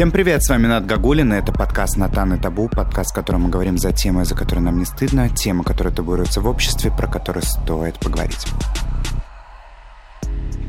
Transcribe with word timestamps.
Всем 0.00 0.12
привет, 0.12 0.42
с 0.42 0.48
вами 0.48 0.66
Над 0.66 0.86
Гагулин, 0.86 1.34
и 1.34 1.36
это 1.36 1.52
подкаст 1.52 1.98
«Натан 1.98 2.32
и 2.32 2.40
табу», 2.40 2.70
подкаст, 2.70 3.10
в 3.10 3.14
котором 3.14 3.42
мы 3.42 3.50
говорим 3.50 3.76
за 3.76 3.92
темы, 3.92 4.24
за 4.24 4.34
которые 4.34 4.64
нам 4.64 4.78
не 4.78 4.86
стыдно, 4.86 5.28
темы, 5.28 5.62
которые 5.62 5.94
табуируются 5.94 6.40
в 6.40 6.46
обществе, 6.46 6.90
про 6.90 7.06
которые 7.06 7.42
стоит 7.42 7.98
поговорить. 7.98 8.46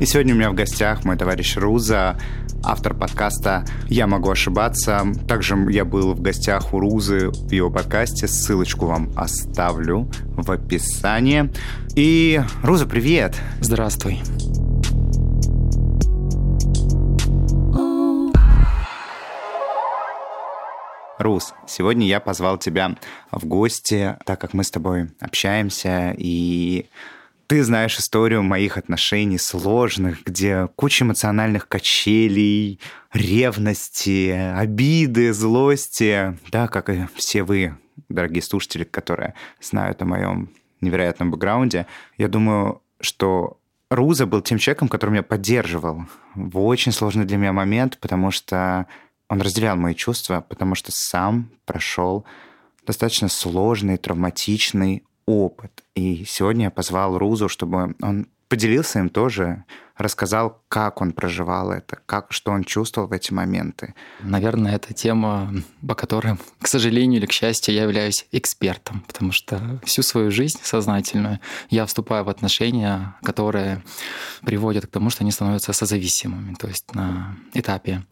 И 0.00 0.04
сегодня 0.04 0.34
у 0.34 0.36
меня 0.36 0.50
в 0.50 0.54
гостях 0.54 1.06
мой 1.06 1.16
товарищ 1.16 1.56
Руза, 1.56 2.18
автор 2.62 2.92
подкаста 2.92 3.64
«Я 3.86 4.06
могу 4.06 4.28
ошибаться». 4.28 5.00
Также 5.26 5.56
я 5.70 5.86
был 5.86 6.12
в 6.12 6.20
гостях 6.20 6.74
у 6.74 6.78
Рузы 6.78 7.30
в 7.30 7.50
его 7.52 7.70
подкасте. 7.70 8.28
Ссылочку 8.28 8.84
вам 8.84 9.12
оставлю 9.16 10.10
в 10.36 10.50
описании. 10.50 11.50
И, 11.96 12.38
Руза, 12.62 12.84
привет! 12.84 13.40
Здравствуй. 13.62 14.20
Рус, 21.22 21.54
сегодня 21.66 22.06
я 22.06 22.20
позвал 22.20 22.58
тебя 22.58 22.96
в 23.30 23.46
гости, 23.46 24.16
так 24.26 24.40
как 24.40 24.54
мы 24.54 24.64
с 24.64 24.70
тобой 24.70 25.10
общаемся, 25.20 26.14
и 26.18 26.86
ты 27.46 27.62
знаешь 27.62 27.98
историю 27.98 28.42
моих 28.42 28.76
отношений 28.76 29.38
сложных, 29.38 30.24
где 30.24 30.68
куча 30.74 31.04
эмоциональных 31.04 31.68
качелей, 31.68 32.80
ревности, 33.12 34.30
обиды, 34.30 35.32
злости, 35.32 36.36
да, 36.50 36.66
как 36.66 36.90
и 36.90 37.06
все 37.14 37.44
вы, 37.44 37.76
дорогие 38.08 38.42
слушатели, 38.42 38.84
которые 38.84 39.34
знают 39.60 40.02
о 40.02 40.06
моем 40.06 40.50
невероятном 40.80 41.30
бэкграунде. 41.30 41.86
Я 42.18 42.28
думаю, 42.28 42.82
что 43.00 43.60
Руза 43.90 44.26
был 44.26 44.40
тем 44.40 44.58
человеком, 44.58 44.88
который 44.88 45.10
меня 45.10 45.22
поддерживал 45.22 46.06
в 46.34 46.58
очень 46.58 46.92
сложный 46.92 47.26
для 47.26 47.36
меня 47.36 47.52
момент, 47.52 47.98
потому 47.98 48.30
что 48.30 48.86
он 49.32 49.40
разделял 49.40 49.76
мои 49.76 49.94
чувства, 49.94 50.44
потому 50.46 50.74
что 50.74 50.92
сам 50.92 51.50
прошел 51.64 52.26
достаточно 52.86 53.28
сложный, 53.28 53.96
травматичный 53.96 55.04
опыт. 55.24 55.82
И 55.94 56.26
сегодня 56.26 56.64
я 56.64 56.70
позвал 56.70 57.16
Рузу, 57.16 57.48
чтобы 57.48 57.94
он 58.02 58.28
поделился 58.48 58.98
им 58.98 59.08
тоже, 59.08 59.64
рассказал, 60.02 60.62
как 60.68 61.00
он 61.00 61.12
проживал 61.12 61.70
это, 61.70 62.00
как, 62.06 62.32
что 62.32 62.52
он 62.52 62.64
чувствовал 62.64 63.08
в 63.08 63.12
эти 63.12 63.32
моменты. 63.32 63.94
Наверное, 64.20 64.74
это 64.76 64.94
тема, 64.94 65.52
по 65.86 65.94
которой, 65.94 66.36
к 66.60 66.66
сожалению 66.66 67.20
или 67.20 67.26
к 67.26 67.32
счастью, 67.32 67.74
я 67.74 67.82
являюсь 67.82 68.26
экспертом, 68.32 69.04
потому 69.06 69.32
что 69.32 69.80
всю 69.84 70.02
свою 70.02 70.30
жизнь 70.30 70.58
сознательную 70.62 71.40
я 71.70 71.86
вступаю 71.86 72.24
в 72.24 72.28
отношения, 72.28 73.14
которые 73.22 73.82
приводят 74.42 74.86
к 74.86 74.90
тому, 74.90 75.10
что 75.10 75.24
они 75.24 75.30
становятся 75.30 75.72
созависимыми. 75.72 76.54
То 76.54 76.68
есть 76.68 76.94
на 76.94 77.36
этапе 77.54 78.02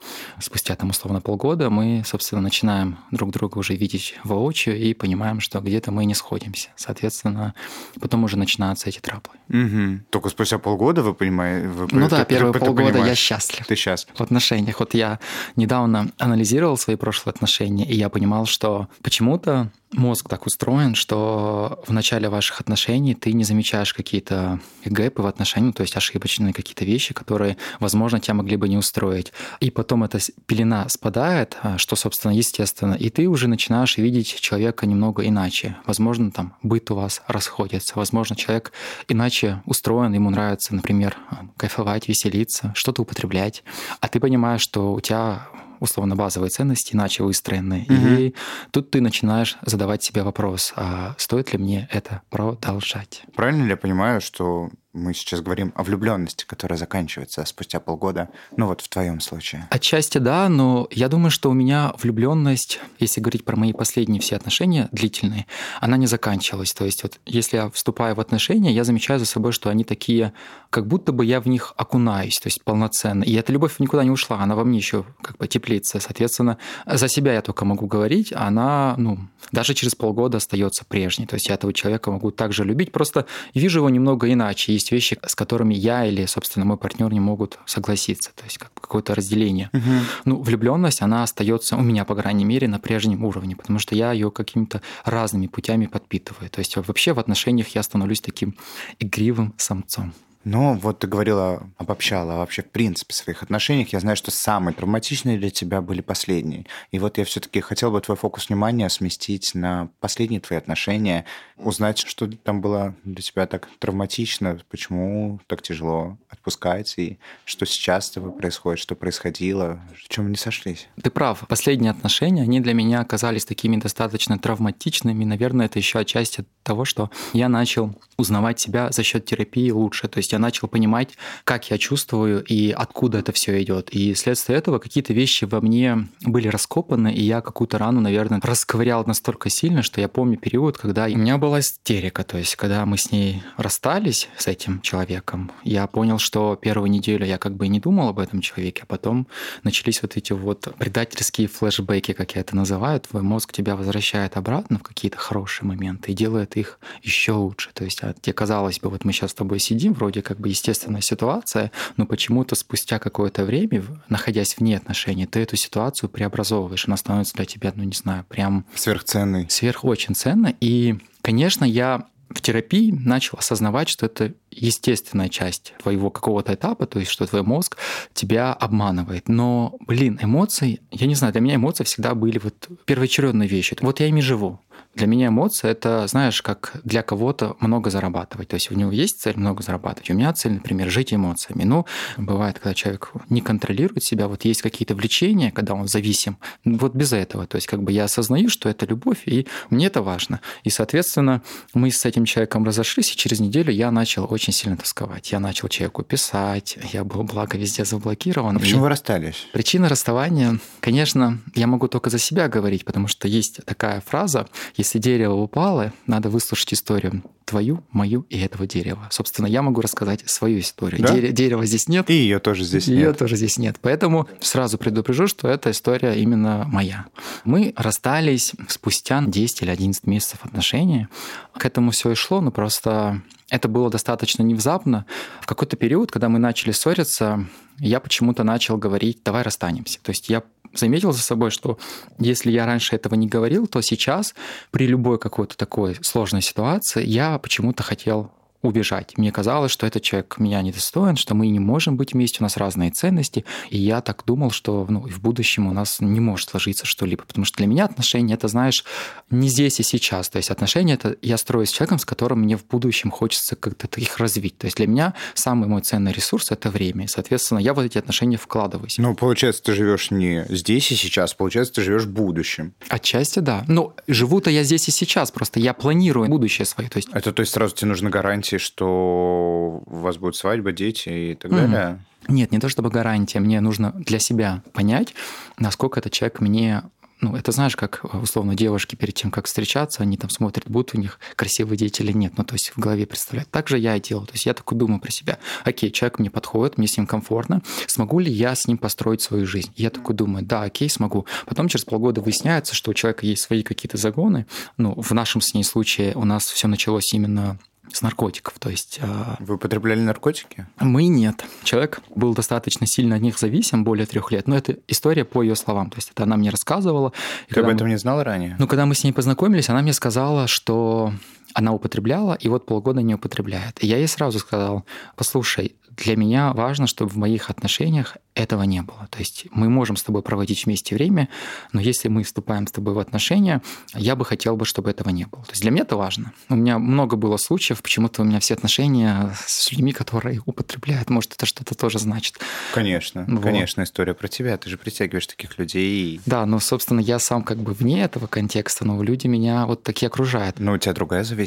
спустя 0.40 0.76
там 0.76 0.90
условно 0.90 1.20
полгода 1.20 1.70
мы, 1.70 2.02
собственно, 2.04 2.40
начинаем 2.40 2.98
друг 3.10 3.30
друга 3.30 3.58
уже 3.58 3.74
видеть 3.74 4.18
воочию 4.24 4.76
и 4.76 4.94
понимаем, 4.94 5.40
что 5.40 5.60
где-то 5.60 5.92
мы 5.92 6.04
не 6.04 6.14
сходимся. 6.14 6.68
Соответственно, 6.76 7.54
потом 8.00 8.24
уже 8.24 8.38
начинаются 8.38 8.88
эти 8.88 9.00
траблы. 9.00 9.34
Угу. 9.48 10.04
Только 10.10 10.28
спустя 10.28 10.58
полгода 10.58 11.02
вы 11.02 11.14
понимаете, 11.14 11.68
вы, 11.86 12.00
ну 12.00 12.08
ты, 12.08 12.16
да, 12.16 12.24
первые 12.24 12.52
ты, 12.52 12.58
полгода 12.58 13.00
ты 13.00 13.06
я 13.06 13.14
счастлив. 13.14 13.66
Ты 13.66 13.74
счастлив. 13.74 14.14
В 14.16 14.20
отношениях. 14.20 14.80
Вот 14.80 14.94
я 14.94 15.18
недавно 15.56 16.10
анализировал 16.18 16.76
свои 16.76 16.96
прошлые 16.96 17.32
отношения, 17.32 17.84
и 17.84 17.94
я 17.94 18.08
понимал, 18.08 18.46
что 18.46 18.88
почему-то 19.02 19.70
мозг 19.92 20.28
так 20.28 20.46
устроен, 20.46 20.94
что 20.94 21.82
в 21.86 21.92
начале 21.92 22.28
ваших 22.28 22.60
отношений 22.60 23.14
ты 23.14 23.32
не 23.32 23.44
замечаешь 23.44 23.92
какие-то 23.92 24.60
гэпы 24.84 25.22
в 25.22 25.26
отношениях, 25.26 25.74
то 25.74 25.82
есть 25.82 25.96
ошибочные 25.96 26.52
какие-то 26.52 26.84
вещи, 26.84 27.12
которые, 27.12 27.56
возможно, 27.80 28.20
тебя 28.20 28.34
могли 28.34 28.56
бы 28.56 28.68
не 28.68 28.76
устроить. 28.76 29.32
И 29.60 29.70
потом 29.70 30.04
эта 30.04 30.18
пелена 30.46 30.88
спадает, 30.88 31.56
а, 31.62 31.78
что, 31.78 31.96
собственно, 31.96 32.32
естественно, 32.32 32.94
и 32.94 33.10
ты 33.10 33.26
уже 33.26 33.48
начинаешь 33.48 33.96
видеть 33.98 34.40
человека 34.40 34.86
немного 34.86 35.26
иначе. 35.26 35.76
Возможно, 35.86 36.30
там 36.30 36.54
быт 36.62 36.90
у 36.90 36.94
вас 36.94 37.22
расходится, 37.26 37.94
возможно, 37.96 38.36
человек 38.36 38.72
иначе 39.08 39.62
устроен, 39.66 40.12
ему 40.14 40.30
нравится, 40.30 40.74
например, 40.74 41.16
кайфовать, 41.56 42.08
веселиться, 42.08 42.72
что-то 42.76 43.02
употреблять, 43.02 43.64
а 44.00 44.08
ты 44.08 44.20
понимаешь, 44.20 44.62
что 44.62 44.92
у 44.92 45.00
тебя 45.00 45.48
условно 45.80 46.16
базовые 46.16 46.50
ценности 46.50 46.94
иначе 46.94 47.22
выстроены. 47.22 47.86
Угу. 47.88 48.20
И 48.20 48.34
тут 48.70 48.90
ты 48.90 49.00
начинаешь 49.00 49.56
задавать 49.62 50.02
себе 50.02 50.22
вопрос, 50.22 50.72
а 50.76 51.14
стоит 51.18 51.52
ли 51.52 51.58
мне 51.58 51.88
это 51.90 52.22
продолжать? 52.30 53.22
Правильно 53.34 53.64
ли 53.64 53.70
я 53.70 53.76
понимаю, 53.76 54.20
что 54.20 54.70
мы 54.92 55.14
сейчас 55.14 55.40
говорим 55.40 55.72
о 55.76 55.84
влюбленности, 55.84 56.44
которая 56.44 56.76
заканчивается 56.76 57.44
спустя 57.44 57.78
полгода. 57.78 58.28
Ну 58.56 58.66
вот 58.66 58.80
в 58.80 58.88
твоем 58.88 59.20
случае. 59.20 59.68
Отчасти 59.70 60.18
да, 60.18 60.48
но 60.48 60.88
я 60.90 61.08
думаю, 61.08 61.30
что 61.30 61.48
у 61.48 61.52
меня 61.52 61.92
влюбленность, 62.02 62.80
если 62.98 63.20
говорить 63.20 63.44
про 63.44 63.56
мои 63.56 63.72
последние 63.72 64.20
все 64.20 64.34
отношения 64.34 64.88
длительные, 64.90 65.46
она 65.80 65.96
не 65.96 66.06
заканчивалась. 66.06 66.72
То 66.72 66.84
есть 66.84 67.04
вот 67.04 67.20
если 67.24 67.56
я 67.56 67.70
вступаю 67.70 68.16
в 68.16 68.20
отношения, 68.20 68.72
я 68.72 68.82
замечаю 68.82 69.20
за 69.20 69.26
собой, 69.26 69.52
что 69.52 69.70
они 69.70 69.84
такие, 69.84 70.32
как 70.70 70.88
будто 70.88 71.12
бы 71.12 71.24
я 71.24 71.40
в 71.40 71.46
них 71.46 71.72
окунаюсь, 71.76 72.40
то 72.40 72.48
есть 72.48 72.64
полноценно. 72.64 73.22
И 73.22 73.32
эта 73.34 73.52
любовь 73.52 73.78
никуда 73.78 74.02
не 74.02 74.10
ушла, 74.10 74.40
она 74.40 74.56
во 74.56 74.64
мне 74.64 74.78
еще 74.78 75.04
как 75.22 75.36
бы 75.36 75.46
теплится. 75.46 76.00
Соответственно, 76.00 76.58
за 76.84 77.06
себя 77.06 77.34
я 77.34 77.42
только 77.42 77.64
могу 77.64 77.86
говорить, 77.86 78.32
а 78.32 78.48
она, 78.48 78.96
ну, 78.98 79.18
даже 79.52 79.74
через 79.74 79.94
полгода 79.94 80.38
остается 80.38 80.84
прежней. 80.84 81.26
То 81.26 81.34
есть 81.34 81.48
я 81.48 81.54
этого 81.54 81.72
человека 81.72 82.10
могу 82.10 82.32
также 82.32 82.64
любить, 82.64 82.90
просто 82.90 83.26
вижу 83.54 83.78
его 83.78 83.90
немного 83.90 84.32
иначе 84.32 84.79
есть 84.80 84.92
вещи, 84.92 85.18
с 85.26 85.34
которыми 85.34 85.74
я 85.74 86.04
или, 86.04 86.26
собственно, 86.26 86.64
мой 86.64 86.76
партнер 86.76 87.12
не 87.12 87.20
могут 87.20 87.58
согласиться. 87.66 88.32
То 88.34 88.44
есть 88.44 88.58
как 88.58 88.72
какое-то 88.74 89.14
разделение. 89.14 89.70
Угу. 89.72 89.82
Ну, 90.24 90.42
влюбленность, 90.42 91.02
она 91.02 91.22
остается 91.22 91.76
у 91.76 91.82
меня, 91.82 92.04
по 92.04 92.14
крайней 92.16 92.44
мере, 92.44 92.66
на 92.66 92.80
прежнем 92.80 93.24
уровне, 93.24 93.54
потому 93.54 93.78
что 93.78 93.94
я 93.94 94.12
ее 94.12 94.30
какими-то 94.30 94.82
разными 95.04 95.46
путями 95.46 95.86
подпитываю. 95.86 96.50
То 96.50 96.58
есть 96.58 96.76
вообще 96.76 97.12
в 97.12 97.18
отношениях 97.20 97.68
я 97.68 97.82
становлюсь 97.82 98.20
таким 98.20 98.56
игривым 98.98 99.54
самцом. 99.58 100.12
Ну, 100.44 100.72
вот 100.72 101.00
ты 101.00 101.06
говорила, 101.06 101.68
обобщала 101.76 102.36
вообще 102.36 102.62
в 102.62 102.70
принципе 102.70 103.12
своих 103.12 103.42
отношениях. 103.42 103.92
Я 103.92 104.00
знаю, 104.00 104.16
что 104.16 104.30
самые 104.30 104.74
травматичные 104.74 105.36
для 105.36 105.50
тебя 105.50 105.82
были 105.82 106.00
последние. 106.00 106.64
И 106.92 106.98
вот 106.98 107.18
я 107.18 107.24
все-таки 107.26 107.60
хотел 107.60 107.90
бы 107.90 108.00
твой 108.00 108.16
фокус 108.16 108.48
внимания 108.48 108.88
сместить 108.88 109.54
на 109.54 109.90
последние 110.00 110.40
твои 110.40 110.58
отношения, 110.58 111.26
узнать, 111.62 111.98
что 111.98 112.28
там 112.28 112.60
было 112.60 112.94
для 113.04 113.22
тебя 113.22 113.46
так 113.46 113.68
травматично, 113.78 114.58
почему 114.70 115.40
так 115.46 115.62
тяжело 115.62 116.18
отпускать, 116.28 116.94
и 116.96 117.18
что 117.44 117.66
сейчас 117.66 118.06
с 118.06 118.10
тобой 118.10 118.32
происходит, 118.32 118.80
что 118.80 118.94
происходило, 118.94 119.80
в 119.94 120.08
чем 120.08 120.30
не 120.30 120.36
сошлись. 120.36 120.88
Ты 121.02 121.10
прав. 121.10 121.44
Последние 121.48 121.90
отношения, 121.90 122.42
они 122.42 122.60
для 122.60 122.74
меня 122.74 123.00
оказались 123.00 123.44
такими 123.44 123.76
достаточно 123.76 124.38
травматичными. 124.38 125.24
Наверное, 125.24 125.66
это 125.66 125.78
еще 125.78 125.98
отчасти 125.98 126.44
того, 126.62 126.84
что 126.84 127.10
я 127.32 127.48
начал 127.48 127.94
узнавать 128.16 128.60
себя 128.60 128.90
за 128.90 129.02
счет 129.02 129.24
терапии 129.24 129.70
лучше. 129.70 130.08
То 130.08 130.18
есть 130.18 130.32
я 130.32 130.38
начал 130.38 130.68
понимать, 130.68 131.16
как 131.44 131.70
я 131.70 131.78
чувствую 131.78 132.44
и 132.44 132.70
откуда 132.70 133.18
это 133.18 133.32
все 133.32 133.62
идет. 133.62 133.90
И 133.90 134.12
вследствие 134.14 134.58
этого 134.58 134.78
какие-то 134.78 135.12
вещи 135.12 135.44
во 135.44 135.60
мне 135.60 136.08
были 136.22 136.48
раскопаны, 136.48 137.12
и 137.12 137.22
я 137.22 137.40
какую-то 137.40 137.78
рану, 137.78 138.00
наверное, 138.00 138.40
расковырял 138.42 139.04
настолько 139.04 139.50
сильно, 139.50 139.82
что 139.82 140.00
я 140.00 140.08
помню 140.08 140.36
период, 140.36 140.78
когда 140.78 141.06
у 141.06 141.16
меня 141.16 141.38
была 141.50 141.60
истерика. 141.60 142.22
То 142.22 142.38
есть, 142.38 142.54
когда 142.54 142.86
мы 142.86 142.96
с 142.96 143.10
ней 143.10 143.42
расстались, 143.56 144.28
с 144.38 144.46
этим 144.46 144.80
человеком, 144.82 145.50
я 145.64 145.88
понял, 145.88 146.18
что 146.18 146.54
первую 146.54 146.88
неделю 146.90 147.26
я 147.26 147.38
как 147.38 147.56
бы 147.56 147.66
не 147.66 147.80
думал 147.80 148.08
об 148.08 148.20
этом 148.20 148.40
человеке, 148.40 148.82
а 148.84 148.86
потом 148.86 149.26
начались 149.64 150.00
вот 150.00 150.16
эти 150.16 150.32
вот 150.32 150.72
предательские 150.78 151.48
флешбеки, 151.48 152.12
как 152.12 152.36
я 152.36 152.42
это 152.42 152.54
называю. 152.54 153.00
Твой 153.00 153.22
мозг 153.22 153.52
тебя 153.52 153.74
возвращает 153.74 154.36
обратно 154.36 154.78
в 154.78 154.84
какие-то 154.84 155.18
хорошие 155.18 155.66
моменты 155.66 156.12
и 156.12 156.14
делает 156.14 156.56
их 156.56 156.78
еще 157.02 157.32
лучше. 157.32 157.70
То 157.74 157.84
есть, 157.84 157.98
а 158.04 158.14
тебе 158.14 158.32
казалось 158.32 158.78
бы, 158.78 158.88
вот 158.88 159.04
мы 159.04 159.12
сейчас 159.12 159.32
с 159.32 159.34
тобой 159.34 159.58
сидим, 159.58 159.92
вроде 159.94 160.22
как 160.22 160.38
бы 160.38 160.48
естественная 160.48 161.00
ситуация, 161.00 161.72
но 161.96 162.06
почему-то 162.06 162.54
спустя 162.54 163.00
какое-то 163.00 163.44
время, 163.44 163.82
находясь 164.08 164.56
вне 164.56 164.76
отношений, 164.76 165.26
ты 165.26 165.40
эту 165.40 165.56
ситуацию 165.56 166.08
преобразовываешь, 166.10 166.86
она 166.86 166.96
становится 166.96 167.34
для 167.34 167.44
тебя, 167.44 167.72
ну 167.74 167.82
не 167.82 167.96
знаю, 167.96 168.24
прям... 168.28 168.64
Сверхценной. 168.76 169.46
Сверх 169.50 169.84
очень 169.84 170.14
ценно. 170.14 170.54
И, 170.60 170.98
конечно, 171.22 171.64
я 171.64 172.06
в 172.30 172.40
терапии 172.40 172.92
начал 172.92 173.38
осознавать, 173.38 173.88
что 173.88 174.06
это 174.06 174.32
естественная 174.50 175.28
часть 175.28 175.74
твоего 175.82 176.10
какого-то 176.10 176.54
этапа, 176.54 176.86
то 176.86 177.00
есть 177.00 177.10
что 177.10 177.26
твой 177.26 177.42
мозг 177.42 177.76
тебя 178.14 178.52
обманывает. 178.52 179.28
Но, 179.28 179.76
блин, 179.86 180.18
эмоции, 180.22 180.80
я 180.92 181.06
не 181.06 181.16
знаю, 181.16 181.32
для 181.32 181.40
меня 181.40 181.56
эмоции 181.56 181.84
всегда 181.84 182.14
были 182.14 182.38
вот 182.38 182.68
первоочередной 182.84 183.48
вещью. 183.48 183.78
Вот 183.80 184.00
я 184.00 184.06
ими 184.06 184.20
живу. 184.20 184.60
Для 184.94 185.06
меня 185.06 185.28
эмоция— 185.28 185.70
это, 185.72 186.06
знаешь, 186.08 186.42
как 186.42 186.80
для 186.82 187.02
кого-то 187.02 187.56
много 187.60 187.90
зарабатывать. 187.90 188.48
То 188.48 188.54
есть 188.54 188.70
у 188.72 188.74
него 188.74 188.90
есть 188.90 189.20
цель 189.20 189.36
много 189.36 189.62
зарабатывать. 189.62 190.10
У 190.10 190.14
меня 190.14 190.32
цель, 190.32 190.54
например, 190.54 190.90
жить 190.90 191.14
эмоциями. 191.14 191.62
Ну, 191.62 191.86
бывает, 192.16 192.58
когда 192.58 192.74
человек 192.74 193.12
не 193.28 193.40
контролирует 193.40 194.02
себя, 194.02 194.26
вот 194.26 194.44
есть 194.44 194.62
какие-то 194.62 194.96
влечения, 194.96 195.52
когда 195.52 195.74
он 195.74 195.86
зависим. 195.86 196.38
Вот 196.64 196.94
без 196.94 197.12
этого. 197.12 197.46
То 197.46 197.56
есть 197.56 197.68
как 197.68 197.82
бы 197.82 197.92
я 197.92 198.04
осознаю, 198.04 198.48
что 198.48 198.68
это 198.68 198.84
любовь, 198.84 199.22
и 199.26 199.46
мне 199.70 199.86
это 199.86 200.02
важно. 200.02 200.40
И, 200.64 200.70
соответственно, 200.70 201.42
мы 201.72 201.90
с 201.92 202.04
этим 202.04 202.24
человеком 202.24 202.64
разошлись, 202.64 203.12
и 203.12 203.16
через 203.16 203.38
неделю 203.38 203.72
я 203.72 203.90
начал 203.92 204.26
очень 204.28 204.52
сильно 204.52 204.76
тосковать. 204.76 205.30
Я 205.30 205.38
начал 205.38 205.68
человеку 205.68 206.02
писать, 206.02 206.78
я 206.92 207.04
был, 207.04 207.22
благо, 207.22 207.56
везде 207.56 207.84
заблокирован. 207.84 208.56
А 208.56 208.60
почему 208.60 208.80
и... 208.80 208.82
вы 208.82 208.88
расстались? 208.88 209.46
Причина 209.52 209.88
расставания, 209.88 210.58
конечно, 210.80 211.38
я 211.54 211.66
могу 211.68 211.86
только 211.86 212.10
за 212.10 212.18
себя 212.18 212.48
говорить, 212.48 212.84
потому 212.84 213.06
что 213.06 213.28
есть 213.28 213.64
такая 213.64 214.00
фраза, 214.00 214.48
если 214.80 214.98
дерево 214.98 215.34
упало, 215.34 215.92
надо 216.06 216.28
выслушать 216.28 216.72
историю 216.74 217.22
твою, 217.44 217.82
мою 217.90 218.26
и 218.30 218.38
этого 218.38 218.66
дерева. 218.66 219.08
Собственно, 219.10 219.46
я 219.46 219.60
могу 219.62 219.80
рассказать 219.80 220.22
свою 220.26 220.60
историю. 220.60 221.02
Да? 221.02 221.14
Дере- 221.14 221.32
дерева 221.32 221.66
здесь 221.66 221.88
нет. 221.88 222.08
И 222.08 222.14
ее 222.14 222.38
тоже 222.38 222.64
здесь 222.64 222.86
ее 222.86 222.96
нет. 222.96 223.06
Ее 223.06 223.12
тоже 223.12 223.36
здесь 223.36 223.58
нет. 223.58 223.76
Поэтому 223.82 224.28
сразу 224.40 224.78
предупрежу, 224.78 225.26
что 225.26 225.48
эта 225.48 225.70
история 225.72 226.14
именно 226.14 226.64
моя. 226.66 227.06
Мы 227.44 227.74
расстались 227.76 228.52
спустя 228.68 229.22
10 229.26 229.62
или 229.62 229.70
11 229.70 230.06
месяцев 230.06 230.38
отношений. 230.42 231.08
К 231.52 231.64
этому 231.66 231.90
все 231.90 232.12
и 232.12 232.14
шло, 232.14 232.40
но 232.40 232.50
просто 232.52 233.20
это 233.50 233.68
было 233.68 233.90
достаточно 233.90 234.42
невзапно. 234.44 235.04
В 235.40 235.46
какой-то 235.46 235.76
период, 235.76 236.12
когда 236.12 236.28
мы 236.28 236.38
начали 236.38 236.70
ссориться, 236.70 237.46
я 237.78 237.98
почему-то 237.98 238.44
начал 238.44 238.78
говорить, 238.78 239.22
давай 239.24 239.42
расстанемся. 239.42 239.98
То 240.02 240.10
есть 240.10 240.28
я 240.28 240.44
заметил 240.74 241.12
за 241.12 241.20
собой, 241.20 241.50
что 241.50 241.78
если 242.18 242.50
я 242.50 242.66
раньше 242.66 242.96
этого 242.96 243.14
не 243.14 243.26
говорил, 243.26 243.66
то 243.66 243.80
сейчас 243.80 244.34
при 244.70 244.86
любой 244.86 245.18
какой-то 245.18 245.56
такой 245.56 245.96
сложной 246.02 246.42
ситуации 246.42 247.04
я 247.04 247.38
почему-то 247.38 247.82
хотел 247.82 248.32
убежать. 248.62 249.16
Мне 249.16 249.32
казалось, 249.32 249.72
что 249.72 249.86
этот 249.86 250.02
человек 250.02 250.36
меня 250.38 250.60
недостоин, 250.62 251.16
что 251.16 251.34
мы 251.34 251.48
не 251.48 251.58
можем 251.58 251.96
быть 251.96 252.12
вместе, 252.12 252.38
у 252.40 252.42
нас 252.42 252.56
разные 252.56 252.90
ценности. 252.90 253.44
И 253.70 253.78
я 253.78 254.00
так 254.00 254.22
думал, 254.26 254.50
что 254.50 254.86
ну, 254.88 255.00
в 255.00 255.20
будущем 255.20 255.66
у 255.66 255.72
нас 255.72 256.00
не 256.00 256.20
может 256.20 256.50
сложиться 256.50 256.86
что-либо. 256.86 257.24
Потому 257.24 257.44
что 257.44 257.58
для 257.58 257.66
меня 257.66 257.84
отношения 257.86 258.34
это, 258.34 258.48
знаешь, 258.48 258.84
не 259.30 259.48
здесь 259.48 259.80
и 259.80 259.82
сейчас. 259.82 260.28
То 260.28 260.36
есть 260.36 260.50
отношения 260.50 260.94
это 260.94 261.16
я 261.22 261.38
строю 261.38 261.66
с 261.66 261.70
человеком, 261.70 261.98
с 261.98 262.04
которым 262.04 262.40
мне 262.40 262.56
в 262.56 262.66
будущем 262.66 263.10
хочется 263.10 263.56
как-то 263.56 263.88
их 264.00 264.18
развить. 264.18 264.58
То 264.58 264.66
есть 264.66 264.76
для 264.76 264.86
меня 264.86 265.14
самый 265.34 265.68
мой 265.68 265.80
ценный 265.80 266.12
ресурс 266.12 266.50
это 266.50 266.70
время. 266.70 267.04
И, 267.04 267.08
соответственно, 267.08 267.58
я 267.58 267.72
в 267.72 267.78
эти 267.78 267.98
отношения 267.98 268.36
вкладываюсь. 268.36 268.98
Ну, 268.98 269.14
получается, 269.14 269.62
ты 269.62 269.74
живешь 269.74 270.10
не 270.10 270.44
здесь 270.48 270.90
и 270.92 270.96
сейчас, 270.96 271.34
получается, 271.34 271.74
ты 271.74 271.82
живешь 271.82 272.04
в 272.04 272.10
будущем. 272.10 272.74
Отчасти 272.88 273.38
да. 273.38 273.64
Ну, 273.68 273.94
живу-то 274.06 274.50
я 274.50 274.64
здесь 274.64 274.88
и 274.88 274.90
сейчас, 274.90 275.30
просто 275.30 275.60
я 275.60 275.72
планирую 275.72 276.28
будущее 276.28 276.66
свое. 276.66 276.90
То 276.90 276.98
есть... 276.98 277.08
Это 277.12 277.32
то 277.32 277.40
есть 277.40 277.52
сразу 277.52 277.74
тебе 277.74 277.88
нужна 277.88 278.10
гарантия 278.10 278.49
гарантии, 278.50 278.58
что 278.58 279.82
у 279.86 279.96
вас 279.96 280.16
будет 280.16 280.36
свадьба, 280.36 280.72
дети 280.72 281.08
и 281.08 281.34
так 281.34 281.50
mm. 281.50 281.56
далее? 281.56 282.04
Нет, 282.28 282.52
не 282.52 282.58
то 282.58 282.68
чтобы 282.68 282.90
гарантия. 282.90 283.40
Мне 283.40 283.60
нужно 283.60 283.92
для 283.92 284.18
себя 284.18 284.62
понять, 284.72 285.14
насколько 285.58 286.00
этот 286.00 286.12
человек 286.12 286.40
мне 286.40 286.82
ну, 287.22 287.36
это 287.36 287.52
знаешь, 287.52 287.76
как 287.76 288.02
условно 288.14 288.54
девушки 288.54 288.96
перед 288.96 289.14
тем, 289.14 289.30
как 289.30 289.44
встречаться, 289.44 290.02
они 290.02 290.16
там 290.16 290.30
смотрят, 290.30 290.70
будут 290.70 290.94
у 290.94 290.98
них 290.98 291.20
красивые 291.36 291.76
дети 291.76 292.00
или 292.00 292.12
нет. 292.12 292.32
Ну, 292.38 292.44
то 292.44 292.54
есть 292.54 292.72
в 292.74 292.78
голове 292.78 293.04
представляют. 293.04 293.50
Так 293.50 293.68
же 293.68 293.78
я 293.78 293.96
и 293.96 294.00
делал. 294.00 294.24
То 294.24 294.32
есть 294.32 294.46
я 294.46 294.54
такой 294.54 294.78
думаю 294.78 295.00
про 295.00 295.10
себя. 295.10 295.38
Окей, 295.64 295.90
человек 295.90 296.18
мне 296.18 296.30
подходит, 296.30 296.78
мне 296.78 296.86
с 296.86 296.96
ним 296.96 297.06
комфортно. 297.06 297.60
Смогу 297.86 298.20
ли 298.20 298.32
я 298.32 298.54
с 298.54 298.66
ним 298.66 298.78
построить 298.78 299.20
свою 299.20 299.46
жизнь? 299.46 299.70
Я 299.76 299.90
такой 299.90 300.14
думаю, 300.14 300.46
да, 300.46 300.62
окей, 300.62 300.88
смогу. 300.88 301.26
Потом 301.44 301.68
через 301.68 301.84
полгода 301.84 302.22
выясняется, 302.22 302.74
что 302.74 302.90
у 302.90 302.94
человека 302.94 303.26
есть 303.26 303.42
свои 303.42 303.62
какие-то 303.62 303.98
загоны. 303.98 304.46
Ну, 304.78 304.94
в 304.98 305.12
нашем 305.12 305.42
с 305.42 305.52
ней 305.52 305.62
случае 305.62 306.14
у 306.14 306.24
нас 306.24 306.46
все 306.46 306.68
началось 306.68 307.12
именно 307.12 307.58
с 307.92 308.02
наркотиков. 308.02 308.54
То 308.58 308.70
есть... 308.70 308.98
А, 309.02 309.36
Вы 309.40 309.54
употребляли 309.54 310.00
наркотики? 310.00 310.66
Мы 310.78 311.06
нет. 311.06 311.44
Человек 311.62 312.00
был 312.14 312.34
достаточно 312.34 312.86
сильно 312.86 313.16
от 313.16 313.22
них 313.22 313.38
зависим 313.38 313.84
более 313.84 314.06
трех 314.06 314.30
лет. 314.30 314.48
Но 314.48 314.56
это 314.56 314.76
история 314.88 315.24
по 315.24 315.42
ее 315.42 315.56
словам. 315.56 315.90
То 315.90 315.98
есть 315.98 316.10
это 316.10 316.24
она 316.24 316.36
мне 316.36 316.50
рассказывала. 316.50 317.12
Ты 317.48 317.60
об 317.60 317.68
этом 317.68 317.86
мы... 317.86 317.92
не 317.92 317.98
знал 317.98 318.22
ранее? 318.22 318.56
Ну, 318.58 318.66
когда 318.66 318.86
мы 318.86 318.94
с 318.94 319.04
ней 319.04 319.12
познакомились, 319.12 319.68
она 319.68 319.82
мне 319.82 319.92
сказала, 319.92 320.46
что 320.46 321.12
она 321.54 321.72
употребляла, 321.72 322.34
и 322.34 322.48
вот 322.48 322.66
полгода 322.66 323.02
не 323.02 323.14
употребляет. 323.14 323.82
И 323.82 323.86
я 323.86 323.96
ей 323.96 324.08
сразу 324.08 324.38
сказал, 324.38 324.84
послушай, 325.16 325.76
для 326.00 326.16
меня 326.16 326.52
важно, 326.52 326.86
чтобы 326.86 327.10
в 327.10 327.16
моих 327.16 327.50
отношениях 327.50 328.16
этого 328.34 328.62
не 328.62 328.80
было. 328.80 329.08
То 329.10 329.18
есть 329.18 329.46
мы 329.50 329.68
можем 329.68 329.96
с 329.96 330.02
тобой 330.02 330.22
проводить 330.22 330.64
вместе 330.64 330.94
время, 330.94 331.28
но 331.72 331.80
если 331.80 332.08
мы 332.08 332.22
вступаем 332.22 332.66
с 332.66 332.72
тобой 332.72 332.94
в 332.94 332.98
отношения, 332.98 333.60
я 333.94 334.16
бы 334.16 334.24
хотел 334.24 334.56
бы, 334.56 334.64
чтобы 334.64 334.90
этого 334.90 335.10
не 335.10 335.26
было. 335.26 335.42
То 335.44 335.50
есть 335.50 335.62
для 335.62 335.70
меня 335.70 335.82
это 335.82 335.96
важно. 335.96 336.32
У 336.48 336.54
меня 336.54 336.78
много 336.78 337.16
было 337.16 337.36
случаев, 337.36 337.82
почему-то 337.82 338.22
у 338.22 338.24
меня 338.24 338.40
все 338.40 338.54
отношения 338.54 339.34
с 339.46 339.70
людьми, 339.72 339.92
которые 339.92 340.40
употребляют. 340.46 341.10
Может, 341.10 341.34
это 341.34 341.44
что-то 341.44 341.74
тоже 341.74 341.98
значит. 341.98 342.38
Конечно, 342.72 343.24
вот. 343.28 343.42
конечно, 343.42 343.82
история 343.82 344.14
про 344.14 344.28
тебя. 344.28 344.56
Ты 344.56 344.70
же 344.70 344.78
притягиваешь 344.78 345.26
таких 345.26 345.58
людей. 345.58 346.20
Да, 346.24 346.46
но, 346.46 346.60
собственно, 346.60 347.00
я 347.00 347.18
сам 347.18 347.42
как 347.42 347.58
бы 347.58 347.72
вне 347.72 348.02
этого 348.02 348.26
контекста, 348.26 348.86
но 348.86 349.02
люди 349.02 349.26
меня 349.26 349.66
вот 349.66 349.82
такие 349.82 350.06
окружают. 350.06 350.58
Но 350.58 350.72
у 350.72 350.78
тебя 350.78 350.94
другая 350.94 351.24
зависимость. 351.24 351.39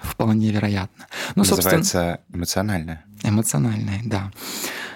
Вполне 0.00 0.50
вероятно. 0.50 1.06
Ну, 1.34 1.42
Называется 1.42 1.78
собственно... 1.78 2.20
эмоциональная. 2.32 3.04
Эмоциональная, 3.22 4.00
да. 4.04 4.32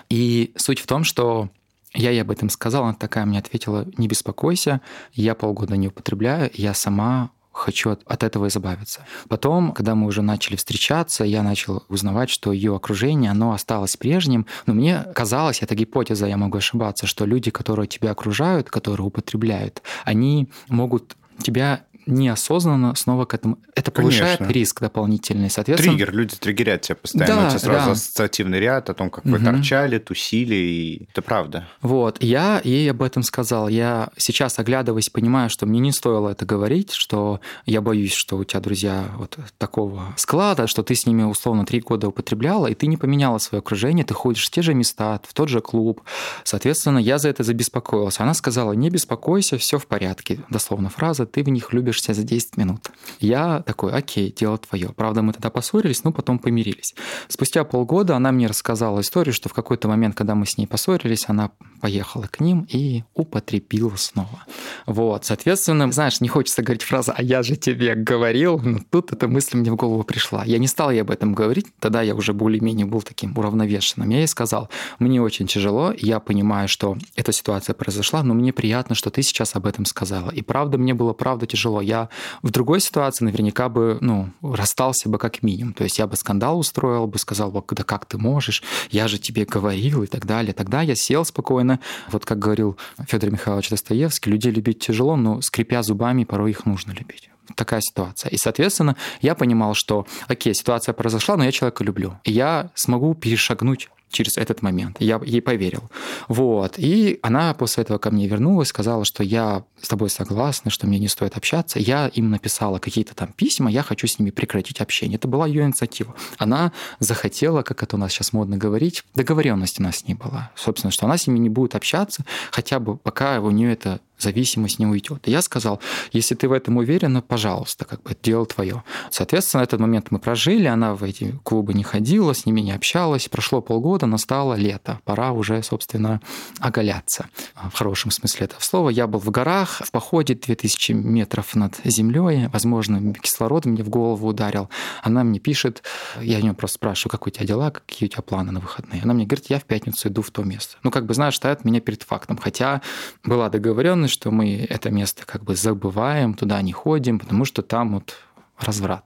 И 0.09 0.53
суть 0.57 0.81
в 0.81 0.87
том, 0.87 1.05
что 1.05 1.51
я 1.95 2.11
ей 2.11 2.23
об 2.23 2.31
этом 2.31 2.51
сказала, 2.51 2.87
она 2.89 2.95
такая 2.95 3.25
мне 3.27 3.39
ответила, 3.39 3.87
не 3.97 4.09
беспокойся, 4.09 4.81
я 5.13 5.35
полгода 5.35 5.77
не 5.77 5.89
употребляю, 5.89 6.51
я 6.55 6.75
сама 6.75 7.31
хочу 7.53 7.91
от, 7.91 8.03
от 8.07 8.23
этого 8.23 8.49
избавиться. 8.49 9.05
Потом, 9.29 9.73
когда 9.73 9.95
мы 9.95 10.07
уже 10.07 10.23
начали 10.23 10.57
встречаться, 10.57 11.25
я 11.25 11.43
начал 11.43 11.85
узнавать, 11.89 12.31
что 12.31 12.53
ее 12.53 12.75
окружение, 12.75 13.31
оно 13.31 13.53
осталось 13.53 13.97
прежним. 13.97 14.47
Но 14.67 14.75
мне 14.75 15.05
казалось, 15.15 15.63
это 15.63 15.75
гипотеза, 15.75 16.27
я 16.27 16.37
могу 16.37 16.59
ошибаться, 16.59 17.07
что 17.07 17.27
люди, 17.27 17.51
которые 17.51 17.87
тебя 17.87 18.13
окружают, 18.13 18.71
которые 18.71 19.07
употребляют, 19.07 19.83
они 20.05 20.49
могут 20.69 21.17
тебя 21.43 21.85
неосознанно 22.07 22.95
снова 22.95 23.25
к 23.25 23.35
этому. 23.35 23.59
Это 23.75 23.91
повышает 23.91 24.39
Конечно. 24.39 24.55
риск 24.55 24.81
дополнительный, 24.81 25.51
соответственно. 25.51 25.97
Триггер, 25.97 26.15
люди 26.15 26.37
триггерят 26.37 26.83
тебя 26.83 26.97
постоянно. 26.97 27.35
Да, 27.35 27.47
у 27.47 27.51
тебя 27.51 27.59
сразу 27.59 27.87
да. 27.87 27.93
ассоциативный 27.93 28.61
ряд 28.61 28.91
о 28.91 28.95
том, 28.95 29.11
как 29.11 29.25
вы 29.25 29.37
угу. 29.37 29.45
торчали, 29.45 29.99
тусили, 29.99 30.55
и 30.55 31.09
это 31.11 31.23
правда. 31.23 31.69
Вот, 31.83 32.23
я 32.23 32.61
ей 32.65 32.91
об 32.91 33.03
этом 33.03 33.23
сказал. 33.23 33.69
Я 33.69 34.11
сейчас, 34.17 34.59
оглядываясь, 34.59 35.11
понимаю, 35.11 35.51
что 35.51 35.67
мне 35.67 35.81
не 35.81 35.93
стоило 35.93 36.31
это 36.31 36.45
говорить, 36.45 36.93
что 36.93 37.41
я 37.67 37.81
боюсь, 37.81 38.13
что 38.13 38.37
у 38.37 38.45
тебя 38.45 38.61
друзья 38.61 39.05
вот 39.17 39.39
такого 39.59 40.15
склада, 40.17 40.67
что 40.67 40.83
ты 40.83 40.95
с 40.95 41.07
ними 41.07 41.23
условно 41.23 41.65
три 41.67 41.81
года 41.81 42.09
употребляла, 42.09 42.67
и 42.67 42.75
ты 42.75 42.87
не 42.87 42.97
поменяла 42.97 43.39
свое 43.39 43.61
окружение, 43.61 44.05
ты 44.05 44.15
ходишь 44.15 44.47
в 44.47 44.51
те 44.51 44.63
же 44.63 44.75
места, 44.75 45.21
в 45.27 45.35
тот 45.35 45.49
же 45.49 45.61
клуб. 45.61 46.03
Соответственно, 46.45 46.99
я 46.99 47.19
за 47.19 47.29
это 47.29 47.43
забеспокоился. 47.43 48.23
Она 48.23 48.35
сказала, 48.35 48.73
не 48.73 48.91
беспокойся, 48.91 49.59
все 49.59 49.79
в 49.79 49.87
порядке. 49.87 50.41
Дословно 50.51 50.89
фраза, 50.89 51.27
ты 51.27 51.43
в 51.43 51.49
них 51.49 51.73
любишь 51.73 51.90
вырубишься 51.91 52.15
за 52.15 52.23
10 52.23 52.57
минут. 52.57 52.91
Я 53.21 53.63
такой, 53.67 53.93
окей, 53.93 54.35
дело 54.39 54.59
твое. 54.59 54.89
Правда, 54.97 55.23
мы 55.23 55.33
тогда 55.33 55.51
поссорились, 55.51 56.05
но 56.05 56.13
потом 56.13 56.39
помирились. 56.39 56.95
Спустя 57.29 57.65
полгода 57.65 58.17
она 58.17 58.33
мне 58.33 58.47
рассказала 58.47 59.01
историю, 59.01 59.35
что 59.35 59.49
в 59.49 59.53
какой-то 59.53 59.89
момент, 59.89 60.15
когда 60.15 60.35
мы 60.35 60.47
с 60.47 60.59
ней 60.59 60.67
поссорились, 60.67 61.25
она 61.29 61.51
поехала 61.81 62.29
к 62.31 62.41
ним 62.41 62.67
и 62.69 63.03
употребила 63.15 63.97
снова. 63.97 64.45
Вот, 64.87 65.25
соответственно, 65.25 65.91
знаешь, 65.93 66.21
не 66.21 66.29
хочется 66.29 66.63
говорить 66.63 66.83
фразу 66.83 67.13
«а 67.17 67.23
я 67.23 67.43
же 67.43 67.57
тебе 67.57 67.95
говорил», 67.95 68.59
но 68.59 68.79
тут 68.91 69.13
эта 69.13 69.29
мысль 69.29 69.57
мне 69.57 69.71
в 69.71 69.77
голову 69.77 70.05
пришла. 70.05 70.45
Я 70.45 70.59
не 70.59 70.69
стал 70.69 70.91
ей 70.91 71.03
об 71.03 71.11
этом 71.11 71.35
говорить, 71.35 71.67
тогда 71.81 72.03
я 72.03 72.15
уже 72.15 72.33
более-менее 72.33 72.87
был 72.87 73.03
таким 73.03 73.37
уравновешенным. 73.37 74.11
Я 74.11 74.19
ей 74.19 74.29
сказал, 74.29 74.69
мне 74.99 75.21
очень 75.21 75.47
тяжело, 75.47 75.93
я 75.99 76.21
понимаю, 76.21 76.69
что 76.69 76.97
эта 77.17 77.33
ситуация 77.33 77.75
произошла, 77.75 78.23
но 78.23 78.35
мне 78.35 78.53
приятно, 78.53 78.95
что 78.95 79.11
ты 79.11 79.23
сейчас 79.23 79.57
об 79.57 79.67
этом 79.67 79.85
сказала. 79.85 80.31
И 80.31 80.43
правда, 80.43 80.79
мне 80.79 80.95
было 80.95 81.13
правда 81.13 81.47
тяжело 81.47 81.80
я 81.81 82.09
в 82.43 82.51
другой 82.51 82.81
ситуации 82.81 83.25
наверняка 83.25 83.69
бы, 83.69 83.99
ну, 84.01 84.31
расстался 84.43 85.09
бы 85.09 85.19
как 85.19 85.43
минимум. 85.43 85.75
То 85.75 85.85
есть 85.85 85.99
я 85.99 86.07
бы 86.07 86.17
скандал 86.17 86.59
устроил, 86.59 87.07
бы 87.07 87.19
сказал, 87.19 87.51
бы, 87.51 87.63
да 87.71 87.85
как 87.85 88.07
ты 88.07 88.19
можешь, 88.19 88.63
я 88.91 89.09
же 89.09 89.19
тебе 89.19 89.45
говорил 89.45 90.03
и 90.03 90.07
так 90.07 90.27
далее. 90.27 90.53
Тогда 90.53 90.83
я 90.83 90.95
сел 90.95 91.25
спокойно. 91.25 91.81
Вот 92.11 92.25
как 92.25 92.39
говорил 92.39 92.77
Федор 93.07 93.31
Михайлович 93.31 93.71
Достоевский, 93.71 94.31
людей 94.31 94.53
любить 94.53 94.81
тяжело, 94.81 95.17
но 95.17 95.41
скрипя 95.41 95.83
зубами, 95.83 96.25
порой 96.25 96.51
их 96.51 96.67
нужно 96.67 96.93
любить 96.93 97.31
такая 97.57 97.81
ситуация. 97.81 98.31
И, 98.31 98.37
соответственно, 98.37 98.97
я 99.23 99.35
понимал, 99.35 99.75
что, 99.75 100.07
окей, 100.29 100.55
ситуация 100.55 100.93
произошла, 100.93 101.37
но 101.37 101.45
я 101.45 101.53
человека 101.53 101.83
люблю. 101.85 102.19
И 102.25 102.33
я 102.33 102.71
смогу 102.75 103.15
перешагнуть 103.15 103.89
через 104.11 104.37
этот 104.37 104.63
момент. 104.63 104.97
Я 105.01 105.21
ей 105.25 105.41
поверил. 105.41 105.91
Вот. 106.29 106.75
И 106.79 107.19
она 107.23 107.55
после 107.55 107.83
этого 107.83 107.99
ко 107.99 108.11
мне 108.11 108.27
вернулась, 108.27 108.69
сказала, 108.69 109.05
что 109.05 109.23
я 109.23 109.65
с 109.81 109.89
тобой 109.89 110.11
согласна, 110.11 110.71
что 110.71 110.87
мне 110.87 110.99
не 110.99 111.09
стоит 111.09 111.37
общаться. 111.37 111.79
Я 111.79 112.09
им 112.09 112.31
написала 112.31 112.79
какие-то 112.79 113.15
там 113.15 113.33
письма, 113.33 113.71
я 113.71 113.83
хочу 113.83 114.07
с 114.07 114.19
ними 114.19 114.31
прекратить 114.31 114.81
общение. 114.81 115.17
Это 115.17 115.29
была 115.29 115.47
ее 115.47 115.63
инициатива. 115.63 116.15
Она 116.39 116.73
захотела, 116.99 117.63
как 117.63 117.83
это 117.83 117.97
у 117.97 117.99
нас 117.99 118.13
сейчас 118.13 118.33
модно 118.33 118.57
говорить, 118.57 119.05
договоренность 119.15 119.81
у 119.81 119.83
нас 119.83 119.99
с 119.99 120.07
ней 120.07 120.15
была. 120.15 120.51
Собственно, 120.55 120.91
что 120.91 121.07
она 121.07 121.17
с 121.17 121.27
ними 121.27 121.39
не 121.39 121.49
будет 121.49 121.75
общаться, 121.75 122.25
хотя 122.51 122.81
бы 122.81 122.97
пока 122.97 123.41
у 123.41 123.51
нее 123.51 123.73
это 123.73 124.01
зависимость 124.23 124.79
не 124.79 124.87
уйдет. 124.87 125.27
И 125.29 125.31
я 125.31 125.43
сказал, 125.43 125.81
если 126.13 126.35
ты 126.35 126.49
в 126.49 126.53
этом 126.53 126.77
уверена, 126.77 127.23
пожалуйста, 127.23 127.85
как 127.85 128.03
бы 128.03 128.17
дело 128.23 128.47
твое. 128.47 128.83
Соответственно, 129.11 129.63
этот 129.63 129.81
момент 129.81 130.11
мы 130.11 130.19
прожили, 130.19 130.67
она 130.67 130.95
в 130.95 131.05
эти 131.05 131.39
клубы 131.43 131.75
не 131.75 131.83
ходила, 131.83 132.33
с 132.33 132.47
ними 132.47 132.61
не 132.61 132.73
общалась. 132.73 133.29
Прошло 133.29 133.61
полгода, 133.61 134.07
настало 134.07 134.55
лето. 134.55 135.01
Пора 135.05 135.33
уже, 135.33 135.63
собственно, 135.63 136.21
оголяться. 136.59 137.29
В 137.55 137.77
хорошем 137.77 138.11
смысле 138.11 138.47
этого 138.47 138.61
слова. 138.61 138.91
Я 138.91 139.07
был 139.07 139.19
в 139.19 139.31
горах, 139.31 139.83
в 139.85 139.91
походе 139.91 140.35
2000 140.35 140.93
метров 140.93 141.55
над 141.55 141.77
землей. 141.85 142.49
Возможно, 142.53 143.15
кислород 143.15 143.65
мне 143.65 143.83
в 143.83 143.89
голову 143.89 144.29
ударил. 144.29 144.69
Она 145.03 145.25
мне 145.25 145.39
пишет, 145.39 145.83
я 146.21 146.39
у 146.39 146.43
нее 146.43 146.55
просто 146.55 146.77
спрашиваю, 146.77 147.11
как 147.11 147.27
у 147.27 147.31
тебя 147.31 147.47
дела, 147.47 147.71
какие 147.71 148.09
у 148.09 148.11
тебя 148.11 148.23
планы 148.23 148.53
на 148.53 148.61
выходные. 148.61 149.03
Она 149.03 149.15
мне 149.15 149.27
говорит, 149.27 149.47
я 149.49 149.59
в 149.59 149.65
пятницу 149.65 150.09
иду 150.09 150.23
в 150.23 150.31
то 150.31 150.43
место. 150.43 150.77
Ну, 150.83 150.91
как 150.91 151.07
бы, 151.07 151.15
знаешь, 151.15 151.37
ставит 151.37 151.65
меня 151.65 151.81
перед 151.81 152.03
фактом. 152.03 152.37
Хотя 152.37 152.83
была 153.25 153.49
договоренность, 153.49 154.10
что 154.11 154.31
мы 154.31 154.67
это 154.69 154.91
место 154.91 155.25
как 155.25 155.45
бы 155.45 155.57
забываем, 155.57 156.35
туда 156.35 156.61
не 156.63 156.73
ходим, 156.73 157.19
потому 157.19 157.45
что 157.45 157.63
там 157.63 157.95
вот 157.95 158.15
разврат. 158.63 159.05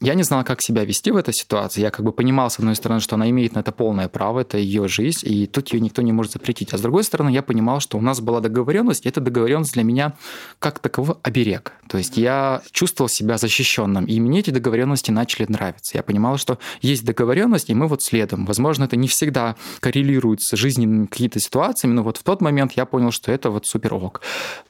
Я 0.00 0.14
не 0.14 0.24
знала, 0.24 0.42
как 0.42 0.60
себя 0.60 0.84
вести 0.84 1.12
в 1.12 1.16
этой 1.16 1.32
ситуации. 1.32 1.80
Я 1.80 1.90
как 1.90 2.04
бы 2.04 2.12
понимал, 2.12 2.50
с 2.50 2.58
одной 2.58 2.74
стороны, 2.74 3.00
что 3.00 3.14
она 3.14 3.30
имеет 3.30 3.54
на 3.54 3.60
это 3.60 3.70
полное 3.70 4.08
право, 4.08 4.40
это 4.40 4.58
ее 4.58 4.88
жизнь, 4.88 5.20
и 5.22 5.46
тут 5.46 5.72
ее 5.72 5.80
никто 5.80 6.02
не 6.02 6.12
может 6.12 6.32
запретить. 6.32 6.74
А 6.74 6.78
с 6.78 6.80
другой 6.80 7.04
стороны, 7.04 7.30
я 7.30 7.42
понимал, 7.42 7.78
что 7.80 7.98
у 7.98 8.00
нас 8.00 8.20
была 8.20 8.40
договоренность, 8.40 9.06
и 9.06 9.08
эта 9.08 9.20
договоренность 9.20 9.74
для 9.74 9.84
меня 9.84 10.14
как 10.58 10.80
таковой 10.80 11.16
оберег. 11.22 11.72
То 11.88 11.98
есть 11.98 12.16
я 12.16 12.62
чувствовал 12.72 13.08
себя 13.08 13.38
защищенным, 13.38 14.06
и 14.06 14.18
мне 14.18 14.40
эти 14.40 14.50
договоренности 14.50 15.12
начали 15.12 15.46
нравиться. 15.48 15.96
Я 15.96 16.02
понимал, 16.02 16.36
что 16.36 16.58
есть 16.80 17.04
договоренность, 17.04 17.70
и 17.70 17.74
мы 17.74 17.86
вот 17.86 18.02
следом. 18.02 18.44
Возможно, 18.44 18.84
это 18.84 18.96
не 18.96 19.06
всегда 19.06 19.56
коррелирует 19.80 20.42
с 20.42 20.56
жизненными 20.56 21.06
какими-то 21.06 21.38
ситуациями, 21.38 21.94
но 21.94 22.02
вот 22.02 22.16
в 22.16 22.22
тот 22.22 22.40
момент 22.40 22.72
я 22.72 22.86
понял, 22.86 23.12
что 23.12 23.30
это 23.30 23.50
вот 23.50 23.66
супер 23.66 23.94
ок. 23.94 24.20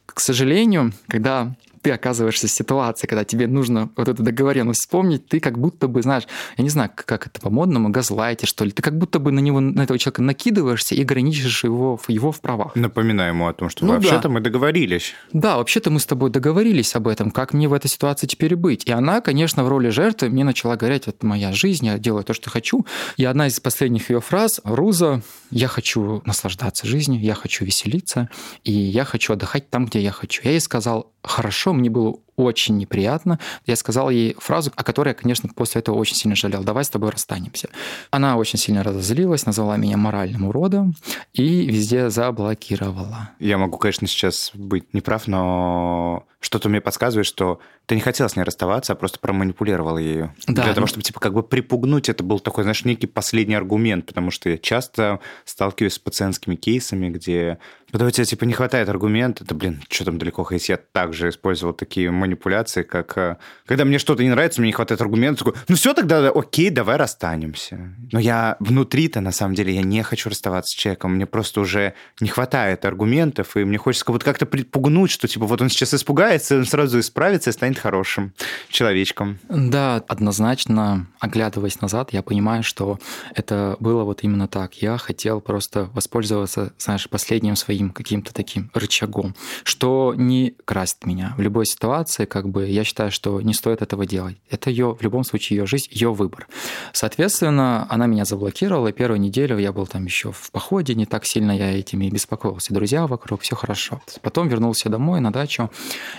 К 0.05 0.21
сожалению, 0.21 0.93
когда 1.09 1.55
ты 1.83 1.91
оказываешься 1.91 2.47
в 2.47 2.51
ситуации, 2.51 3.07
когда 3.07 3.25
тебе 3.25 3.47
нужно 3.47 3.91
вот 3.97 4.09
эту 4.09 4.23
договоренность 4.23 4.81
вспомнить, 4.81 5.27
ты 5.27 5.41
как 5.41 5.59
будто 5.59 5.89
бы, 5.89 6.03
знаешь, 6.03 6.25
я 6.57 6.65
не 6.65 6.71
знаю, 6.71 6.91
как 6.95 7.27
это 7.27 7.41
по-модному, 7.41 7.91
газлайте, 7.91 8.47
что 8.47 8.65
ли, 8.65 8.71
ты 8.71 8.83
как 8.83 8.97
будто 8.97 9.19
бы 9.19 9.33
на 9.33 9.41
него, 9.41 9.61
на 9.61 9.83
этого 9.83 9.99
человека 9.99 10.23
накидываешься 10.23 10.95
и 10.95 11.03
ограничиваешь 11.03 11.65
его, 11.65 12.01
его 12.09 12.33
в 12.33 12.41
правах. 12.41 12.75
Напоминаю 12.77 13.35
ему 13.35 13.49
о 13.49 13.53
том, 13.53 13.69
что 13.69 13.85
ну, 13.85 13.95
вообще-то 13.95 14.23
да. 14.23 14.29
мы 14.29 14.41
договорились. 14.41 15.15
Да, 15.33 15.57
вообще-то 15.57 15.91
мы 15.91 15.99
с 15.99 16.07
тобой 16.07 16.31
договорились 16.31 16.95
об 16.95 17.09
этом, 17.09 17.31
как 17.31 17.53
мне 17.53 17.69
в 17.69 17.73
этой 17.73 17.89
ситуации 17.89 18.27
теперь 18.27 18.57
быть. 18.57 18.85
И 18.85 18.93
она, 18.93 19.21
конечно, 19.21 19.65
в 19.65 19.69
роли 19.69 19.89
жертвы 19.89 20.29
мне 20.29 20.45
начала 20.45 20.77
говорить, 20.77 21.09
это 21.09 21.27
моя 21.27 21.53
жизнь, 21.53 21.87
я 21.87 21.99
делаю 21.99 22.25
то, 22.25 22.35
что 22.35 22.51
хочу. 22.51 22.87
И 23.17 23.25
одна 23.25 23.49
из 23.49 23.59
последних 23.61 24.11
ее 24.11 24.21
фраз, 24.21 24.61
Руза, 24.65 25.23
я 25.51 25.69
хочу 25.69 26.23
наслаждаться 26.25 26.87
жизнью, 26.87 27.21
я 27.21 27.35
хочу 27.35 27.65
веселиться, 27.65 28.29
и 28.63 28.73
я 28.73 29.05
хочу 29.05 29.33
отдыхать 29.33 29.69
там, 29.71 29.87
где 29.87 30.01
я 30.01 30.13
хочу. 30.13 30.43
Я 30.45 30.53
ей 30.53 30.61
сказал, 30.61 31.12
хорошо, 31.23 31.73
мне 31.73 31.91
было 31.91 32.17
очень 32.37 32.77
неприятно. 32.77 33.39
Я 33.67 33.77
сказал 33.77 34.11
ей 34.11 34.35
фразу, 34.39 34.73
о 34.75 34.85
которой 34.85 35.09
я, 35.09 35.15
конечно, 35.15 35.49
после 35.55 35.81
этого 35.81 35.97
очень 35.97 36.17
сильно 36.17 36.37
жалел. 36.37 36.65
Давай 36.65 36.85
с 36.85 36.89
тобой 36.89 37.11
расстанемся. 37.11 37.69
Она 38.11 38.37
очень 38.37 38.59
сильно 38.59 38.83
разозлилась, 38.83 39.47
назвала 39.47 39.77
меня 39.77 39.97
моральным 39.97 40.47
уродом 40.47 40.95
и 41.33 41.67
везде 41.67 42.11
заблокировала. 42.11 43.31
Я 43.39 43.59
могу, 43.59 43.79
конечно, 43.79 44.07
сейчас 44.07 44.51
быть 44.55 44.95
неправ, 44.95 45.27
но 45.27 46.25
что-то 46.41 46.69
мне 46.69 46.81
подсказывает, 46.81 47.27
что 47.27 47.61
ты 47.87 47.95
не 47.95 48.01
хотел 48.01 48.29
с 48.29 48.37
ней 48.37 48.43
расставаться, 48.43 48.93
а 48.93 48.97
просто 48.97 49.21
проманипулировал 49.21 49.97
ее. 49.99 50.35
Да. 50.49 50.65
Для 50.65 50.75
того, 50.75 50.87
чтобы, 50.87 51.03
типа, 51.05 51.21
как 51.21 51.35
бы 51.35 51.43
припугнуть, 51.43 52.09
это 52.09 52.25
был 52.25 52.41
такой, 52.41 52.65
знаешь, 52.65 52.85
некий 52.85 53.07
последний 53.07 53.55
аргумент, 53.55 54.07
потому 54.07 54.31
что 54.31 54.51
я 54.51 54.59
часто 54.59 55.21
сталкиваюсь 55.45 55.95
с 55.95 55.99
пациентскими 55.99 56.57
кейсами, 56.57 57.11
где 57.11 57.59
когда 57.93 58.07
у 58.07 58.11
тебя, 58.11 58.25
типа, 58.25 58.45
не 58.45 58.55
хватает 58.55 58.89
аргумента, 58.89 59.45
да, 59.45 59.55
блин, 59.55 59.83
что 59.91 60.07
там 60.07 60.17
далеко 60.17 60.45
ходить, 60.45 60.71
я 60.71 60.79
также 60.79 61.29
использовал 61.29 61.75
такие 61.75 62.11
манипуляции, 62.23 62.83
как 62.83 63.19
э, 63.19 63.37
когда 63.67 63.85
мне 63.85 63.99
что-то 63.99 64.23
не 64.23 64.31
нравится, 64.31 64.61
мне 64.61 64.69
не 64.69 64.73
хватает 64.73 65.01
аргумента, 65.01 65.45
такой, 65.45 65.61
ну 65.69 65.77
все, 65.77 65.93
тогда 65.95 66.29
окей, 66.31 66.71
давай 66.71 66.97
расстанемся. 66.97 67.95
Но 68.13 68.19
я 68.19 68.57
внутри-то, 68.61 69.21
на 69.21 69.33
самом 69.33 69.55
деле, 69.55 69.75
я 69.75 69.83
не 69.83 70.03
хочу 70.03 70.31
расставаться 70.31 70.73
с 70.73 70.75
человеком, 70.75 71.15
мне 71.15 71.27
просто 71.27 71.61
уже 71.61 71.95
не 72.21 72.29
хватает 72.29 72.85
аргументов, 72.85 73.57
и 73.57 73.65
мне 73.65 73.79
хочется 73.79 74.05
как 74.05 74.15
будто 74.15 74.25
как-то 74.25 74.47
припугнуть, 74.47 75.11
что, 75.11 75.29
типа, 75.29 75.47
вот 75.47 75.61
он 75.61 75.69
сейчас 75.69 75.95
испугается, 75.95 76.57
он 76.57 76.65
сразу 76.65 76.99
исправится 77.01 77.51
и 77.51 77.53
станет 77.53 77.79
хорошим 77.79 78.33
человечком. 78.69 79.39
Да, 79.49 80.03
однозначно, 80.09 81.07
оглядываясь 81.21 81.81
назад, 81.81 82.13
я 82.13 82.23
понимаю, 82.23 82.63
что 82.63 82.99
это 83.35 83.77
было 83.81 84.05
вот 84.05 84.23
именно 84.23 84.49
так. 84.49 84.75
Я 84.75 84.99
хотел 84.99 85.41
просто 85.41 85.91
воспользоваться, 85.95 86.73
знаешь, 86.79 87.09
последним 87.09 87.57
своим 87.57 87.91
каким-то 87.91 88.33
таким 88.33 88.71
рычагом, 88.75 89.35
что 89.65 90.15
не 90.17 90.55
красит 90.65 91.05
меня. 91.05 91.35
В 91.37 91.41
любой 91.41 91.67
ситуации, 91.67 92.12
как 92.27 92.49
бы, 92.49 92.69
я 92.69 92.85
считаю, 92.85 93.11
что 93.11 93.41
не 93.41 93.55
стоит 93.55 93.83
этого 93.83 94.07
делать. 94.07 94.37
Это 94.51 94.71
ее, 94.71 94.95
в 94.95 95.03
любом 95.03 95.25
случае, 95.25 95.59
ее 95.59 95.67
жизнь, 95.67 95.89
ее 95.91 96.13
выбор. 96.13 96.47
Соответственно, 96.93 97.87
она 97.91 98.07
меня 98.07 98.25
заблокировала, 98.25 98.89
и 98.89 98.93
первую 98.93 99.21
неделю 99.21 99.59
я 99.59 99.73
был 99.73 99.87
там 99.87 100.05
еще 100.05 100.33
в 100.33 100.51
походе, 100.51 100.95
не 100.95 101.07
так 101.07 101.25
сильно 101.25 101.53
я 101.53 101.79
этими 101.79 102.09
беспокоился. 102.09 102.75
Друзья 102.75 103.07
вокруг, 103.07 103.43
все 103.43 103.57
хорошо. 103.57 104.03
Потом 104.21 104.49
вернулся 104.49 104.89
домой 104.89 105.21
на 105.21 105.33
дачу, 105.33 105.71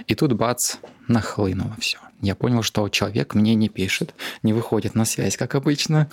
и 0.07 0.15
тут 0.15 0.33
бац, 0.33 0.75
нахлынуло 1.07 1.75
все. 1.79 1.99
Я 2.23 2.35
понял, 2.35 2.63
что 2.63 2.87
человек 2.87 3.35
мне 3.35 3.53
не 3.53 3.67
пишет, 3.67 4.15
не 4.43 4.53
выходит 4.53 4.95
на 4.95 5.03
связь, 5.03 5.35
как 5.35 5.55
обычно, 5.55 6.09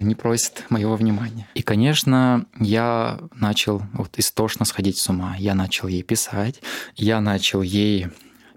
не 0.00 0.16
просит 0.16 0.64
моего 0.70 0.96
внимания. 0.96 1.46
И, 1.54 1.62
конечно, 1.62 2.46
я 2.58 3.20
начал 3.36 3.80
вот 3.92 4.18
истошно 4.18 4.64
сходить 4.64 4.98
с 4.98 5.08
ума. 5.08 5.36
Я 5.38 5.54
начал 5.54 5.86
ей 5.86 6.02
писать, 6.02 6.60
я 6.96 7.20
начал 7.20 7.62
ей 7.62 8.08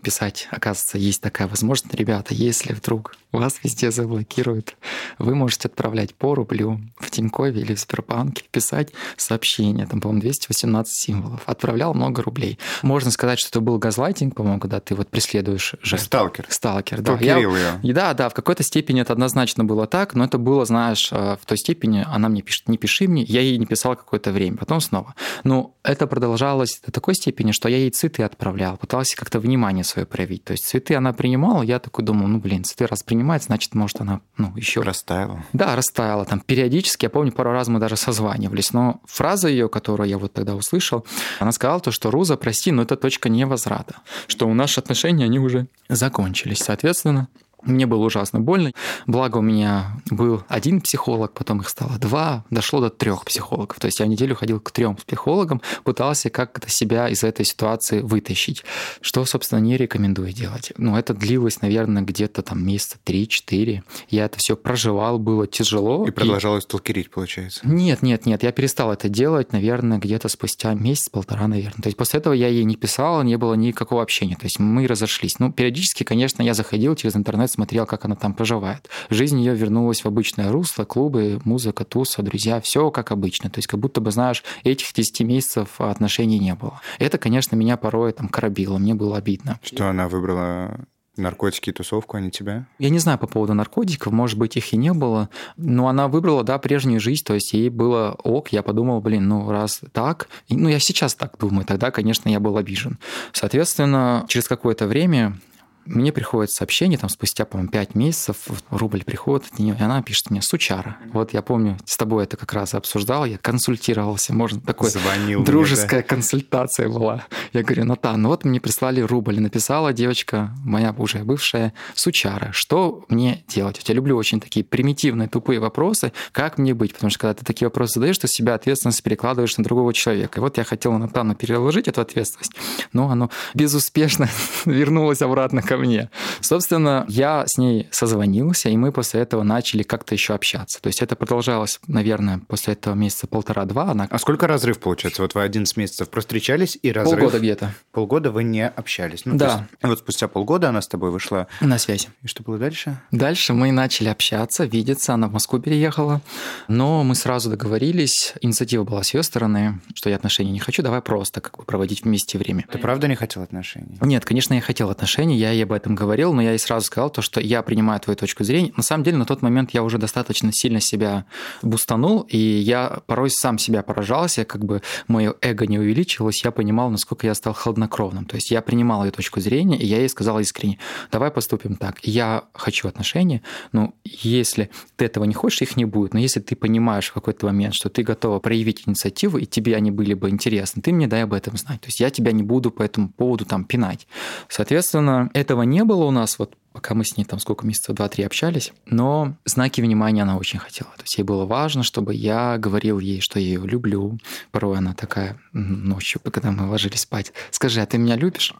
писать. 0.06 0.48
Оказывается, 0.52 1.00
есть 1.00 1.20
такая 1.20 1.48
возможность, 1.48 1.96
ребята, 1.96 2.36
если 2.36 2.74
вдруг 2.74 3.16
вас 3.32 3.60
везде 3.64 3.90
заблокируют, 3.90 4.76
вы 5.18 5.34
можете 5.34 5.68
отправлять 5.68 6.14
по 6.14 6.36
рублю 6.36 6.80
в 7.00 7.10
Тинькове 7.10 7.62
или 7.62 7.74
в 7.74 7.80
Сбербанке, 7.80 8.44
писать 8.52 8.94
сообщение, 9.18 9.88
там, 9.88 10.02
по-моему, 10.02 10.22
218 10.22 10.94
символов. 10.96 11.42
Отправлял 11.48 11.96
много 11.96 12.22
рублей. 12.22 12.60
Можно 12.84 13.10
сказать, 13.10 13.40
что 13.40 13.50
это 13.50 13.62
был 13.62 13.80
газлайтинг, 13.80 14.36
по-моему, 14.36 14.60
когда 14.60 14.80
ты 14.80 14.94
вот 14.94 15.10
преследуешь 15.10 15.74
жертву. 15.82 16.06
Сталкер. 16.06 16.46
Сталкер, 16.50 17.02
да. 17.02 17.18
Я, 17.20 17.38
ее. 17.38 17.80
Да, 17.94 18.14
да, 18.14 18.30
в 18.30 18.36
какой-то 18.36 18.62
степени 18.62 19.02
это 19.02 19.12
однозначно 19.14 19.64
было 19.64 19.88
так, 19.88 20.14
но 20.14 20.24
это 20.24 20.38
было, 20.38 20.66
знаешь, 20.66 21.10
э, 21.12 21.38
в 21.42 21.46
той 21.48 21.58
степени, 21.58 22.06
она 22.08 22.30
мне 22.30 22.44
пишет, 22.44 22.70
не 22.70 22.78
пиши 22.78 23.08
мне, 23.08 23.24
я 23.24 23.42
ей 23.42 23.58
не 23.58 23.66
писал 23.66 23.96
какое-то 23.96 24.32
время, 24.32 24.58
потом 24.58 24.82
снова. 24.82 25.16
Но 25.44 25.74
это 25.82 26.06
продолжалось 26.06 26.80
до 26.86 26.92
такой 26.92 27.16
степени, 27.16 27.54
что 27.54 27.70
я 27.70 27.78
ей 27.78 27.90
цветы 27.90 28.22
отправлял, 28.22 28.78
пытался 28.78 29.18
как-то 29.18 29.40
внимание 29.40 29.84
свое 29.96 30.06
проявить. 30.06 30.44
То 30.44 30.52
есть 30.52 30.66
цветы 30.66 30.96
она 30.96 31.14
принимала, 31.14 31.62
я 31.64 31.80
такой 31.80 32.04
думал, 32.04 32.28
ну, 32.28 32.40
блин, 32.40 32.64
цветы 32.64 32.86
раз 32.86 33.02
принимает, 33.04 33.44
значит, 33.44 33.74
может, 33.76 34.02
она, 34.02 34.22
ну, 34.38 34.52
еще... 34.56 34.82
Растаяла. 34.82 35.44
Да, 35.54 35.76
растаяла. 35.76 36.26
Там 36.26 36.42
периодически, 36.42 37.06
я 37.06 37.10
помню, 37.10 37.32
пару 37.32 37.52
раз 37.52 37.68
мы 37.68 37.80
даже 37.80 37.96
созванивались, 37.96 38.74
но 38.74 39.00
фраза 39.06 39.48
ее, 39.48 39.70
которую 39.70 40.10
я 40.10 40.18
вот 40.18 40.34
тогда 40.34 40.56
услышал, 40.56 41.06
она 41.40 41.52
сказала 41.52 41.80
то, 41.80 41.92
что 41.92 42.12
Руза, 42.12 42.36
прости, 42.36 42.72
но 42.72 42.82
это 42.82 42.98
точка 42.98 43.30
невозврата, 43.30 43.96
что 44.28 44.48
у 44.48 44.54
наши 44.54 44.80
отношения, 44.80 45.26
они 45.26 45.40
уже 45.40 45.68
закончились. 45.88 46.60
Соответственно, 46.60 47.30
мне 47.66 47.86
было 47.86 48.06
ужасно 48.06 48.40
больно. 48.40 48.72
Благо 49.08 49.38
у 49.38 49.42
меня 49.42 49.98
был 50.10 50.44
один 50.48 50.82
психолог, 50.82 51.34
потом 51.34 51.62
их 51.62 51.70
стало 51.70 51.98
два, 51.98 52.46
дошло 52.50 52.82
до 52.82 52.90
трех 52.90 53.26
психологов. 53.26 53.80
То 53.80 53.88
есть 53.88 54.00
я 54.00 54.06
неделю 54.06 54.36
ходил 54.36 54.60
к 54.60 54.72
трем 54.72 54.96
психологам, 54.96 55.62
пытался 55.84 56.30
как-то 56.30 56.70
себя 56.70 57.10
из 57.10 57.24
этой 57.24 57.46
ситуации 57.46 58.02
вытащить, 58.02 58.64
что, 59.02 59.26
собственно, 59.26 59.60
не 59.60 59.78
рекомендую 59.78 60.32
делать. 60.32 60.74
Ну, 60.78 60.98
это 60.98 61.14
длилось, 61.14 61.62
наверное, 61.62 62.04
где-то 62.04 62.42
там 62.42 62.66
месяца 62.66 62.98
три-четыре. 63.04 63.84
Я 64.10 64.26
это 64.26 64.38
все 64.40 64.56
проживал, 64.56 65.20
было 65.20 65.48
тяжело. 65.48 66.08
И 66.08 66.12
продолжалось 66.12 66.64
и... 66.64 66.68
сталкерить, 66.68 67.10
получается? 67.10 67.62
Нет, 67.64 68.02
нет, 68.02 68.26
нет, 68.26 68.44
я 68.44 68.52
перестал 68.52 68.92
это 68.92 69.10
делать, 69.10 69.52
наверное, 69.52 69.98
где-то 69.98 70.30
спустя 70.30 70.74
месяц-полтора, 70.74 71.48
наверное. 71.48 71.82
То 71.82 71.88
есть 71.88 71.98
после 71.98 72.20
этого 72.20 72.34
я 72.34 72.48
ей 72.48 72.64
не 72.64 72.76
писал, 72.76 73.24
не 73.24 73.38
было 73.38 73.54
никакого 73.54 74.02
общения. 74.02 74.36
То 74.36 74.46
есть 74.46 74.60
мы 74.60 74.88
разошлись. 74.88 75.40
Ну, 75.40 75.52
периодически, 75.52 76.04
конечно, 76.04 76.42
я 76.42 76.54
заходил 76.54 76.96
через 76.96 77.16
интернет, 77.16 77.52
смотрел, 77.56 77.86
как 77.86 78.06
она 78.06 78.16
там 78.16 78.34
проживает. 78.34 78.90
Жизнь 79.10 79.40
ее 79.40 79.56
вернулась 79.56 80.04
в 80.04 80.08
обычное 80.08 80.52
русло, 80.52 80.84
клубы, 80.86 81.40
музыка, 81.46 81.86
туса, 81.86 82.22
друзья, 82.22 82.60
все 82.62 82.92
как 82.92 83.12
обычно. 83.12 83.50
То 83.50 83.60
есть 83.60 83.68
как 83.68 83.80
будто 83.80 84.02
бы, 84.02 84.12
знаешь, 84.12 84.44
этих 84.64 84.94
10 84.94 85.22
месяцев 85.22 85.80
отношений 85.80 86.40
не 86.40 86.54
было. 86.54 86.82
Это, 87.00 87.18
конечно, 87.18 87.56
меня 87.56 87.78
порой 87.78 88.12
там 88.12 88.28
коробило, 88.28 88.78
мне 88.78 88.94
было 88.94 89.18
обидно. 89.18 89.60
Что 89.64 89.90
она 89.90 90.08
выбрала 90.08 90.86
наркотики 91.18 91.70
и 91.70 91.74
тусовку, 91.74 92.18
а 92.18 92.22
не 92.22 92.32
тебя? 92.32 92.68
Я 92.80 92.90
не 92.90 93.00
знаю 93.00 93.18
по 93.18 93.28
поводу 93.28 93.54
наркотиков, 93.54 94.12
может 94.12 94.38
быть, 94.38 94.58
их 94.58 94.74
и 94.74 94.78
не 94.78 94.94
было, 94.94 95.30
но 95.58 95.88
она 95.88 96.08
выбрала, 96.08 96.44
да, 96.44 96.58
прежнюю 96.58 97.00
жизнь, 97.00 97.24
то 97.24 97.34
есть 97.34 97.54
ей 97.54 97.70
было 97.70 98.18
ок, 98.24 98.50
я 98.50 98.62
подумал, 98.64 99.02
блин, 99.02 99.28
ну 99.28 99.50
раз 99.50 99.82
так, 99.92 100.28
ну 100.50 100.70
я 100.70 100.80
сейчас 100.80 101.16
так 101.16 101.38
думаю, 101.40 101.66
тогда, 101.66 101.92
конечно, 101.92 102.30
я 102.30 102.40
был 102.40 102.58
обижен. 102.58 103.00
Соответственно, 103.32 104.26
через 104.28 104.48
какое-то 104.48 104.88
время 104.88 105.38
мне 105.86 106.12
приходит 106.12 106.52
сообщение, 106.52 106.98
там 106.98 107.10
спустя, 107.10 107.46
по-моему, 107.46 107.72
5 107.72 107.96
месяцев, 107.96 108.38
рубль 108.70 109.04
приходит 109.04 109.48
от 109.52 109.60
нее, 109.60 109.76
и 109.80 109.84
она 109.84 110.02
пишет 110.02 110.30
мне 110.30 110.42
«Сучара». 110.42 110.98
Вот 111.14 111.34
я 111.34 111.42
помню, 111.42 111.78
с 111.86 111.98
тобой 111.98 112.24
это 112.24 112.38
как 112.38 112.54
раз 112.54 112.74
обсуждал, 112.74 113.26
я 113.26 113.38
консультировался, 113.38 114.34
можно 114.34 114.60
такой 114.62 114.90
Звонил 114.90 115.44
дружеская 115.44 116.00
мне, 116.00 116.02
да? 116.02 116.16
консультация 116.16 116.90
была. 116.90 117.26
Я 117.54 117.64
говорю, 117.64 117.86
Натан, 117.86 118.22
ну 118.22 118.30
вот 118.30 118.46
мне 118.46 118.60
прислали 118.60 119.02
рубль, 119.02 119.40
написала 119.40 119.94
девочка, 119.94 120.52
моя 120.64 120.94
уже 120.98 121.20
бывшая, 121.20 121.74
«Сучара, 121.94 122.50
что 122.52 123.06
мне 123.10 123.44
делать?» 123.48 123.82
Я 123.88 123.96
люблю 123.96 124.18
очень 124.18 124.40
такие 124.40 124.66
примитивные, 124.66 125.28
тупые 125.28 125.60
вопросы, 125.60 126.12
как 126.32 126.58
мне 126.58 126.74
быть, 126.74 126.94
потому 126.94 127.10
что 127.10 127.20
когда 127.20 127.34
ты 127.36 127.46
такие 127.46 127.68
вопросы 127.68 127.96
задаешь, 127.96 128.18
ты 128.18 128.28
себя 128.28 128.56
ответственность 128.56 129.04
перекладываешь 129.04 129.58
на 129.58 129.64
другого 129.64 129.94
человека. 129.94 130.40
И 130.40 130.42
вот 130.42 130.58
я 130.58 130.64
хотел 130.64 130.94
Натану 130.94 131.36
переложить 131.36 131.88
эту 131.88 132.02
ответственность, 132.02 132.54
но 132.94 133.10
оно 133.10 133.30
безуспешно 133.54 134.30
вернулось 134.66 135.22
обратно 135.22 135.62
ко 135.62 135.75
мне. 135.78 136.10
Собственно, 136.42 137.06
я 137.08 137.46
с 137.48 137.58
ней 137.58 137.88
созвонился, 137.92 138.70
и 138.70 138.78
мы 138.78 138.92
после 138.92 139.22
этого 139.22 139.44
начали 139.44 139.84
как-то 139.84 140.16
еще 140.16 140.34
общаться. 140.34 140.82
То 140.82 140.88
есть 140.88 141.02
это 141.02 141.16
продолжалось, 141.16 141.80
наверное, 141.88 142.40
после 142.48 142.74
этого 142.74 142.94
месяца 142.94 143.28
полтора-два. 143.28 143.92
Она... 143.92 144.08
А 144.10 144.18
сколько 144.20 144.48
разрыв 144.48 144.80
получается? 144.80 145.22
Вот 145.22 145.36
вы 145.36 145.44
11 145.44 145.78
месяцев 145.78 146.10
встречались, 146.12 146.78
и 146.82 146.92
разрыв... 146.92 147.20
Полгода 147.20 147.40
где-то. 147.40 147.74
Полгода 147.92 148.32
вы 148.32 148.44
не 148.44 148.68
общались. 148.68 149.26
Ну, 149.26 149.36
да. 149.36 149.68
Есть, 149.72 149.84
вот 149.84 150.00
спустя 150.00 150.28
полгода 150.28 150.70
она 150.70 150.82
с 150.82 150.88
тобой 150.88 151.12
вышла. 151.12 151.48
На 151.62 151.78
связь. 151.78 152.08
И 152.24 152.28
что 152.28 152.44
было 152.44 152.58
дальше? 152.58 153.00
Дальше 153.12 153.54
мы 153.54 153.72
начали 153.72 154.10
общаться, 154.10 154.66
видеться. 154.66 155.14
Она 155.14 155.28
в 155.28 155.34
Москву 155.34 155.60
переехала. 155.60 156.22
Но 156.68 157.04
мы 157.04 157.16
сразу 157.16 157.50
договорились. 157.50 158.34
Инициатива 158.42 158.84
была 158.84 159.04
с 159.04 159.14
ее 159.14 159.24
стороны, 159.24 159.82
что 159.94 160.10
я 160.10 160.16
отношения 160.16 160.52
не 160.52 160.60
хочу, 160.60 160.82
давай 160.82 161.02
просто 161.02 161.42
как 161.42 161.58
бы 161.58 161.64
проводить 161.64 162.04
вместе 162.04 162.38
время. 162.38 162.66
Ты 162.72 162.80
правда 162.80 163.08
не 163.08 163.16
хотел 163.16 163.44
отношений? 163.44 163.98
Нет, 164.02 164.26
конечно, 164.26 164.54
я 164.54 164.62
хотел 164.62 164.90
отношений, 164.90 165.38
я 165.38 165.52
ей 165.52 165.65
об 165.66 165.74
этом 165.74 165.96
говорил, 165.96 166.34
но 166.34 166.42
я 166.42 166.52
ей 166.52 166.60
сразу 166.60 166.86
сказал 166.86 167.10
то, 167.10 167.22
что 167.22 167.42
я 167.42 167.62
принимаю 167.62 168.00
твою 168.00 168.16
точку 168.16 168.44
зрения. 168.44 168.72
На 168.78 168.84
самом 168.84 169.04
деле, 169.04 169.18
на 169.18 169.26
тот 169.26 169.42
момент 169.42 169.72
я 169.72 169.84
уже 169.84 169.98
достаточно 169.98 170.52
сильно 170.54 170.80
себя 170.80 171.26
бустанул, 171.62 172.22
и 172.22 172.38
я 172.38 173.02
порой 173.06 173.30
сам 173.30 173.58
себя 173.58 173.84
поражался, 173.84 174.46
как 174.46 174.64
бы 174.64 174.82
мое 175.08 175.36
эго 175.42 175.68
не 175.68 175.80
увеличилось, 175.80 176.44
я 176.44 176.52
понимал, 176.52 176.90
насколько 176.90 177.28
я 177.28 177.34
стал 177.34 177.54
хладнокровным. 177.54 178.26
То 178.26 178.36
есть 178.36 178.52
я 178.52 178.62
принимал 178.62 179.04
ее 179.04 179.12
точку 179.12 179.42
зрения, 179.42 179.78
и 179.78 179.86
я 179.86 180.00
ей 180.00 180.10
сказал 180.10 180.40
искренне, 180.40 180.80
давай 181.12 181.32
поступим 181.32 181.76
так, 181.76 182.00
я 182.04 182.46
хочу 182.54 182.88
отношения, 182.88 183.42
но 183.72 183.94
если 184.04 184.70
ты 184.96 185.06
этого 185.06 185.26
не 185.26 185.34
хочешь, 185.34 185.62
их 185.62 185.78
не 185.78 185.86
будет. 185.86 186.14
Но 186.14 186.20
если 186.20 186.40
ты 186.40 186.56
понимаешь 186.56 187.10
в 187.10 187.14
какой-то 187.14 187.46
момент, 187.46 187.74
что 187.74 187.90
ты 187.90 188.04
готова 188.04 188.40
проявить 188.40 188.84
инициативу, 188.86 189.38
и 189.38 189.46
тебе 189.46 189.76
они 189.76 189.92
были 189.92 190.14
бы 190.14 190.30
интересны, 190.30 190.82
ты 190.82 190.94
мне 190.94 191.08
дай 191.08 191.24
об 191.24 191.34
этом 191.34 191.58
знать. 191.58 191.82
То 191.82 191.88
есть 191.88 192.00
я 192.00 192.10
тебя 192.10 192.32
не 192.32 192.44
буду 192.44 192.72
по 192.72 192.84
этому 192.84 193.10
поводу 193.10 193.46
там 193.46 193.66
пинать. 193.66 194.08
Соответственно, 194.50 195.30
этого 195.56 195.64
не 195.64 195.84
было 195.86 196.04
у 196.04 196.12
нас 196.12 196.38
вот 196.38 196.56
пока 196.74 196.94
мы 196.94 197.06
с 197.06 197.16
ней 197.16 197.24
там 197.24 197.40
сколько 197.40 197.66
месяцев, 197.66 197.96
два-три 197.96 198.26
общались, 198.26 198.74
но 198.86 199.38
знаки 199.46 199.80
внимания 199.80 200.24
она 200.24 200.36
очень 200.38 200.60
хотела. 200.60 200.92
То 200.98 201.04
есть 201.04 201.18
ей 201.18 201.24
было 201.24 201.46
важно, 201.46 201.84
чтобы 201.84 202.14
я 202.14 202.58
говорил 202.58 203.00
ей, 203.00 203.22
что 203.22 203.40
я 203.40 203.46
ее 203.46 203.66
люблю. 203.66 204.20
Порой 204.52 204.78
она 204.78 204.94
такая 204.94 205.40
ночью, 205.56 206.22
когда 206.22 206.52
мы 206.52 206.70
ложились 206.70 207.02
спать, 207.02 207.34
скажи, 207.52 207.82
а 207.82 207.86
ты 207.86 207.98
меня 207.98 208.16
любишь? 208.16 208.54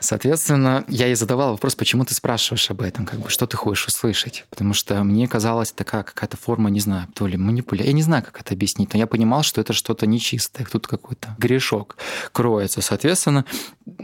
Соответственно, 0.00 0.84
я 0.88 1.06
ей 1.06 1.14
задавал 1.14 1.52
вопрос, 1.52 1.74
почему 1.74 2.04
ты 2.04 2.14
спрашиваешь 2.14 2.70
об 2.70 2.82
этом, 2.82 3.06
как 3.06 3.20
бы, 3.20 3.30
что 3.30 3.46
ты 3.46 3.56
хочешь 3.56 3.86
услышать? 3.86 4.44
Потому 4.50 4.74
что 4.74 5.02
мне 5.02 5.26
казалось 5.26 5.72
такая 5.72 6.02
какая-то 6.02 6.36
форма, 6.36 6.70
не 6.70 6.80
знаю, 6.80 7.08
то 7.14 7.26
ли 7.26 7.36
манипуляция, 7.36 7.88
я 7.88 7.94
не 7.94 8.02
знаю, 8.02 8.22
как 8.22 8.40
это 8.40 8.54
объяснить, 8.54 8.92
но 8.92 8.98
я 8.98 9.06
понимал, 9.06 9.42
что 9.42 9.60
это 9.60 9.72
что-то 9.72 10.06
нечистое, 10.06 10.66
тут 10.70 10.86
какой-то 10.86 11.34
грешок 11.38 11.96
кроется. 12.32 12.82
Соответственно, 12.82 13.44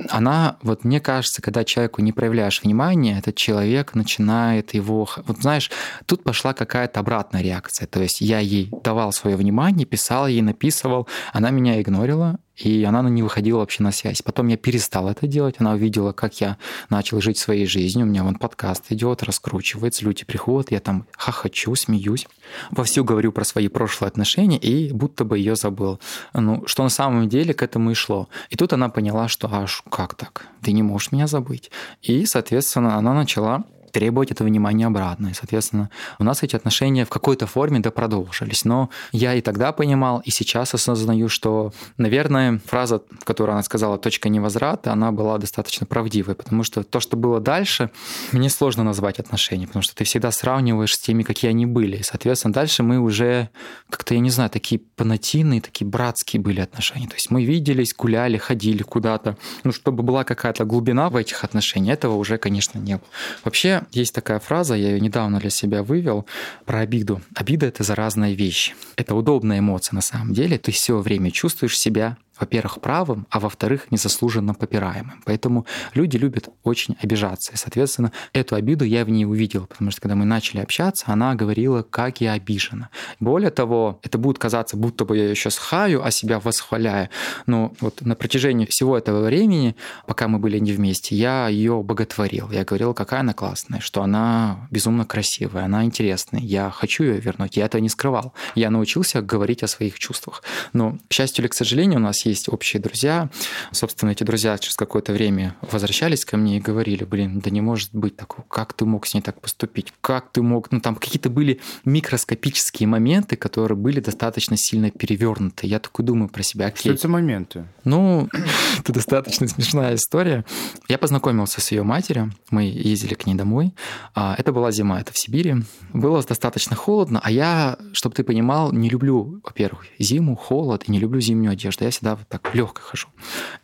она, 0.08 0.56
вот 0.62 0.84
мне 0.84 1.00
кажется, 1.00 1.42
когда 1.42 1.64
человеку 1.64 2.02
не 2.02 2.12
проявляешь 2.12 2.62
внимания, 2.62 3.18
этот 3.18 3.36
человек 3.36 3.94
начинает 3.94 4.74
его... 4.74 5.08
Вот 5.26 5.38
знаешь, 5.38 5.70
тут 6.06 6.22
пошла 6.22 6.52
какая-то 6.52 7.00
обратная 7.00 7.42
реакция. 7.42 7.86
То 7.86 8.02
есть 8.02 8.20
я 8.20 8.38
ей 8.38 8.70
давал 8.84 9.12
свое 9.12 9.36
внимание, 9.36 9.86
писал 9.86 10.26
ей, 10.26 10.42
написывал, 10.42 11.08
она 11.32 11.50
меня 11.50 11.80
игнорила, 11.80 12.29
и 12.60 12.84
она 12.84 13.02
не 13.08 13.22
выходила 13.22 13.58
вообще 13.58 13.82
на 13.82 13.90
связь. 13.90 14.22
Потом 14.22 14.48
я 14.48 14.56
перестал 14.56 15.08
это 15.08 15.26
делать, 15.26 15.56
она 15.58 15.72
увидела, 15.72 16.12
как 16.12 16.40
я 16.40 16.58
начал 16.90 17.20
жить 17.20 17.38
своей 17.38 17.66
жизнью, 17.66 18.06
у 18.06 18.08
меня 18.08 18.22
вон 18.22 18.36
подкаст 18.36 18.86
идет, 18.90 19.22
раскручивается, 19.22 20.04
люди 20.04 20.24
приходят, 20.24 20.70
я 20.70 20.80
там 20.80 21.06
хохочу, 21.16 21.74
смеюсь, 21.74 22.26
вовсю 22.70 23.04
говорю 23.04 23.32
про 23.32 23.44
свои 23.44 23.68
прошлые 23.68 24.08
отношения 24.08 24.58
и 24.58 24.92
будто 24.92 25.24
бы 25.24 25.38
ее 25.38 25.56
забыл. 25.56 26.00
Ну, 26.34 26.66
что 26.66 26.82
на 26.82 26.90
самом 26.90 27.28
деле 27.28 27.54
к 27.54 27.62
этому 27.62 27.92
и 27.92 27.94
шло. 27.94 28.28
И 28.50 28.56
тут 28.56 28.72
она 28.72 28.88
поняла, 28.88 29.28
что 29.28 29.48
аж 29.50 29.82
как 29.90 30.14
так? 30.14 30.46
Ты 30.62 30.72
не 30.72 30.82
можешь 30.82 31.12
меня 31.12 31.26
забыть. 31.26 31.70
И, 32.02 32.26
соответственно, 32.26 32.96
она 32.96 33.14
начала 33.14 33.64
требовать 33.92 34.30
это 34.30 34.44
внимание 34.44 34.86
обратно. 34.86 35.28
И, 35.28 35.34
соответственно, 35.34 35.90
у 36.18 36.24
нас 36.24 36.42
эти 36.42 36.56
отношения 36.56 37.04
в 37.04 37.08
какой-то 37.08 37.46
форме 37.46 37.80
да 37.80 37.90
продолжились. 37.90 38.64
Но 38.64 38.90
я 39.12 39.34
и 39.34 39.40
тогда 39.40 39.72
понимал, 39.72 40.20
и 40.24 40.30
сейчас 40.30 40.74
осознаю, 40.74 41.28
что, 41.28 41.72
наверное, 41.96 42.60
фраза, 42.66 43.02
которую 43.24 43.54
она 43.54 43.62
сказала 43.62 43.98
«точка 43.98 44.28
невозврата», 44.28 44.92
она 44.92 45.12
была 45.12 45.38
достаточно 45.38 45.86
правдивой, 45.86 46.34
потому 46.34 46.64
что 46.64 46.82
то, 46.82 47.00
что 47.00 47.16
было 47.16 47.40
дальше, 47.40 47.90
мне 48.32 48.50
сложно 48.50 48.84
назвать 48.84 49.18
отношения, 49.18 49.66
потому 49.66 49.82
что 49.82 49.94
ты 49.94 50.04
всегда 50.04 50.30
сравниваешь 50.30 50.94
с 50.94 50.98
теми, 50.98 51.22
какие 51.22 51.50
они 51.50 51.66
были. 51.66 51.98
И, 51.98 52.02
соответственно, 52.02 52.52
дальше 52.52 52.82
мы 52.82 52.98
уже 52.98 53.50
как-то, 53.88 54.14
я 54.14 54.20
не 54.20 54.30
знаю, 54.30 54.50
такие 54.50 54.80
понатийные, 54.96 55.60
такие 55.60 55.86
братские 55.86 56.40
были 56.40 56.60
отношения. 56.60 57.08
То 57.08 57.14
есть 57.14 57.30
мы 57.30 57.44
виделись, 57.44 57.94
гуляли, 57.96 58.36
ходили 58.36 58.82
куда-то. 58.82 59.36
Ну, 59.64 59.72
чтобы 59.72 60.02
была 60.02 60.24
какая-то 60.24 60.64
глубина 60.64 61.08
в 61.10 61.16
этих 61.16 61.44
отношениях, 61.44 61.94
этого 61.94 62.16
уже, 62.16 62.38
конечно, 62.38 62.78
не 62.78 62.94
было. 62.94 63.06
Вообще, 63.44 63.79
есть 63.92 64.14
такая 64.14 64.38
фраза, 64.38 64.74
я 64.74 64.90
ее 64.90 65.00
недавно 65.00 65.38
для 65.38 65.50
себя 65.50 65.82
вывел, 65.82 66.26
про 66.64 66.80
обиду. 66.80 67.20
Обида— 67.34 67.66
это 67.68 67.82
заразная 67.82 68.32
вещь. 68.32 68.74
Это 68.96 69.14
удобная 69.14 69.58
эмоция 69.58 69.94
на 69.94 70.00
самом 70.00 70.32
деле. 70.32 70.58
Ты 70.58 70.72
все 70.72 70.98
время 70.98 71.30
чувствуешь 71.30 71.78
себя 71.78 72.16
во-первых, 72.40 72.80
правым, 72.80 73.26
а 73.30 73.38
во-вторых, 73.38 73.90
незаслуженно 73.90 74.54
попираемым. 74.54 75.22
Поэтому 75.24 75.66
люди 75.94 76.16
любят 76.16 76.48
очень 76.62 76.96
обижаться. 77.02 77.52
И, 77.52 77.56
соответственно, 77.56 78.12
эту 78.32 78.54
обиду 78.54 78.84
я 78.84 79.04
в 79.04 79.10
ней 79.10 79.24
увидел, 79.24 79.66
потому 79.66 79.90
что 79.90 80.00
когда 80.00 80.14
мы 80.14 80.24
начали 80.24 80.60
общаться, 80.60 81.04
она 81.08 81.34
говорила, 81.34 81.82
как 81.82 82.20
я 82.20 82.32
обижена. 82.32 82.88
Более 83.20 83.50
того, 83.50 84.00
это 84.02 84.18
будет 84.18 84.38
казаться, 84.38 84.76
будто 84.76 85.04
бы 85.04 85.16
я 85.16 85.24
ее 85.28 85.34
сейчас 85.34 85.58
хаю, 85.58 86.02
а 86.04 86.10
себя 86.10 86.40
восхваляю. 86.40 87.08
Но 87.46 87.72
вот 87.80 88.00
на 88.00 88.14
протяжении 88.14 88.66
всего 88.66 88.96
этого 88.96 89.24
времени, 89.24 89.76
пока 90.06 90.28
мы 90.28 90.38
были 90.38 90.58
не 90.58 90.72
вместе, 90.72 91.14
я 91.14 91.48
ее 91.48 91.82
боготворил. 91.82 92.50
Я 92.50 92.64
говорил, 92.64 92.94
какая 92.94 93.20
она 93.20 93.34
классная, 93.34 93.80
что 93.80 94.02
она 94.02 94.66
безумно 94.70 95.04
красивая, 95.04 95.64
она 95.64 95.84
интересная. 95.84 96.40
Я 96.40 96.70
хочу 96.70 97.04
ее 97.04 97.20
вернуть. 97.20 97.56
Я 97.56 97.66
этого 97.66 97.82
не 97.82 97.88
скрывал. 97.88 98.32
Я 98.54 98.70
научился 98.70 99.20
говорить 99.20 99.62
о 99.62 99.66
своих 99.66 99.98
чувствах. 99.98 100.42
Но, 100.72 100.98
к 101.08 101.12
счастью 101.12 101.42
или 101.44 101.48
к 101.48 101.54
сожалению, 101.54 101.98
у 101.98 102.02
нас 102.02 102.24
есть 102.30 102.48
общие 102.48 102.80
друзья. 102.80 103.28
Собственно, 103.72 104.10
эти 104.10 104.24
друзья 104.24 104.56
через 104.58 104.76
какое-то 104.76 105.12
время 105.12 105.56
возвращались 105.60 106.24
ко 106.24 106.36
мне 106.36 106.58
и 106.58 106.60
говорили, 106.60 107.04
блин, 107.04 107.40
да 107.40 107.50
не 107.50 107.60
может 107.60 107.90
быть 107.92 108.16
такого, 108.16 108.44
как 108.48 108.72
ты 108.72 108.84
мог 108.84 109.06
с 109.06 109.14
ней 109.14 109.20
так 109.20 109.40
поступить, 109.40 109.92
как 110.00 110.30
ты 110.32 110.42
мог... 110.42 110.70
Ну, 110.70 110.80
там 110.80 110.94
какие-то 110.94 111.30
были 111.30 111.60
микроскопические 111.84 112.86
моменты, 112.86 113.36
которые 113.36 113.76
были 113.76 114.00
достаточно 114.00 114.56
сильно 114.56 114.90
перевернуты. 114.90 115.66
Я 115.66 115.78
такой 115.78 116.04
думаю 116.04 116.28
про 116.28 116.42
себя, 116.42 116.66
окей. 116.66 116.80
Что 116.80 116.92
это 116.92 117.02
за 117.02 117.08
моменты? 117.08 117.66
Ну, 117.84 118.28
это 118.78 118.92
достаточно 118.92 119.48
смешная 119.48 119.94
история. 119.94 120.44
Я 120.88 120.98
познакомился 120.98 121.60
с 121.60 121.70
ее 121.72 121.82
матерью, 121.82 122.32
мы 122.50 122.64
ездили 122.64 123.14
к 123.14 123.26
ней 123.26 123.34
домой. 123.34 123.74
А, 124.14 124.34
это 124.38 124.52
была 124.52 124.70
зима, 124.70 125.00
это 125.00 125.12
в 125.12 125.18
Сибири. 125.18 125.56
Было 125.92 126.22
достаточно 126.22 126.76
холодно, 126.76 127.20
а 127.22 127.30
я, 127.30 127.78
чтобы 127.92 128.14
ты 128.14 128.24
понимал, 128.24 128.72
не 128.72 128.88
люблю, 128.88 129.40
во-первых, 129.44 129.86
зиму, 129.98 130.36
холод, 130.36 130.84
и 130.86 130.92
не 130.92 130.98
люблю 130.98 131.20
зимнюю 131.20 131.52
одежду. 131.52 131.84
Я 131.84 131.90
всегда 131.90 132.18
вот 132.20 132.28
так 132.28 132.52
в 132.52 132.54
легкой 132.54 132.82
хожу. 132.82 133.08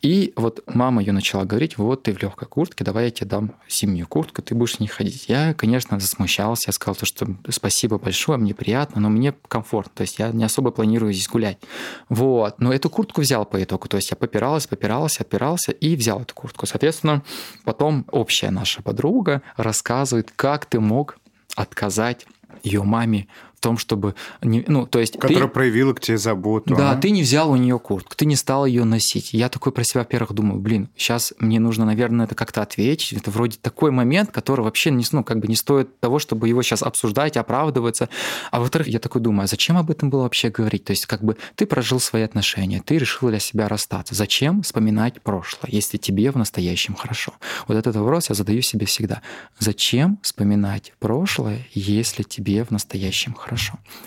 И 0.02 0.32
вот 0.36 0.62
мама 0.66 1.02
ее 1.02 1.12
начала 1.12 1.44
говорить, 1.44 1.78
вот 1.78 2.02
ты 2.02 2.12
в 2.12 2.22
легкой 2.22 2.48
куртке, 2.48 2.84
давай 2.84 3.04
я 3.06 3.10
тебе 3.10 3.28
дам 3.28 3.52
зимнюю 3.68 4.06
куртку, 4.06 4.42
ты 4.42 4.54
будешь 4.54 4.76
в 4.76 4.80
ней 4.80 4.88
ходить. 4.88 5.28
Я, 5.28 5.54
конечно, 5.54 6.00
засмущался, 6.00 6.68
я 6.68 6.72
сказал, 6.72 6.94
то, 6.94 7.06
что 7.06 7.26
спасибо 7.50 7.98
большое, 7.98 8.38
мне 8.38 8.54
приятно, 8.54 9.00
но 9.00 9.08
мне 9.08 9.34
комфортно, 9.48 9.92
то 9.94 10.02
есть 10.02 10.18
я 10.18 10.30
не 10.30 10.44
особо 10.44 10.70
планирую 10.70 11.12
здесь 11.12 11.28
гулять. 11.28 11.58
Вот, 12.08 12.60
но 12.60 12.72
эту 12.72 12.90
куртку 12.90 13.20
взял 13.20 13.44
по 13.44 13.62
итогу, 13.62 13.88
то 13.88 13.96
есть 13.96 14.10
я 14.10 14.16
попирался, 14.16 14.68
попирался, 14.68 15.22
отпирался 15.22 15.72
и 15.72 15.96
взял 15.96 16.20
эту 16.22 16.34
куртку. 16.34 16.66
Соответственно, 16.66 17.22
потом 17.64 18.06
общая 18.10 18.50
наша 18.50 18.82
подруга 18.82 19.42
рассказывает, 19.56 20.32
как 20.34 20.66
ты 20.66 20.80
мог 20.80 21.18
отказать 21.56 22.26
ее 22.62 22.82
маме 22.82 23.28
том, 23.60 23.78
чтобы... 23.78 24.14
Не, 24.42 24.64
ну, 24.66 24.86
то 24.86 24.98
есть 24.98 25.18
Которая 25.18 25.48
ты, 25.48 25.48
проявила 25.48 25.92
к 25.94 26.00
тебе 26.00 26.18
заботу. 26.18 26.74
Да, 26.74 26.92
а? 26.92 26.96
ты 26.96 27.10
не 27.10 27.22
взял 27.22 27.50
у 27.50 27.56
нее 27.56 27.78
куртку, 27.78 28.14
ты 28.14 28.26
не 28.26 28.36
стал 28.36 28.66
ее 28.66 28.84
носить. 28.84 29.32
Я 29.32 29.48
такой 29.48 29.72
про 29.72 29.84
себя, 29.84 30.00
во-первых, 30.02 30.32
думаю, 30.32 30.60
блин, 30.60 30.88
сейчас 30.96 31.32
мне 31.38 31.58
нужно, 31.58 31.84
наверное, 31.84 32.26
это 32.26 32.34
как-то 32.34 32.62
ответить. 32.62 33.12
Это 33.12 33.30
вроде 33.30 33.58
такой 33.60 33.90
момент, 33.90 34.30
который 34.30 34.62
вообще 34.62 34.90
не, 34.90 35.04
ну, 35.12 35.24
как 35.24 35.38
бы 35.38 35.48
не 35.48 35.56
стоит 35.56 35.98
того, 36.00 36.18
чтобы 36.18 36.48
его 36.48 36.62
сейчас 36.62 36.82
обсуждать, 36.82 37.36
оправдываться. 37.36 38.08
А 38.50 38.60
во-вторых, 38.60 38.88
я 38.88 38.98
такой 38.98 39.20
думаю, 39.20 39.44
а 39.44 39.46
зачем 39.46 39.76
об 39.76 39.90
этом 39.90 40.10
было 40.10 40.22
вообще 40.22 40.50
говорить? 40.50 40.84
То 40.84 40.90
есть 40.90 41.06
как 41.06 41.22
бы 41.22 41.36
ты 41.54 41.66
прожил 41.66 42.00
свои 42.00 42.22
отношения, 42.22 42.82
ты 42.84 42.98
решил 42.98 43.28
для 43.28 43.38
себя 43.38 43.68
расстаться. 43.68 44.14
Зачем 44.14 44.62
вспоминать 44.62 45.20
прошлое, 45.22 45.70
если 45.72 45.96
тебе 45.96 46.30
в 46.30 46.36
настоящем 46.36 46.94
хорошо? 46.94 47.32
Вот 47.66 47.76
этот 47.76 47.96
вопрос 47.96 48.28
я 48.28 48.34
задаю 48.34 48.62
себе 48.62 48.86
всегда. 48.86 49.22
Зачем 49.58 50.18
вспоминать 50.22 50.92
прошлое, 50.98 51.66
если 51.72 52.22
тебе 52.22 52.64
в 52.64 52.70
настоящем 52.70 53.34
хорошо? 53.34 53.45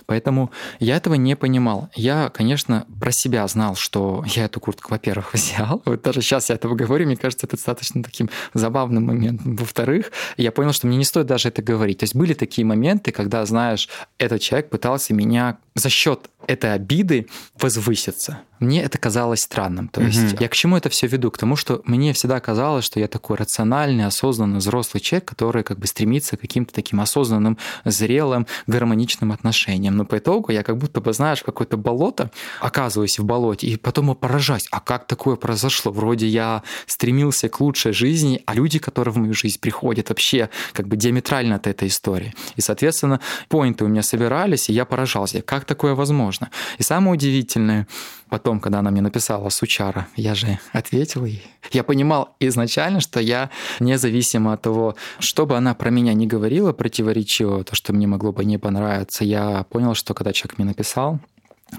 Поэтому 0.05 0.51
я 0.79 0.95
этого 0.95 1.15
не 1.15 1.35
понимал. 1.35 1.89
Я, 1.95 2.29
конечно, 2.29 2.85
про 2.99 3.11
себя 3.11 3.47
знал, 3.47 3.75
что 3.75 4.23
я 4.27 4.45
эту 4.45 4.59
куртку, 4.59 4.91
во-первых, 4.91 5.33
взял. 5.33 5.81
Вот 5.85 6.01
даже 6.01 6.21
сейчас 6.21 6.49
я 6.49 6.55
этого 6.55 6.75
говорю, 6.75 7.05
мне 7.05 7.15
кажется, 7.15 7.45
это 7.45 7.55
достаточно 7.55 8.03
таким 8.03 8.29
забавным 8.53 9.05
моментом. 9.05 9.55
Во-вторых, 9.55 10.11
я 10.37 10.51
понял, 10.51 10.73
что 10.73 10.87
мне 10.87 10.97
не 10.97 11.05
стоит 11.05 11.27
даже 11.27 11.49
это 11.49 11.61
говорить. 11.61 11.99
То 11.99 12.03
есть 12.03 12.15
были 12.15 12.33
такие 12.33 12.65
моменты, 12.65 13.11
когда, 13.11 13.45
знаешь, 13.45 13.89
этот 14.17 14.41
человек 14.41 14.69
пытался 14.69 15.13
меня 15.13 15.57
за 15.75 15.89
счет 15.89 16.29
этой 16.47 16.73
обиды 16.73 17.27
возвыситься. 17.59 18.41
Мне 18.59 18.83
это 18.83 18.97
казалось 18.97 19.41
странным. 19.41 19.87
То 19.87 20.01
есть 20.01 20.33
угу. 20.33 20.43
я 20.43 20.49
к 20.49 20.53
чему 20.53 20.77
это 20.77 20.89
все 20.89 21.07
веду? 21.07 21.31
К 21.31 21.37
тому, 21.37 21.55
что 21.55 21.81
мне 21.85 22.13
всегда 22.13 22.39
казалось, 22.39 22.85
что 22.85 22.99
я 22.99 23.07
такой 23.07 23.37
рациональный, 23.37 24.05
осознанный, 24.05 24.57
взрослый 24.57 25.01
человек, 25.01 25.25
который 25.25 25.63
как 25.63 25.79
бы 25.79 25.87
стремится 25.87 26.37
к 26.37 26.41
каким-то 26.41 26.73
таким 26.73 26.99
осознанным, 26.99 27.57
зрелым, 27.85 28.47
гармоничным 28.67 29.31
отношениям. 29.31 29.95
Но 29.95 30.05
по 30.05 30.17
итогу 30.17 30.51
я 30.51 30.63
как 30.63 30.77
будто 30.77 31.01
бы, 31.01 31.13
знаешь, 31.13 31.41
какое-то 31.43 31.77
болото, 31.77 32.31
оказываюсь 32.59 33.19
в 33.19 33.23
болоте, 33.23 33.67
и 33.67 33.77
потом 33.77 34.15
поражаюсь, 34.15 34.67
а 34.71 34.79
как 34.79 35.07
такое 35.07 35.35
произошло? 35.35 35.91
Вроде 35.91 36.27
я 36.27 36.63
стремился 36.85 37.49
к 37.49 37.59
лучшей 37.59 37.93
жизни, 37.93 38.41
а 38.45 38.53
люди, 38.53 38.79
которые 38.79 39.13
в 39.13 39.17
мою 39.17 39.33
жизнь 39.33 39.59
приходят, 39.59 40.09
вообще 40.09 40.49
как 40.73 40.87
бы 40.87 40.97
диаметрально 40.97 41.55
от 41.55 41.67
этой 41.67 41.87
истории. 41.87 42.33
И, 42.55 42.61
соответственно, 42.61 43.19
поинты 43.47 43.85
у 43.85 43.87
меня 43.87 44.03
собирались, 44.03 44.69
и 44.69 44.73
я 44.73 44.85
поражался, 44.85 45.41
как 45.41 45.65
такое 45.65 45.95
возможно? 45.95 46.49
И 46.77 46.83
самое 46.83 47.13
удивительное, 47.13 47.87
потом, 48.29 48.59
когда 48.59 48.79
она 48.79 48.91
мне 48.91 49.01
написала 49.01 49.49
«Сучара», 49.49 50.07
я 50.15 50.35
же 50.35 50.59
ответил 50.71 51.25
ей. 51.25 51.45
Я 51.71 51.83
понимал 51.83 52.35
изначально, 52.39 53.01
что 53.01 53.19
я, 53.19 53.49
независимо 53.79 54.53
от 54.53 54.61
того, 54.61 54.95
что 55.19 55.45
бы 55.45 55.57
она 55.57 55.73
про 55.73 55.89
меня 55.89 56.13
не 56.13 56.27
говорила 56.27 56.71
противоречиво, 56.73 57.63
то, 57.63 57.75
что 57.75 57.93
мне 57.93 58.07
могло 58.07 58.31
бы 58.31 58.45
не 58.45 58.57
понравиться, 58.57 59.25
я 59.25 59.63
понял, 59.63 59.93
что 59.93 60.13
когда 60.13 60.33
человек 60.33 60.57
мне 60.57 60.67
написал, 60.67 61.19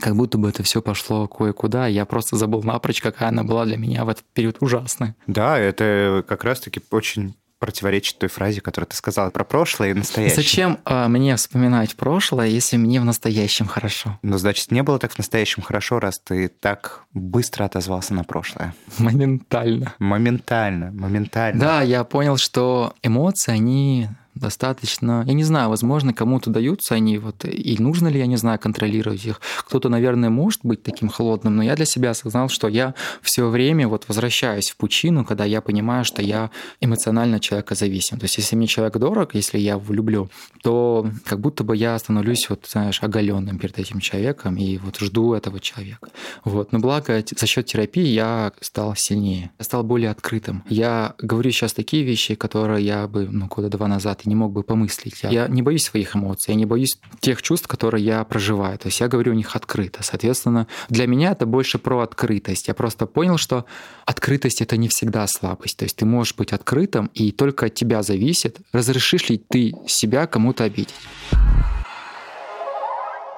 как 0.00 0.14
будто 0.14 0.38
бы 0.38 0.48
это 0.48 0.62
все 0.62 0.82
пошло 0.82 1.26
кое-куда, 1.26 1.86
я 1.86 2.04
просто 2.04 2.36
забыл 2.36 2.62
напрочь, 2.62 3.02
какая 3.02 3.30
она 3.30 3.42
была 3.42 3.64
для 3.64 3.76
меня 3.76 4.04
в 4.04 4.08
этот 4.08 4.24
период 4.34 4.58
ужасная. 4.60 5.16
Да, 5.26 5.58
это 5.58 6.24
как 6.28 6.44
раз-таки 6.44 6.80
очень 6.90 7.34
противоречит 7.60 8.18
той 8.18 8.28
фразе, 8.28 8.60
которую 8.60 8.88
ты 8.88 8.96
сказала 8.96 9.30
про 9.30 9.44
прошлое 9.44 9.90
и 9.90 9.94
настоящее. 9.94 10.34
Зачем 10.34 10.78
э, 10.84 11.08
мне 11.08 11.36
вспоминать 11.36 11.94
прошлое, 11.94 12.48
если 12.48 12.78
мне 12.78 13.00
в 13.00 13.04
настоящем 13.04 13.66
хорошо? 13.66 14.18
Ну, 14.22 14.38
значит, 14.38 14.72
не 14.72 14.82
было 14.82 14.98
так 14.98 15.12
в 15.12 15.18
настоящем 15.18 15.62
хорошо, 15.62 16.00
раз 16.00 16.18
ты 16.18 16.48
так 16.48 17.04
быстро 17.12 17.64
отозвался 17.64 18.14
на 18.14 18.24
прошлое. 18.24 18.74
Моментально. 18.98 19.94
Моментально, 19.98 20.90
моментально. 20.90 21.60
Да, 21.60 21.82
я 21.82 22.02
понял, 22.04 22.38
что 22.38 22.94
эмоции, 23.02 23.52
они 23.52 24.08
достаточно, 24.34 25.24
я 25.26 25.32
не 25.32 25.44
знаю, 25.44 25.68
возможно, 25.68 26.12
кому-то 26.14 26.50
даются 26.50 26.94
они, 26.94 27.18
вот, 27.18 27.44
и 27.44 27.76
нужно 27.78 28.08
ли, 28.08 28.18
я 28.18 28.26
не 28.26 28.36
знаю, 28.36 28.58
контролировать 28.58 29.24
их. 29.24 29.40
Кто-то, 29.66 29.88
наверное, 29.88 30.30
может 30.30 30.60
быть 30.62 30.82
таким 30.82 31.08
холодным, 31.08 31.56
но 31.56 31.62
я 31.62 31.76
для 31.76 31.84
себя 31.84 32.10
осознал, 32.10 32.48
что 32.48 32.68
я 32.68 32.94
все 33.22 33.48
время 33.48 33.88
вот 33.88 34.04
возвращаюсь 34.08 34.70
в 34.70 34.76
пучину, 34.76 35.24
когда 35.24 35.44
я 35.44 35.60
понимаю, 35.60 36.04
что 36.04 36.22
я 36.22 36.50
эмоционально 36.80 37.40
человека 37.40 37.74
зависим. 37.74 38.18
То 38.18 38.24
есть, 38.24 38.38
если 38.38 38.56
мне 38.56 38.66
человек 38.66 38.96
дорог, 38.96 39.34
если 39.34 39.58
я 39.58 39.78
влюблю, 39.78 40.30
то 40.62 41.08
как 41.24 41.40
будто 41.40 41.64
бы 41.64 41.76
я 41.76 41.98
становлюсь, 41.98 42.48
вот, 42.48 42.66
знаешь, 42.70 43.02
оголенным 43.02 43.58
перед 43.58 43.78
этим 43.78 44.00
человеком 44.00 44.56
и 44.56 44.78
вот 44.78 44.98
жду 44.98 45.34
этого 45.34 45.60
человека. 45.60 46.08
Вот. 46.44 46.72
Но 46.72 46.78
благо 46.78 47.22
за 47.36 47.46
счет 47.46 47.66
терапии 47.66 48.06
я 48.06 48.52
стал 48.60 48.94
сильнее, 48.96 49.50
я 49.58 49.64
стал 49.64 49.82
более 49.82 50.10
открытым. 50.10 50.64
Я 50.68 51.14
говорю 51.18 51.50
сейчас 51.50 51.72
такие 51.72 52.04
вещи, 52.04 52.34
которые 52.34 52.84
я 52.84 53.08
бы 53.08 53.28
ну, 53.30 53.46
года 53.46 53.68
два 53.68 53.88
назад 53.88 54.19
не 54.26 54.34
мог 54.34 54.52
бы 54.52 54.62
помыслить. 54.62 55.22
Я 55.22 55.48
не 55.48 55.62
боюсь 55.62 55.84
своих 55.84 56.16
эмоций, 56.16 56.52
я 56.52 56.54
не 56.54 56.66
боюсь 56.66 56.98
тех 57.20 57.42
чувств, 57.42 57.66
которые 57.66 58.04
я 58.04 58.24
проживаю. 58.24 58.78
То 58.78 58.88
есть 58.88 59.00
я 59.00 59.08
говорю 59.08 59.32
о 59.32 59.34
них 59.34 59.56
открыто. 59.56 60.02
Соответственно, 60.02 60.66
для 60.88 61.06
меня 61.06 61.32
это 61.32 61.46
больше 61.46 61.78
про 61.78 62.00
открытость. 62.00 62.68
Я 62.68 62.74
просто 62.74 63.06
понял, 63.06 63.36
что 63.38 63.64
открытость— 64.04 64.60
это 64.62 64.76
не 64.76 64.88
всегда 64.88 65.26
слабость. 65.26 65.76
То 65.76 65.84
есть 65.84 65.96
ты 65.96 66.04
можешь 66.04 66.34
быть 66.34 66.52
открытым, 66.52 67.10
и 67.14 67.32
только 67.32 67.66
от 67.66 67.74
тебя 67.74 68.02
зависит, 68.02 68.58
разрешишь 68.72 69.28
ли 69.28 69.38
ты 69.38 69.74
себя 69.86 70.26
кому-то 70.26 70.64
обидеть. 70.64 70.94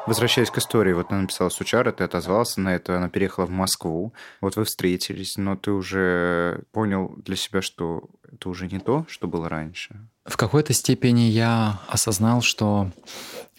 Возвращаясь 0.07 0.51
к 0.51 0.59
истории, 0.59 0.93
вот 0.93 1.12
она 1.12 1.23
написала 1.23 1.49
Сучара, 1.49 1.93
ты 1.93 2.03
отозвался 2.03 2.61
на 2.61 2.75
это, 2.75 2.97
она 2.97 3.09
переехала 3.09 3.47
в 3.47 3.51
Москву, 3.51 4.12
вот 4.41 4.57
вы 4.57 4.65
встретились, 4.65 5.37
но 5.37 5.57
ты 5.57 5.71
уже 5.71 6.62
понял 6.73 7.15
для 7.19 7.37
себя, 7.37 7.62
что 7.62 8.11
это 8.31 8.49
уже 8.49 8.67
не 8.67 8.81
то, 8.81 9.07
что 9.09 9.29
было 9.29 9.49
раньше. 9.49 10.09
В 10.25 10.37
какой-то 10.37 10.73
степени 10.73 11.23
я 11.23 11.81
осознал, 11.87 12.43
что 12.43 12.91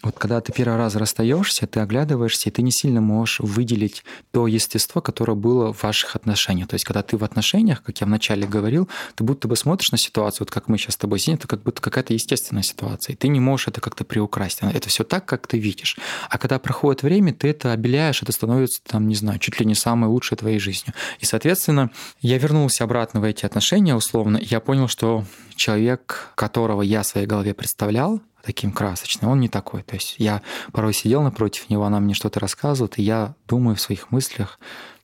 вот 0.04 0.18
когда 0.18 0.40
ты 0.40 0.52
первый 0.52 0.76
раз 0.76 0.94
расстаешься, 0.96 1.66
ты 1.66 1.80
оглядываешься, 1.80 2.48
и 2.48 2.52
ты 2.52 2.62
не 2.62 2.70
сильно 2.70 3.00
можешь 3.00 3.40
выделить 3.40 4.04
то 4.32 4.46
естество, 4.46 5.00
которое 5.00 5.34
было 5.34 5.72
в 5.72 5.82
ваших 5.82 6.14
отношениях. 6.14 6.68
То 6.68 6.74
есть, 6.74 6.84
когда 6.84 7.02
ты 7.02 7.16
в 7.16 7.24
отношениях, 7.24 7.82
как 7.82 8.00
я 8.00 8.06
вначале 8.06 8.46
говорил, 8.46 8.88
ты 9.14 9.24
будто 9.24 9.48
бы 9.48 9.56
смотришь 9.56 9.92
на 9.92 9.98
ситуацию, 9.98 10.40
вот 10.40 10.50
как 10.50 10.68
мы 10.68 10.76
сейчас 10.78 10.94
с 10.94 10.98
тобой 10.98 11.18
сидим, 11.18 11.36
это 11.36 11.48
как 11.48 11.62
будто 11.62 11.80
какая-то 11.80 12.12
естественная 12.12 12.62
ситуация. 12.62 13.14
И 13.14 13.16
ты 13.16 13.28
не 13.28 13.40
можешь 13.40 13.68
это 13.68 13.80
как-то 13.80 14.04
приукрасить. 14.04 14.58
Это 14.62 14.88
все 14.88 15.04
так, 15.04 15.24
как 15.24 15.46
ты 15.46 15.58
видишь. 15.58 15.96
А 16.28 16.38
когда 16.38 16.58
проходит 16.58 17.02
время, 17.02 17.32
ты 17.32 17.48
это 17.48 17.72
обеляешь, 17.72 18.22
это 18.22 18.32
становится, 18.32 18.82
там, 18.86 19.08
не 19.08 19.14
знаю, 19.14 19.38
чуть 19.38 19.58
ли 19.58 19.66
не 19.66 19.74
самой 19.74 20.10
лучшей 20.10 20.36
твоей 20.36 20.58
жизнью. 20.58 20.94
И, 21.20 21.24
соответственно, 21.24 21.90
я 22.20 22.38
вернулся 22.38 22.84
обратно 22.84 23.20
в 23.20 23.24
эти 23.24 23.46
отношения 23.46 23.94
условно, 23.94 24.36
и 24.36 24.44
я 24.44 24.60
понял, 24.60 24.88
что 24.88 25.24
человек, 25.56 26.30
которого 26.34 26.82
я 26.82 27.02
в 27.02 27.06
своей 27.06 27.26
голове 27.26 27.54
представлял, 27.54 28.20
таким 28.44 28.72
красочным. 28.72 29.30
Он 29.30 29.40
не 29.40 29.48
такой. 29.48 29.82
То 29.82 29.94
есть 29.94 30.16
я 30.18 30.42
порой 30.72 30.92
сидел 30.92 31.22
напротив 31.22 31.70
него, 31.70 31.84
она 31.84 32.00
мне 32.00 32.14
что-то 32.14 32.40
рассказывает, 32.40 32.98
и 32.98 33.02
я 33.02 33.34
думаю 33.48 33.76
в 33.76 33.80
своих 33.80 34.10
мыслях, 34.10 34.58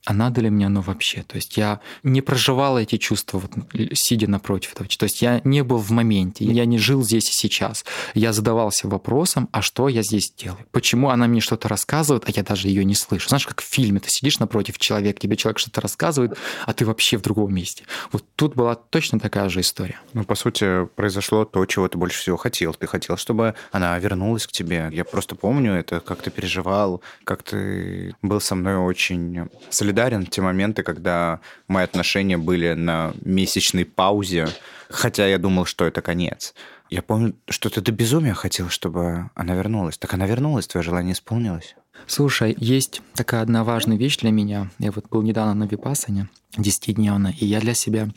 а 0.07 0.15
надо 0.15 0.41
ли 0.41 0.49
мне 0.49 0.67
оно 0.67 0.81
вообще? 0.81 1.23
То 1.23 1.37
есть 1.37 1.59
я 1.59 1.81
не 2.03 2.23
проживал 2.23 2.79
эти 2.79 2.97
чувства, 2.97 3.39
вот, 3.39 3.53
сидя 3.93 4.29
напротив 4.29 4.73
этого. 4.73 4.89
То 4.89 5.05
есть 5.05 5.21
я 5.21 5.43
не 5.45 5.63
был 5.63 5.77
в 5.77 5.91
моменте, 5.91 6.45
я 6.45 6.65
не 6.65 6.79
жил 6.79 7.03
здесь 7.03 7.29
и 7.29 7.33
сейчас. 7.33 7.85
Я 8.15 8.33
задавался 8.33 8.89
вопросом, 8.89 9.49
а 9.53 9.61
что 9.61 9.89
я 9.89 10.03
здесь 10.03 10.33
делаю? 10.33 10.65
Почему 10.73 11.11
она 11.11 11.27
мне 11.27 11.41
что-то 11.41 11.69
рассказывает, 11.69 12.25
а 12.27 12.33
я 12.35 12.43
даже 12.43 12.69
ее 12.69 12.85
не 12.85 12.95
слышу? 12.95 13.29
Знаешь, 13.29 13.47
как 13.47 13.61
в 13.61 13.65
фильме, 13.65 14.01
ты 14.01 14.09
сидишь 14.09 14.39
напротив 14.39 14.79
человека, 14.79 15.21
тебе 15.21 15.37
человек 15.37 15.59
что-то 15.59 15.83
рассказывает, 15.83 16.37
а 16.65 16.73
ты 16.73 16.87
вообще 16.87 17.19
в 17.19 17.23
другом 17.23 17.55
месте. 17.55 17.85
Вот 18.11 18.25
тут 18.37 18.55
была 18.55 18.77
точно 18.77 19.21
такая 19.21 19.51
же 19.51 19.61
история. 19.61 20.01
Ну, 20.15 20.25
по 20.25 20.35
сути, 20.35 20.87
произошло 20.97 21.45
то, 21.45 21.67
чего 21.67 21.89
ты 21.89 21.99
больше 21.99 22.21
всего 22.21 22.39
хотел. 22.39 22.73
Ты 22.73 22.87
хотел, 22.87 23.19
чтобы 23.19 23.55
она 23.71 23.99
вернулась 23.99 24.47
к 24.47 24.53
тебе. 24.53 24.89
Я 24.93 25.05
просто 25.05 25.35
помню 25.35 25.75
это, 25.75 26.01
как 26.01 26.23
ты 26.23 26.31
переживал, 26.31 27.03
как 27.25 27.43
ты 27.43 28.15
был 28.23 28.41
со 28.41 28.55
мной 28.55 28.77
очень 28.77 29.49
солидарен 29.69 29.90
в 29.93 30.31
те 30.31 30.43
моменты, 30.43 30.83
когда 30.83 31.41
мои 31.69 31.85
отношения 31.85 32.39
были 32.39 32.75
на 32.75 33.13
месячной 33.23 33.85
паузе, 33.85 34.49
хотя 34.89 35.27
я 35.27 35.39
думал, 35.39 35.65
что 35.65 35.85
это 35.85 36.03
конец. 36.03 36.55
Я 36.91 37.03
помню, 37.03 37.35
что 37.49 37.71
ты 37.71 37.81
до 37.81 37.93
безумия 37.93 38.35
хотел, 38.35 38.69
чтобы 38.69 39.31
она 39.35 39.55
вернулась. 39.55 39.97
Так 39.97 40.15
она 40.15 40.27
вернулась, 40.27 40.67
твое 40.67 40.83
желание 40.83 41.13
исполнилось. 41.13 41.77
Слушай, 42.07 42.57
есть 42.59 43.03
такая 43.15 43.43
одна 43.43 43.63
важная 43.63 43.97
вещь 43.97 44.19
для 44.19 44.31
меня. 44.31 44.71
Я 44.79 44.91
вот 44.91 45.09
был 45.09 45.23
недавно 45.23 45.55
на 45.55 45.65
Випасане, 45.65 46.29
десятидневно, 46.57 47.33
и 47.39 47.47
я 47.47 47.61
для 47.61 47.75
себя 47.75 48.09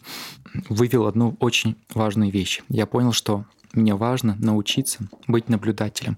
вывел 0.70 1.06
одну 1.06 1.36
очень 1.40 1.76
важную 1.94 2.32
вещь. 2.32 2.62
Я 2.70 2.86
понял, 2.86 3.12
что 3.12 3.46
мне 3.74 3.96
важно 3.96 4.36
научиться 4.40 5.00
быть 5.28 5.50
наблюдателем, 5.50 6.18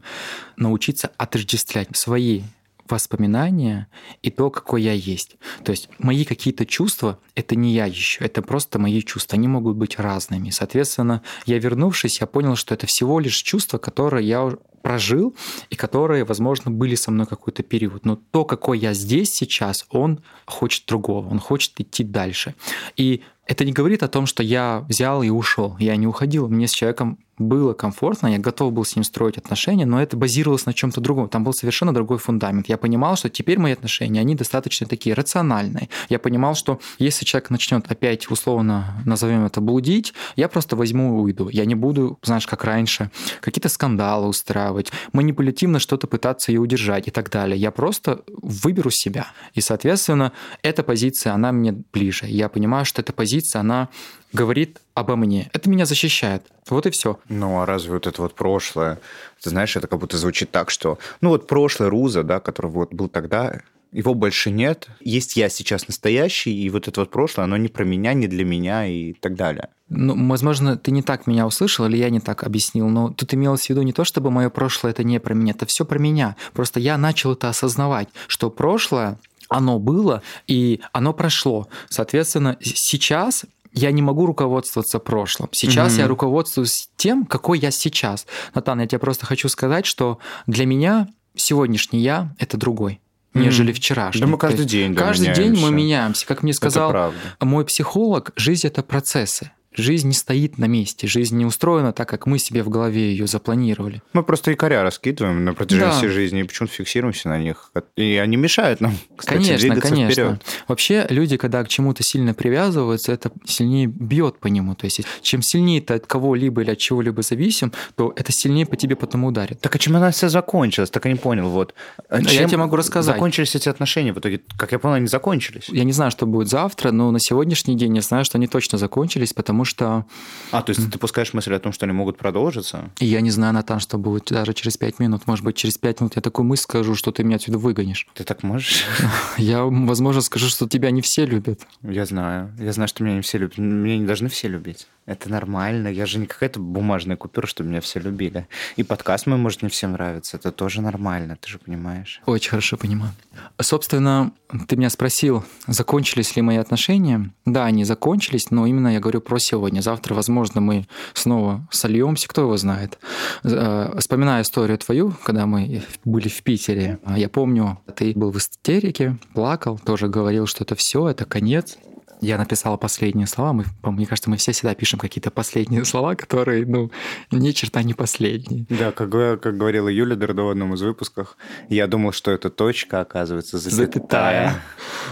научиться 0.57 1.11
отождествлять 1.17 1.95
свои 1.95 2.43
воспоминания 2.87 3.87
и 4.21 4.29
то, 4.29 4.49
какой 4.49 4.81
я 4.81 4.93
есть. 4.93 5.37
То 5.63 5.71
есть 5.71 5.89
мои 5.99 6.25
какие-то 6.25 6.65
чувства— 6.65 7.19
это 7.35 7.55
не 7.55 7.73
я 7.73 7.85
еще, 7.85 8.23
это 8.23 8.41
просто 8.41 8.79
мои 8.79 9.01
чувства. 9.01 9.37
Они 9.37 9.47
могут 9.47 9.75
быть 9.75 9.97
разными. 9.99 10.49
Соответственно, 10.49 11.21
я 11.45 11.59
вернувшись, 11.59 12.19
я 12.21 12.27
понял, 12.27 12.55
что 12.55 12.73
это 12.73 12.87
всего 12.87 13.19
лишь 13.19 13.37
чувство, 13.37 13.77
которое 13.77 14.23
я 14.23 14.55
прожил 14.85 15.35
и 15.71 15.75
которые, 15.75 16.25
возможно, 16.25 16.69
были 16.69 16.93
со 16.93 17.09
мной 17.09 17.25
какой-то 17.25 17.63
период. 17.63 18.05
Но 18.05 18.19
то, 18.31 18.45
какой 18.45 18.77
я 18.77 18.93
здесь 18.93 19.33
сейчас, 19.33 19.83
он 19.89 20.19
хочет 20.45 20.85
другого, 20.85 21.27
он 21.27 21.39
хочет 21.39 21.71
идти 21.79 22.03
дальше. 22.03 22.53
И 22.95 23.23
это 23.47 23.65
не 23.65 23.71
говорит 23.71 24.03
о 24.03 24.07
том, 24.07 24.27
что 24.27 24.43
я 24.43 24.85
взял 24.87 25.23
и 25.23 25.29
ушел. 25.29 25.75
Я 25.79 25.95
не 25.95 26.05
уходил. 26.05 26.47
Мне 26.47 26.67
с 26.67 26.71
человеком 26.71 27.17
было 27.37 27.73
комфортно, 27.73 28.27
я 28.27 28.37
готов 28.37 28.71
был 28.71 28.85
с 28.85 28.95
ним 28.95 29.03
строить 29.03 29.37
отношения, 29.37 29.85
но 29.85 30.01
это 30.01 30.15
базировалось 30.15 30.65
на 30.65 30.73
чем-то 30.73 31.01
другом. 31.01 31.27
Там 31.27 31.43
был 31.43 31.53
совершенно 31.53 31.93
другой 31.93 32.17
фундамент. 32.17 32.69
Я 32.69 32.77
понимал, 32.77 33.17
что 33.17 33.29
теперь 33.29 33.59
мои 33.59 33.73
отношения, 33.73 34.21
они 34.21 34.35
достаточно 34.35 34.87
такие 34.87 35.13
рациональные. 35.13 35.89
Я 36.07 36.19
понимал, 36.19 36.55
что 36.55 36.79
если 36.97 37.25
человек 37.25 37.49
начнет 37.49 37.91
опять 37.91 38.29
условно, 38.31 39.01
назовем 39.05 39.45
это, 39.45 39.59
блудить, 39.59 40.13
я 40.35 40.47
просто 40.47 40.75
возьму 40.75 41.19
и 41.19 41.23
уйду. 41.23 41.49
Я 41.49 41.65
не 41.65 41.75
буду, 41.75 42.17
знаешь, 42.23 42.47
как 42.47 42.63
раньше, 42.63 43.11
какие-то 43.41 43.69
скандалы 43.69 44.27
устраивать, 44.27 44.74
манипулятивно 45.13 45.79
что-то 45.79 46.07
пытаться 46.07 46.51
ее 46.51 46.59
удержать 46.59 47.07
и 47.07 47.11
так 47.11 47.29
далее. 47.29 47.57
Я 47.57 47.71
просто 47.71 48.21
выберу 48.27 48.89
себя. 48.91 49.27
И, 49.53 49.61
соответственно, 49.61 50.31
эта 50.61 50.83
позиция, 50.83 51.33
она 51.33 51.51
мне 51.51 51.71
ближе. 51.71 52.25
Я 52.27 52.49
понимаю, 52.49 52.85
что 52.85 53.01
эта 53.01 53.13
позиция, 53.13 53.61
она 53.61 53.89
говорит 54.33 54.81
обо 54.93 55.15
мне. 55.15 55.49
Это 55.53 55.69
меня 55.69 55.85
защищает. 55.85 56.43
Вот 56.69 56.85
и 56.85 56.89
все. 56.89 57.19
Ну, 57.29 57.61
а 57.61 57.65
разве 57.65 57.93
вот 57.93 58.07
это 58.07 58.21
вот 58.21 58.35
прошлое, 58.35 58.99
ты 59.41 59.49
знаешь, 59.49 59.75
это 59.75 59.87
как 59.87 59.99
будто 59.99 60.17
звучит 60.17 60.51
так, 60.51 60.69
что, 60.69 60.97
ну 61.21 61.29
вот 61.29 61.47
прошлое 61.47 61.89
Руза, 61.89 62.23
да, 62.23 62.39
который 62.39 62.71
вот 62.71 62.93
был 62.93 63.07
тогда, 63.07 63.61
его 63.91 64.13
больше 64.13 64.51
нет. 64.51 64.87
Есть 64.99 65.37
я 65.37 65.49
сейчас 65.49 65.87
настоящий, 65.87 66.53
и 66.53 66.69
вот 66.69 66.87
это 66.87 67.01
вот 67.01 67.11
прошлое, 67.11 67.45
оно 67.45 67.57
не 67.57 67.67
про 67.67 67.83
меня, 67.83 68.13
не 68.13 68.27
для 68.27 68.43
меня 68.45 68.85
и 68.85 69.13
так 69.13 69.35
далее. 69.35 69.69
Ну, 69.89 70.27
возможно, 70.27 70.77
ты 70.77 70.91
не 70.91 71.01
так 71.01 71.27
меня 71.27 71.45
услышал, 71.45 71.85
или 71.85 71.97
я 71.97 72.09
не 72.09 72.19
так 72.19 72.43
объяснил, 72.43 72.89
но 72.89 73.11
тут 73.11 73.33
имелось 73.33 73.67
в 73.67 73.69
виду 73.69 73.83
не 73.83 73.93
то, 73.93 74.03
чтобы 74.03 74.31
мое 74.31 74.49
прошлое 74.49 74.91
это 74.91 75.03
не 75.03 75.19
про 75.19 75.33
меня, 75.33 75.53
это 75.53 75.65
все 75.65 75.85
про 75.85 75.99
меня. 75.99 76.35
Просто 76.53 76.79
я 76.79 76.97
начал 76.97 77.33
это 77.33 77.49
осознавать, 77.49 78.09
что 78.27 78.49
прошлое 78.49 79.19
оно 79.47 79.79
было, 79.79 80.23
и 80.47 80.81
оно 80.91 81.13
прошло. 81.13 81.67
Соответственно, 81.89 82.57
сейчас 82.61 83.45
я 83.71 83.91
не 83.91 84.01
могу 84.01 84.25
руководствоваться 84.25 84.99
прошлым. 84.99 85.49
Сейчас 85.51 85.93
mm-hmm. 85.93 85.99
я 85.99 86.07
руководствуюсь 86.07 86.89
тем, 86.95 87.25
какой 87.25 87.59
я 87.59 87.71
сейчас. 87.71 88.25
Натан, 88.53 88.79
я 88.79 88.87
тебе 88.87 88.99
просто 88.99 89.25
хочу 89.25 89.49
сказать, 89.49 89.85
что 89.85 90.17
для 90.47 90.65
меня 90.65 91.09
сегодняшний 91.35 91.99
я– 91.99 92.33
это 92.39 92.57
другой 92.57 93.01
нежели 93.35 93.71
вчерашний. 93.71 94.21
Да 94.21 94.27
мы 94.27 94.37
каждый 94.37 94.65
день 94.65 94.93
да, 94.93 95.01
Каждый 95.01 95.29
меняемся. 95.29 95.43
день 95.43 95.61
мы 95.61 95.71
меняемся. 95.71 96.25
Как 96.25 96.43
мне 96.43 96.53
сказал 96.53 97.13
мой 97.41 97.65
психолог, 97.65 98.31
жизнь– 98.35 98.67
это 98.67 98.81
процессы. 98.83 99.51
Жизнь 99.77 100.07
не 100.07 100.13
стоит 100.13 100.57
на 100.57 100.65
месте, 100.65 101.07
жизнь 101.07 101.37
не 101.37 101.45
устроена 101.45 101.91
так, 101.91 102.07
как 102.07 102.25
мы 102.25 102.39
себе 102.39 102.63
в 102.63 102.69
голове 102.69 103.11
ее 103.11 103.27
запланировали. 103.27 104.01
Мы 104.13 104.23
просто 104.23 104.51
якоря 104.51 104.83
раскидываем 104.83 105.43
на 105.43 105.53
протяжении 105.53 105.91
да. 105.91 105.97
всей 105.97 106.09
жизни, 106.09 106.41
и 106.41 106.43
почему-то 106.43 106.73
фиксируемся 106.73 107.29
на 107.29 107.39
них. 107.39 107.71
И 107.95 108.15
они 108.15 108.37
мешают 108.37 108.81
нам, 108.81 108.93
кстати, 109.17 109.37
конечно, 109.37 109.57
двигаться 109.57 109.89
конечно. 109.89 110.11
вперед. 110.11 110.41
Вообще, 110.67 111.05
люди, 111.09 111.37
когда 111.37 111.63
к 111.63 111.67
чему-то 111.67 112.03
сильно 112.03 112.33
привязываются, 112.33 113.11
это 113.11 113.31
сильнее 113.45 113.87
бьет 113.87 114.39
по 114.39 114.47
нему. 114.47 114.75
То 114.75 114.85
есть, 114.85 115.01
чем 115.21 115.41
сильнее 115.41 115.81
ты 115.81 115.95
от 115.95 116.07
кого-либо 116.07 116.61
или 116.61 116.71
от 116.71 116.77
чего-либо 116.77 117.21
зависим, 117.21 117.73
то 117.95 118.13
это 118.15 118.31
сильнее 118.31 118.65
по 118.65 118.75
тебе 118.75 118.95
потом 118.95 119.25
ударит. 119.25 119.59
Так 119.59 119.75
а 119.75 119.79
чем 119.79 119.95
она 119.95 120.11
все 120.11 120.29
закончилась? 120.29 120.89
Так 120.89 121.05
я 121.05 121.11
не 121.11 121.17
понял. 121.17 121.49
Вот. 121.49 121.73
А 122.09 122.23
чем 122.23 122.41
я 122.41 122.47
тебе 122.47 122.57
могу 122.57 122.75
рассказать. 122.75 123.15
Закончились 123.15 123.55
эти 123.55 123.69
отношения 123.69 124.13
в 124.13 124.19
итоге? 124.19 124.41
Как 124.57 124.71
я 124.71 124.79
понял, 124.79 124.95
они 124.95 125.07
закончились. 125.07 125.67
Я 125.69 125.83
не 125.83 125.91
знаю, 125.91 126.11
что 126.11 126.25
будет 126.25 126.47
завтра, 126.47 126.91
но 126.91 127.11
на 127.11 127.19
сегодняшний 127.19 127.75
день 127.75 127.95
я 127.95 128.01
знаю, 128.01 128.25
что 128.25 128.37
они 128.37 128.47
точно 128.47 128.77
закончились, 128.77 129.33
потому 129.33 129.64
что 129.65 130.05
а, 130.51 130.61
то 130.61 130.71
есть 130.71 130.83
ты 130.83 130.89
допускаешь 130.89 131.33
мысль 131.33 131.53
о 131.53 131.59
том, 131.59 131.73
что 131.73 131.85
они 131.85 131.93
могут 131.93 132.17
продолжиться? 132.17 132.91
Я 132.99 133.21
не 133.21 133.31
знаю, 133.31 133.53
Натан, 133.53 133.79
что 133.79 133.97
будет 133.97 134.25
даже 134.25 134.53
через 134.53 134.77
пять 134.77 134.99
минут. 134.99 135.27
Может 135.27 135.43
быть, 135.43 135.55
через 135.55 135.77
пять 135.77 135.99
минут 135.99 136.15
я 136.15 136.21
такую 136.21 136.45
мысль 136.45 136.63
скажу, 136.63 136.95
что 136.95 137.11
ты 137.11 137.23
меня 137.23 137.35
отсюда 137.37 137.57
выгонишь. 137.57 138.07
Ты 138.13 138.23
так 138.23 138.43
можешь? 138.43 138.85
Я, 139.37 139.63
возможно, 139.63 140.21
скажу, 140.21 140.47
что 140.47 140.67
тебя 140.67 140.91
не 140.91 141.01
все 141.01 141.25
любят. 141.25 141.61
Я 141.81 142.05
знаю. 142.05 142.53
Я 142.59 142.71
знаю, 142.71 142.87
что 142.87 143.03
меня 143.03 143.15
не 143.15 143.21
все 143.21 143.37
любят. 143.37 143.57
Меня 143.57 143.97
не 143.97 144.05
должны 144.05 144.29
все 144.29 144.47
любить. 144.47 144.87
Это 145.05 145.29
нормально. 145.29 145.87
Я 145.87 146.07
же 146.07 146.17
не 146.17 146.25
какая-то 146.25 146.59
бумажная 146.59 147.15
купюра, 147.15 147.45
чтобы 147.45 147.69
меня 147.69 147.81
все 147.81 147.99
любили. 147.99 148.47
И 148.75 148.81
подкаст 148.81 149.27
мой 149.27 149.37
может 149.37 149.61
не 149.61 149.69
всем 149.69 149.91
нравиться. 149.91 150.37
Это 150.37 150.51
тоже 150.51 150.81
нормально, 150.81 151.37
ты 151.39 151.47
же 151.47 151.59
понимаешь. 151.59 152.21
Очень 152.25 152.49
хорошо 152.49 152.75
понимаю. 152.75 153.13
Собственно, 153.61 154.31
ты 154.67 154.75
меня 154.75 154.89
спросил, 154.89 155.45
закончились 155.67 156.35
ли 156.35 156.41
мои 156.41 156.57
отношения. 156.57 157.31
Да, 157.45 157.65
они 157.65 157.83
закончились, 157.83 158.49
но 158.49 158.65
именно 158.65 158.93
я 158.93 158.99
говорю 158.99 159.21
про 159.21 159.37
сегодня. 159.37 159.81
Завтра, 159.81 160.15
возможно, 160.15 160.59
мы 160.59 160.87
снова 161.13 161.67
сольемся, 161.69 162.27
кто 162.27 162.41
его 162.41 162.57
знает. 162.57 162.97
Э, 163.43 163.95
вспоминая 163.99 164.41
историю 164.41 164.79
твою, 164.79 165.13
когда 165.23 165.45
мы 165.45 165.83
были 166.03 166.29
в 166.29 166.41
Питере, 166.41 166.97
я 167.15 167.29
помню, 167.29 167.79
ты 167.95 168.13
был 168.15 168.31
в 168.31 168.37
истерике, 168.37 169.17
плакал, 169.35 169.77
тоже 169.77 170.07
говорил, 170.07 170.47
что 170.47 170.63
это 170.63 170.73
все, 170.75 171.07
это 171.09 171.25
конец 171.25 171.77
я 172.21 172.37
написал 172.37 172.77
последние 172.77 173.27
слова. 173.27 173.53
Мы, 173.53 173.65
мне 173.83 174.05
кажется, 174.05 174.29
мы 174.29 174.37
все 174.37 174.51
всегда 174.51 174.75
пишем 174.75 174.99
какие-то 174.99 175.31
последние 175.31 175.85
слова, 175.85 176.15
которые, 176.15 176.65
ну, 176.65 176.91
ни 177.31 177.51
черта 177.51 177.83
не 177.83 177.93
последние. 177.93 178.65
Да, 178.69 178.91
как, 178.91 179.09
как 179.09 179.57
говорила 179.57 179.87
Юля 179.87 180.15
Дордова 180.15 180.47
в 180.47 180.51
одном 180.51 180.73
из 180.73 180.81
выпусков, 180.81 181.37
я 181.69 181.87
думал, 181.87 182.11
что 182.11 182.31
это 182.31 182.49
точка, 182.49 183.01
оказывается, 183.01 183.57
запятая. 183.57 183.85
запятая. 183.85 184.61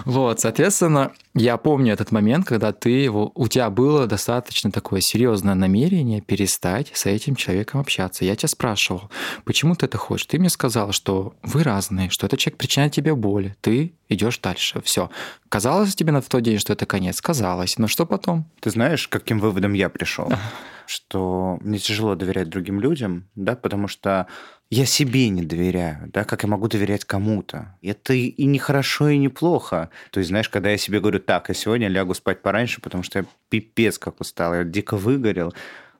Вот, 0.05 0.39
соответственно, 0.39 1.11
я 1.35 1.57
помню 1.57 1.93
этот 1.93 2.11
момент, 2.11 2.45
когда 2.45 2.71
ты, 2.71 3.09
у 3.09 3.47
тебя 3.47 3.69
было 3.69 4.05
достаточно 4.05 4.71
такое 4.71 5.01
серьезное 5.01 5.55
намерение 5.55 6.21
перестать 6.21 6.91
с 6.93 7.07
этим 7.07 7.35
человеком 7.35 7.79
общаться. 7.79 8.23
Я 8.23 8.35
тебя 8.35 8.49
спрашивал, 8.49 9.09
почему 9.43 9.75
ты 9.75 9.87
это 9.87 9.97
хочешь? 9.97 10.27
Ты 10.27 10.37
мне 10.37 10.49
сказал, 10.49 10.91
что 10.91 11.33
вы 11.41 11.63
разные, 11.63 12.09
что 12.11 12.27
этот 12.27 12.39
человек 12.39 12.59
причиняет 12.59 12.93
тебе 12.93 13.15
боль. 13.15 13.55
Ты 13.61 13.93
идешь 14.09 14.37
дальше. 14.39 14.81
Все. 14.83 15.09
Казалось 15.49 15.95
тебе 15.95 16.11
на 16.11 16.21
тот 16.21 16.43
день, 16.43 16.59
что 16.59 16.73
это 16.73 16.85
конец? 16.85 17.19
Казалось. 17.19 17.79
Но 17.79 17.87
что 17.87 18.05
потом? 18.05 18.45
Ты 18.59 18.69
знаешь, 18.69 19.07
каким 19.07 19.39
выводом 19.39 19.73
я 19.73 19.89
пришел? 19.89 20.31
что 20.87 21.57
мне 21.61 21.79
тяжело 21.79 22.15
доверять 22.15 22.49
другим 22.49 22.79
людям, 22.79 23.29
да, 23.35 23.55
потому 23.55 23.87
что 23.87 24.27
я 24.69 24.85
себе 24.85 25.29
не 25.29 25.43
доверяю, 25.43 26.09
да, 26.11 26.23
как 26.23 26.43
я 26.43 26.49
могу 26.49 26.67
доверять 26.67 27.05
кому-то. 27.05 27.77
Это 27.81 28.13
и 28.13 28.45
не 28.45 28.57
хорошо, 28.57 29.09
и 29.09 29.17
не 29.17 29.29
плохо. 29.29 29.89
То 30.11 30.19
есть, 30.19 30.29
знаешь, 30.29 30.49
когда 30.49 30.71
я 30.71 30.77
себе 30.77 30.99
говорю, 30.99 31.19
так, 31.19 31.49
я 31.49 31.55
сегодня 31.55 31.87
лягу 31.87 32.15
спать 32.15 32.41
пораньше, 32.41 32.81
потому 32.81 33.03
что 33.03 33.19
я 33.19 33.25
пипец 33.49 33.99
как 33.99 34.19
устал, 34.19 34.55
я 34.55 34.63
дико 34.63 34.97
выгорел, 34.97 35.53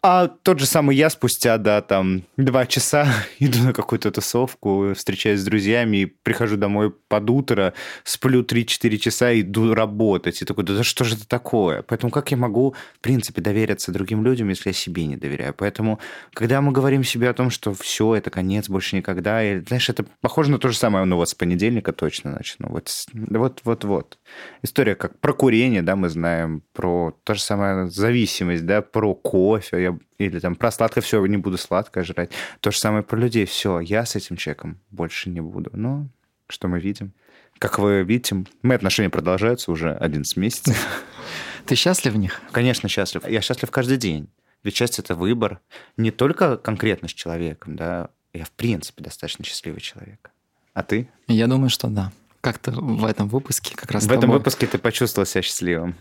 а 0.05 0.27
тот 0.27 0.59
же 0.59 0.65
самый 0.65 0.97
я 0.97 1.09
спустя, 1.09 1.57
да, 1.57 1.81
там, 1.81 2.23
два 2.35 2.65
часа 2.65 3.07
иду 3.39 3.59
на 3.63 3.71
какую-то 3.71 4.11
тусовку, 4.11 4.91
встречаюсь 4.93 5.39
с 5.39 5.45
друзьями, 5.45 6.13
прихожу 6.23 6.57
домой 6.57 6.91
под 6.91 7.29
утро, 7.29 7.73
сплю 8.03 8.43
3-4 8.43 8.97
часа 8.97 9.39
иду 9.39 9.73
работать. 9.73 10.41
И 10.41 10.45
такой, 10.45 10.65
да 10.65 10.83
что 10.83 11.05
же 11.05 11.15
это 11.15 11.25
такое? 11.25 11.83
Поэтому 11.83 12.11
как 12.11 12.31
я 12.31 12.37
могу, 12.37 12.75
в 12.97 12.99
принципе, 12.99 13.41
довериться 13.41 13.93
другим 13.93 14.25
людям, 14.25 14.49
если 14.49 14.71
я 14.71 14.73
себе 14.73 15.05
не 15.05 15.15
доверяю? 15.15 15.53
Поэтому, 15.53 15.99
когда 16.33 16.59
мы 16.59 16.73
говорим 16.73 17.05
себе 17.05 17.29
о 17.29 17.33
том, 17.33 17.49
что 17.49 17.73
все, 17.73 18.15
это 18.15 18.29
конец, 18.29 18.67
больше 18.67 18.97
никогда, 18.97 19.41
и, 19.41 19.61
знаешь, 19.61 19.89
это 19.89 20.05
похоже 20.19 20.51
на 20.51 20.59
то 20.59 20.67
же 20.67 20.77
самое, 20.77 21.05
ну 21.05 21.15
вот 21.15 21.29
с 21.29 21.33
понедельника 21.33 21.93
точно 21.93 22.31
начну. 22.31 22.67
Вот, 22.67 22.89
вот, 23.13 23.61
вот, 23.63 23.83
вот. 23.85 24.17
История 24.63 24.95
как 24.95 25.17
про 25.21 25.31
курение, 25.31 25.81
да, 25.81 25.95
мы 25.95 26.09
знаем, 26.09 26.61
про 26.73 27.17
то 27.23 27.35
же 27.35 27.41
самое 27.41 27.89
зависимость, 27.89 28.65
да, 28.65 28.81
про 28.81 29.15
кофе. 29.15 29.81
Я 29.81 29.92
или 30.17 30.39
там 30.39 30.55
про 30.55 30.71
сладкое 30.71 31.01
все, 31.01 31.25
не 31.25 31.37
буду 31.37 31.57
сладкое 31.57 32.03
жрать. 32.03 32.31
То 32.59 32.71
же 32.71 32.77
самое 32.77 33.03
про 33.03 33.17
людей. 33.17 33.45
Все, 33.45 33.79
я 33.79 34.05
с 34.05 34.15
этим 34.15 34.37
человеком 34.37 34.79
больше 34.91 35.29
не 35.29 35.41
буду. 35.41 35.69
Но 35.73 36.07
что 36.47 36.67
мы 36.67 36.79
видим? 36.79 37.13
Как 37.59 37.79
вы 37.79 38.03
видите, 38.03 38.43
мои 38.61 38.75
отношения 38.75 39.09
продолжаются 39.09 39.71
уже 39.71 39.93
11 39.93 40.37
месяцев. 40.37 40.87
Ты 41.65 41.75
счастлив 41.75 42.13
в 42.13 42.17
них? 42.17 42.41
Конечно, 42.51 42.89
счастлив. 42.89 43.27
Я 43.27 43.41
счастлив 43.41 43.71
каждый 43.71 43.97
день. 43.97 44.29
Ведь 44.63 44.75
счастье– 44.75 45.03
это 45.03 45.15
выбор 45.15 45.59
не 45.97 46.11
только 46.11 46.57
конкретно 46.57 47.07
с 47.09 47.13
человеком, 47.13 47.75
да, 47.75 48.09
я 48.33 48.45
в 48.45 48.51
принципе 48.51 49.03
достаточно 49.03 49.45
счастливый 49.45 49.81
человек. 49.81 50.31
А 50.73 50.83
ты? 50.83 51.09
Я 51.27 51.47
думаю, 51.47 51.69
что 51.69 51.87
да. 51.87 52.11
Как-то 52.41 52.71
в 52.71 53.05
этом 53.05 53.29
выпуске 53.29 53.75
как 53.75 53.91
раз... 53.91 54.05
В 54.05 54.11
этом 54.11 54.31
выпуске 54.31 54.67
ты 54.67 54.77
почувствовал 54.77 55.25
себя 55.25 55.41
счастливым. 55.41 55.95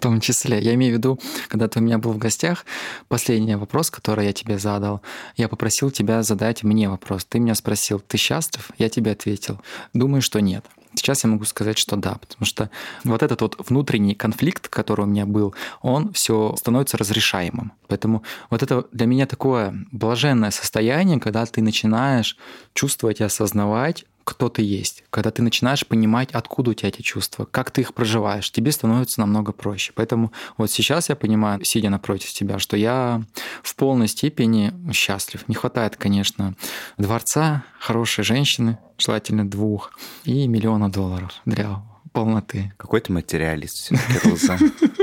В 0.00 0.02
том 0.02 0.18
числе. 0.18 0.58
Я 0.60 0.72
имею 0.76 0.94
в 0.94 0.96
виду, 0.96 1.20
когда 1.48 1.68
ты 1.68 1.78
у 1.78 1.82
меня 1.82 1.98
был 1.98 2.12
в 2.12 2.16
гостях, 2.16 2.64
последний 3.08 3.54
вопрос, 3.54 3.90
который 3.90 4.24
я 4.24 4.32
тебе 4.32 4.58
задал, 4.58 5.02
я 5.36 5.46
попросил 5.46 5.90
тебя 5.90 6.22
задать 6.22 6.62
мне 6.62 6.88
вопрос. 6.88 7.26
Ты 7.26 7.38
меня 7.38 7.54
спросил, 7.54 8.00
ты 8.00 8.16
счастлив? 8.16 8.70
Я 8.78 8.88
тебе 8.88 9.10
ответил, 9.10 9.60
думаю, 9.92 10.22
что 10.22 10.40
нет. 10.40 10.64
Сейчас 10.94 11.22
я 11.24 11.28
могу 11.28 11.44
сказать, 11.44 11.76
что 11.76 11.96
да, 11.96 12.14
потому 12.14 12.46
что 12.46 12.70
вот 13.04 13.22
этот 13.22 13.42
вот 13.42 13.56
внутренний 13.68 14.14
конфликт, 14.14 14.68
который 14.68 15.02
у 15.02 15.06
меня 15.06 15.26
был, 15.26 15.54
он 15.82 16.14
все 16.14 16.54
становится 16.56 16.96
разрешаемым. 16.96 17.72
Поэтому 17.86 18.22
вот 18.48 18.62
это 18.62 18.86
для 18.92 19.04
меня 19.04 19.26
такое 19.26 19.84
блаженное 19.92 20.50
состояние, 20.50 21.20
когда 21.20 21.44
ты 21.44 21.60
начинаешь 21.60 22.38
чувствовать 22.72 23.20
и 23.20 23.24
осознавать, 23.24 24.06
кто 24.30 24.48
ты 24.48 24.62
есть, 24.62 25.02
когда 25.10 25.32
ты 25.32 25.42
начинаешь 25.42 25.84
понимать, 25.84 26.30
откуда 26.30 26.70
у 26.70 26.74
тебя 26.74 26.88
эти 26.88 27.02
чувства, 27.02 27.46
как 27.50 27.72
ты 27.72 27.80
их 27.80 27.94
проживаешь, 27.94 28.52
тебе 28.52 28.70
становится 28.70 29.18
намного 29.20 29.50
проще. 29.50 29.92
Поэтому 29.94 30.32
вот 30.56 30.70
сейчас 30.70 31.08
я 31.08 31.16
понимаю, 31.16 31.60
сидя 31.64 31.90
напротив 31.90 32.32
тебя, 32.32 32.60
что 32.60 32.76
я 32.76 33.22
в 33.64 33.74
полной 33.74 34.06
степени 34.06 34.72
счастлив. 34.92 35.48
Не 35.48 35.56
хватает, 35.56 35.96
конечно, 35.96 36.54
дворца, 36.96 37.64
хорошей 37.80 38.22
женщины, 38.22 38.78
желательно 38.98 39.48
двух, 39.48 39.92
и 40.24 40.46
миллиона 40.46 40.90
долларов 40.92 41.32
для 41.44 41.82
полноты. 42.12 42.72
Какой 42.76 43.00
ты 43.00 43.12
материалист 43.12 43.76
все-таки, 43.76 44.28
Роза. 44.28 44.58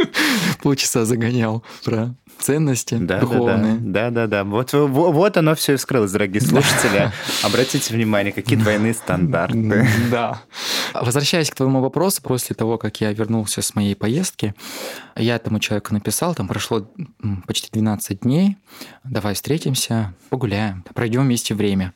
Полчаса 0.62 1.06
загонял 1.06 1.64
про 1.84 2.16
ценности 2.40 2.96
да, 2.96 3.20
духовные. 3.20 3.78
Да, 3.80 4.10
да, 4.10 4.28
да. 4.28 4.28
да. 4.28 4.44
Вот, 4.44 4.74
вот 4.74 5.38
оно 5.38 5.56
все 5.56 5.74
и 5.74 5.76
вскрылось, 5.76 6.12
дорогие 6.12 6.42
слушатели. 6.42 7.12
Обратите 7.44 7.94
внимание, 7.94 8.32
какие 8.32 8.58
двойные 8.58 8.94
стандарты. 8.94 9.88
Да. 10.12 10.42
Возвращаясь 10.94 11.50
к 11.50 11.56
твоему 11.56 11.82
вопросу, 11.82 12.22
после 12.22 12.56
того, 12.56 12.78
как 12.78 13.02
я 13.02 13.12
вернулся 13.12 13.62
с 13.62 13.76
моей 13.76 13.96
поездки, 13.96 14.54
я 15.16 15.36
этому 15.36 15.60
человеку 15.60 15.94
написал, 15.94 16.34
там 16.36 16.48
прошло 16.48 16.90
почти 17.46 17.70
12 17.72 18.22
дней, 18.22 18.58
давай 19.04 19.34
встретимся, 19.34 20.14
погуляем, 20.30 20.84
пройдем 20.94 21.24
вместе 21.24 21.56
время. 21.56 21.94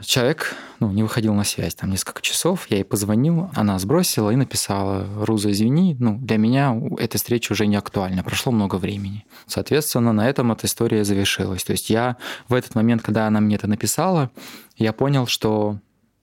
Человек 0.00 0.54
ну, 0.82 0.90
не 0.90 1.04
выходил 1.04 1.32
на 1.32 1.44
связь 1.44 1.76
там 1.76 1.90
несколько 1.90 2.22
часов, 2.22 2.66
я 2.68 2.78
ей 2.78 2.82
позвонил, 2.82 3.50
она 3.54 3.78
сбросила 3.78 4.30
и 4.30 4.36
написала, 4.36 5.06
Руза, 5.24 5.52
извини, 5.52 5.96
ну, 6.00 6.18
для 6.18 6.38
меня 6.38 6.76
эта 6.98 7.18
встреча 7.18 7.52
уже 7.52 7.68
не 7.68 7.76
актуальна, 7.76 8.24
прошло 8.24 8.50
много 8.50 8.76
времени. 8.76 9.24
Соответственно, 9.46 10.12
на 10.12 10.28
этом 10.28 10.50
эта 10.50 10.66
история 10.66 11.04
завершилась. 11.04 11.62
То 11.62 11.70
есть 11.70 11.88
я 11.88 12.16
в 12.48 12.54
этот 12.54 12.74
момент, 12.74 13.00
когда 13.00 13.28
она 13.28 13.38
мне 13.38 13.54
это 13.54 13.68
написала, 13.68 14.32
я 14.76 14.92
понял, 14.92 15.28
что 15.28 15.78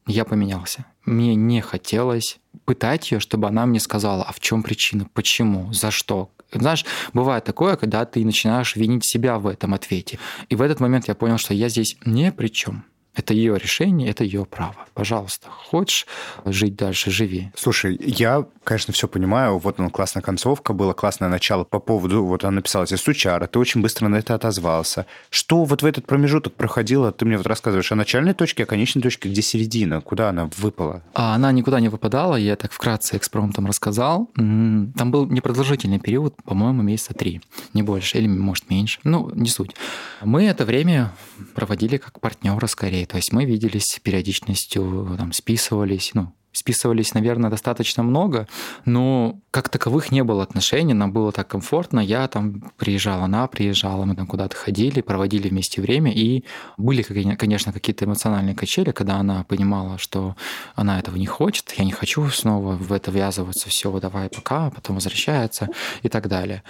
я 0.07 0.25
поменялся. 0.25 0.85
Мне 1.05 1.35
не 1.35 1.61
хотелось 1.61 2.39
пытать 2.65 3.11
ее, 3.11 3.21
чтобы 3.21 3.47
она 3.47 3.65
мне 3.65 3.79
сказала, 3.79 4.25
а 4.25 4.33
в 4.33 4.41
чем 4.41 4.61
причина, 4.61 5.07
почему, 5.13 5.71
за 5.71 5.89
что. 5.89 6.31
Знаешь, 6.51 6.85
бывает 7.13 7.45
такое, 7.45 7.77
когда 7.77 8.03
ты 8.03 8.25
начинаешь 8.25 8.75
винить 8.75 9.05
себя 9.05 9.39
в 9.39 9.47
этом 9.47 9.73
ответе. 9.73 10.19
И 10.49 10.55
в 10.55 10.61
этот 10.61 10.81
момент 10.81 11.07
я 11.07 11.15
понял, 11.15 11.37
что 11.37 11.53
я 11.53 11.69
здесь 11.69 11.95
не 12.03 12.33
при 12.33 12.49
чем. 12.49 12.83
Это 13.15 13.33
ее 13.33 13.57
решение, 13.57 14.09
это 14.09 14.23
ее 14.23 14.45
право. 14.45 14.85
Пожалуйста, 14.93 15.47
хочешь 15.49 16.05
жить 16.45 16.75
дальше, 16.75 17.11
живи. 17.11 17.51
Слушай, 17.55 17.97
я, 17.99 18.45
конечно, 18.63 18.93
все 18.93 19.07
понимаю. 19.07 19.57
Вот 19.57 19.79
она 19.79 19.89
классная 19.89 20.21
концовка, 20.21 20.73
было 20.73 20.93
классное 20.93 21.27
начало 21.27 21.63
по 21.63 21.79
поводу, 21.79 22.23
вот 22.23 22.43
она 22.43 22.57
написала 22.57 22.85
тебе 22.85 22.97
сучара, 22.97 23.47
ты 23.47 23.59
очень 23.59 23.81
быстро 23.81 24.07
на 24.07 24.17
это 24.17 24.35
отозвался. 24.35 25.05
Что 25.29 25.63
вот 25.63 25.81
в 25.81 25.85
этот 25.85 26.05
промежуток 26.05 26.53
проходило, 26.53 27.11
ты 27.11 27.25
мне 27.25 27.37
вот 27.37 27.47
рассказываешь 27.47 27.91
о 27.91 27.95
начальной 27.95 28.33
точке, 28.33 28.63
о 28.63 28.65
конечной 28.65 29.01
точке, 29.01 29.29
где 29.29 29.41
середина, 29.41 30.01
куда 30.01 30.29
она 30.29 30.49
выпала? 30.57 31.03
А 31.13 31.35
она 31.35 31.51
никуда 31.51 31.79
не 31.79 31.89
выпадала, 31.89 32.35
я 32.35 32.55
так 32.55 32.71
вкратце 32.71 33.17
экспромтом 33.17 33.65
рассказал. 33.65 34.29
Там 34.35 35.11
был 35.11 35.25
непродолжительный 35.25 35.99
период, 35.99 36.35
по-моему, 36.43 36.83
месяца 36.83 37.13
три, 37.13 37.41
не 37.73 37.83
больше, 37.83 38.17
или, 38.17 38.27
может, 38.27 38.69
меньше. 38.69 38.99
Ну, 39.03 39.29
не 39.33 39.49
суть. 39.49 39.75
Мы 40.21 40.45
это 40.45 40.65
время 40.65 41.11
проводили 41.55 41.97
как 41.97 42.19
партнеры 42.19 42.67
скорее. 42.67 42.98
То 43.05 43.17
есть 43.17 43.31
мы 43.31 43.45
виделись 43.45 43.99
периодичностью, 44.03 45.15
там, 45.17 45.31
списывались, 45.33 46.11
ну, 46.13 46.33
списывались, 46.51 47.13
наверное, 47.13 47.49
достаточно 47.49 48.03
много, 48.03 48.47
но 48.85 49.39
как 49.51 49.69
таковых 49.69 50.11
не 50.11 50.23
было 50.23 50.43
отношений, 50.43 50.93
нам 50.93 51.11
было 51.11 51.31
так 51.31 51.47
комфортно. 51.47 51.99
Я 51.99 52.27
там 52.27 52.71
приезжала, 52.77 53.25
она 53.25 53.47
приезжала, 53.47 54.05
мы 54.05 54.15
там 54.15 54.27
куда-то 54.27 54.55
ходили, 54.55 55.01
проводили 55.01 55.47
вместе 55.49 55.81
время, 55.81 56.11
и 56.11 56.43
были, 56.77 57.03
конечно, 57.03 57.71
какие-то 57.71 58.05
эмоциональные 58.05 58.55
качели, 58.55 58.91
когда 58.91 59.17
она 59.17 59.43
понимала, 59.43 59.97
что 59.97 60.35
она 60.75 60.99
этого 60.99 61.17
не 61.17 61.27
хочет, 61.27 61.71
я 61.77 61.85
не 61.85 61.91
хочу 61.91 62.27
снова 62.29 62.75
в 62.75 62.91
это 62.93 63.11
ввязываться, 63.11 63.69
все, 63.69 63.97
давай 63.99 64.29
пока, 64.29 64.71
потом 64.71 64.95
возвращается 64.95 65.69
и 66.01 66.09
так 66.09 66.27
далее. 66.27 66.63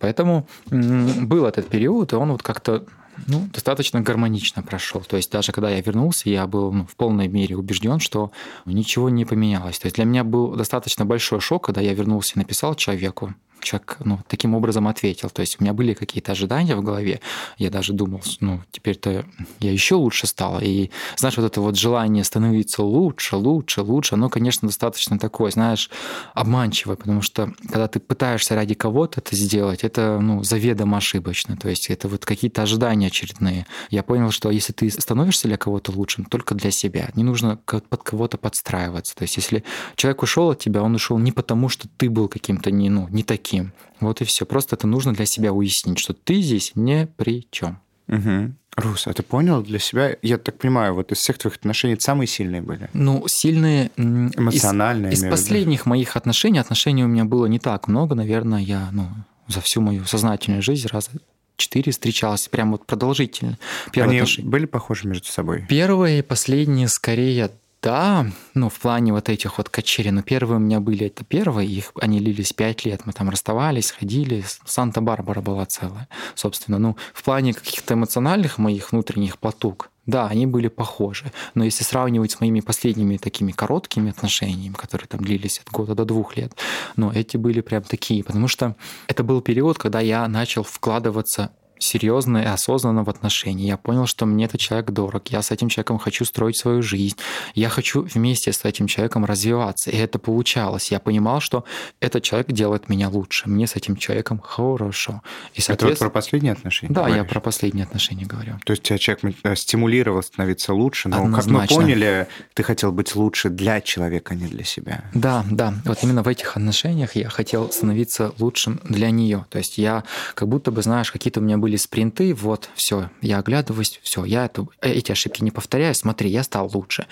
Поэтому 0.00 0.46
был 0.70 1.44
этот 1.44 1.68
период, 1.68 2.12
и 2.12 2.16
он 2.16 2.32
вот 2.32 2.42
как-то 2.42 2.84
ну, 3.26 3.48
достаточно 3.52 4.00
гармонично 4.00 4.62
прошел. 4.62 5.00
То 5.00 5.16
есть 5.16 5.30
даже 5.30 5.52
когда 5.52 5.70
я 5.70 5.80
вернулся, 5.80 6.28
я 6.28 6.46
был 6.46 6.72
ну, 6.72 6.86
в 6.86 6.96
полной 6.96 7.28
мере 7.28 7.56
убежден, 7.56 8.00
что 8.00 8.32
ничего 8.64 9.08
не 9.08 9.24
поменялось. 9.24 9.78
То 9.78 9.86
есть 9.86 9.96
для 9.96 10.04
меня 10.04 10.24
был 10.24 10.54
достаточно 10.54 11.04
большой 11.04 11.40
шок, 11.40 11.66
когда 11.66 11.80
я 11.80 11.94
вернулся 11.94 12.32
и 12.34 12.38
написал 12.38 12.74
человеку, 12.74 13.34
человек 13.64 13.96
ну, 14.04 14.20
таким 14.28 14.54
образом 14.54 14.86
ответил. 14.86 15.30
То 15.30 15.40
есть 15.40 15.56
у 15.58 15.64
меня 15.64 15.72
были 15.72 15.94
какие-то 15.94 16.32
ожидания 16.32 16.76
в 16.76 16.82
голове. 16.82 17.20
Я 17.58 17.70
даже 17.70 17.92
думал, 17.92 18.22
ну, 18.40 18.60
теперь-то 18.70 19.24
я 19.60 19.72
еще 19.72 19.96
лучше 19.96 20.26
стал. 20.26 20.60
И, 20.60 20.90
знаешь, 21.16 21.36
вот 21.36 21.46
это 21.46 21.60
вот 21.60 21.76
желание 21.76 22.24
становиться 22.24 22.82
лучше, 22.82 23.36
лучше, 23.36 23.82
лучше, 23.82 24.14
оно, 24.14 24.28
конечно, 24.28 24.68
достаточно 24.68 25.18
такое, 25.18 25.50
знаешь, 25.50 25.90
обманчивое, 26.34 26.96
потому 26.96 27.22
что 27.22 27.52
когда 27.62 27.88
ты 27.88 28.00
пытаешься 28.00 28.54
ради 28.54 28.74
кого-то 28.74 29.20
это 29.20 29.34
сделать, 29.36 29.84
это, 29.84 30.18
ну, 30.20 30.42
заведомо 30.42 30.98
ошибочно. 30.98 31.56
То 31.56 31.68
есть 31.68 31.90
это 31.90 32.08
вот 32.08 32.24
какие-то 32.24 32.62
ожидания 32.62 33.06
очередные. 33.06 33.66
Я 33.90 34.02
понял, 34.02 34.30
что 34.30 34.50
если 34.50 34.72
ты 34.72 34.90
становишься 34.90 35.48
для 35.48 35.56
кого-то 35.56 35.92
лучшим, 35.92 36.24
только 36.24 36.54
для 36.54 36.70
себя. 36.70 37.10
Не 37.14 37.24
нужно 37.24 37.56
под 37.56 38.02
кого-то 38.02 38.38
подстраиваться. 38.38 39.14
То 39.14 39.22
есть 39.22 39.36
если 39.36 39.64
человек 39.96 40.22
ушел 40.22 40.50
от 40.50 40.58
тебя, 40.58 40.82
он 40.82 40.94
ушел 40.94 41.18
не 41.18 41.32
потому, 41.32 41.68
что 41.68 41.88
ты 41.96 42.10
был 42.10 42.28
каким-то 42.28 42.70
не, 42.70 42.90
ну, 42.90 43.08
не 43.08 43.22
таким, 43.22 43.53
таким. 43.54 43.72
Вот 44.00 44.20
и 44.20 44.24
все. 44.24 44.44
Просто 44.46 44.76
это 44.76 44.86
нужно 44.86 45.12
для 45.12 45.26
себя 45.26 45.52
уяснить, 45.52 45.98
что 45.98 46.12
ты 46.12 46.40
здесь 46.40 46.72
не 46.74 47.06
при 47.06 47.46
чем. 47.50 47.80
Угу. 48.08 48.52
Рус, 48.76 49.06
а 49.06 49.12
ты 49.12 49.22
понял 49.22 49.62
для 49.62 49.78
себя, 49.78 50.16
я 50.20 50.36
так 50.36 50.58
понимаю, 50.58 50.94
вот 50.94 51.12
из 51.12 51.18
всех 51.18 51.38
твоих 51.38 51.56
отношений 51.56 51.96
самые 51.98 52.26
сильные 52.26 52.60
были? 52.60 52.90
Ну, 52.92 53.24
сильные... 53.28 53.92
Эмоциональные. 53.96 55.12
Из, 55.12 55.22
из 55.22 55.30
последних 55.30 55.86
моих 55.86 56.16
отношений, 56.16 56.58
отношений 56.58 57.04
у 57.04 57.06
меня 57.06 57.24
было 57.24 57.46
не 57.46 57.60
так 57.60 57.86
много, 57.86 58.16
наверное, 58.16 58.60
я 58.60 58.88
ну, 58.90 59.06
за 59.46 59.60
всю 59.60 59.80
мою 59.80 60.04
сознательную 60.06 60.60
жизнь 60.60 60.88
раза 60.88 61.10
четыре 61.56 61.92
встречалась, 61.92 62.48
прям 62.48 62.72
вот 62.72 62.84
продолжительно. 62.84 63.58
Первые 63.92 64.10
Они 64.10 64.18
отношения. 64.18 64.48
были 64.48 64.66
похожи 64.66 65.06
между 65.06 65.28
собой? 65.28 65.64
Первые 65.68 66.18
и 66.18 66.22
последние 66.22 66.88
скорее 66.88 67.52
да, 67.84 68.26
ну, 68.54 68.70
в 68.70 68.80
плане 68.80 69.12
вот 69.12 69.28
этих 69.28 69.58
вот 69.58 69.68
качелей. 69.68 70.10
Но 70.10 70.22
первые 70.22 70.56
у 70.56 70.60
меня 70.60 70.80
были, 70.80 71.06
это 71.06 71.22
первые, 71.22 71.68
их, 71.68 71.92
они 72.00 72.18
лились 72.18 72.54
пять 72.54 72.86
лет. 72.86 73.02
Мы 73.04 73.12
там 73.12 73.28
расставались, 73.28 73.90
ходили. 73.90 74.42
Санта-Барбара 74.64 75.42
была 75.42 75.66
целая, 75.66 76.08
собственно. 76.34 76.78
Ну, 76.78 76.96
в 77.12 77.22
плане 77.22 77.52
каких-то 77.52 77.92
эмоциональных 77.92 78.56
моих 78.56 78.90
внутренних 78.90 79.38
потуг, 79.38 79.90
да, 80.06 80.26
они 80.28 80.46
были 80.46 80.68
похожи. 80.68 81.30
Но 81.54 81.62
если 81.62 81.84
сравнивать 81.84 82.30
с 82.30 82.40
моими 82.40 82.60
последними 82.60 83.18
такими 83.18 83.52
короткими 83.52 84.10
отношениями, 84.10 84.72
которые 84.72 85.06
там 85.06 85.20
длились 85.22 85.58
от 85.58 85.70
года 85.70 85.94
до 85.94 86.06
двух 86.06 86.38
лет, 86.38 86.56
но 86.96 87.12
эти 87.12 87.36
были 87.36 87.60
прям 87.60 87.82
такие, 87.82 88.24
потому 88.24 88.48
что 88.48 88.76
это 89.08 89.22
был 89.22 89.42
период, 89.42 89.76
когда 89.76 90.00
я 90.00 90.26
начал 90.26 90.62
вкладываться 90.62 91.50
серьезно 91.84 92.38
и 92.38 92.46
осознанно 92.46 93.04
в 93.04 93.10
отношения. 93.10 93.66
Я 93.66 93.76
понял, 93.76 94.06
что 94.06 94.26
мне 94.26 94.46
этот 94.46 94.60
человек 94.60 94.90
дорог, 94.90 95.28
я 95.28 95.42
с 95.42 95.50
этим 95.50 95.68
человеком 95.68 95.98
хочу 95.98 96.24
строить 96.24 96.56
свою 96.56 96.82
жизнь, 96.82 97.16
я 97.54 97.68
хочу 97.68 98.02
вместе 98.02 98.52
с 98.52 98.64
этим 98.64 98.86
человеком 98.86 99.24
развиваться. 99.24 99.90
И 99.90 99.96
это 99.96 100.18
получалось. 100.18 100.90
Я 100.90 101.00
понимал, 101.00 101.40
что 101.40 101.64
этот 102.00 102.22
человек 102.22 102.48
делает 102.48 102.88
меня 102.88 103.08
лучше, 103.08 103.48
мне 103.48 103.66
с 103.66 103.76
этим 103.76 103.96
человеком 103.96 104.40
хорошо. 104.40 105.22
И, 105.54 105.60
соответственно... 105.60 105.92
Это 105.92 106.04
вот 106.04 106.10
про 106.10 106.10
последние 106.10 106.52
отношения? 106.52 106.92
Да, 106.92 107.02
говоришь? 107.02 107.16
я 107.16 107.24
про 107.24 107.40
последние 107.40 107.84
отношения 107.84 108.24
говорю. 108.24 108.58
То 108.64 108.72
есть 108.72 108.82
тебя 108.82 108.98
человек 108.98 109.36
э, 109.42 109.56
стимулировал 109.56 110.22
становиться 110.22 110.72
лучше, 110.74 111.08
но, 111.08 111.22
Однозначно. 111.22 111.60
как 111.60 111.70
мы 111.70 111.76
поняли, 111.76 112.28
ты 112.54 112.62
хотел 112.62 112.92
быть 112.92 113.14
лучше 113.14 113.50
для 113.50 113.80
человека, 113.80 114.34
а 114.34 114.36
не 114.36 114.46
для 114.46 114.64
себя. 114.64 115.04
Да, 115.14 115.44
да. 115.50 115.74
Вот 115.84 115.98
именно 116.02 116.22
в 116.22 116.28
этих 116.28 116.56
отношениях 116.56 117.16
я 117.16 117.28
хотел 117.28 117.70
становиться 117.70 118.32
лучшим 118.38 118.80
для 118.84 119.10
нее. 119.10 119.46
То 119.50 119.58
есть 119.58 119.78
я 119.78 120.04
как 120.34 120.48
будто 120.48 120.70
бы, 120.70 120.82
знаешь, 120.82 121.10
какие-то 121.12 121.40
у 121.40 121.42
меня 121.42 121.58
были 121.58 121.73
спринты, 121.76 122.34
вот, 122.34 122.70
все, 122.74 123.10
я 123.20 123.38
оглядываюсь, 123.38 124.00
все, 124.02 124.24
я 124.24 124.46
эту, 124.46 124.70
эти 124.80 125.12
ошибки 125.12 125.42
не 125.42 125.50
повторяю, 125.50 125.94
смотри, 125.94 126.30
я 126.30 126.42
стал 126.42 126.70
лучше. 126.72 127.06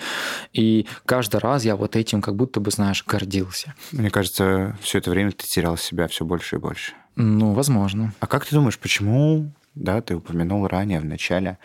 И 0.53 0.87
каждый 1.05 1.39
раз 1.39 1.63
я 1.65 1.75
вот 1.75 1.95
этим 1.95 2.21
как 2.21 2.35
будто 2.35 2.59
бы, 2.59 2.71
знаешь, 2.71 3.03
гордился. 3.05 3.73
Мне 3.91 4.09
кажется, 4.09 4.77
все 4.81 4.99
это 4.99 5.11
время 5.11 5.31
ты 5.31 5.45
терял 5.47 5.77
себя 5.77 6.07
все 6.07 6.25
больше 6.25 6.57
и 6.57 6.59
больше. 6.59 6.93
Ну, 7.15 7.53
возможно. 7.53 8.13
А 8.19 8.27
как 8.27 8.45
ты 8.45 8.55
думаешь, 8.55 8.79
почему, 8.79 9.51
да, 9.75 10.01
ты 10.01 10.15
упомянул 10.15 10.67
ранее 10.67 10.99
в 10.99 11.05
начале, 11.05 11.57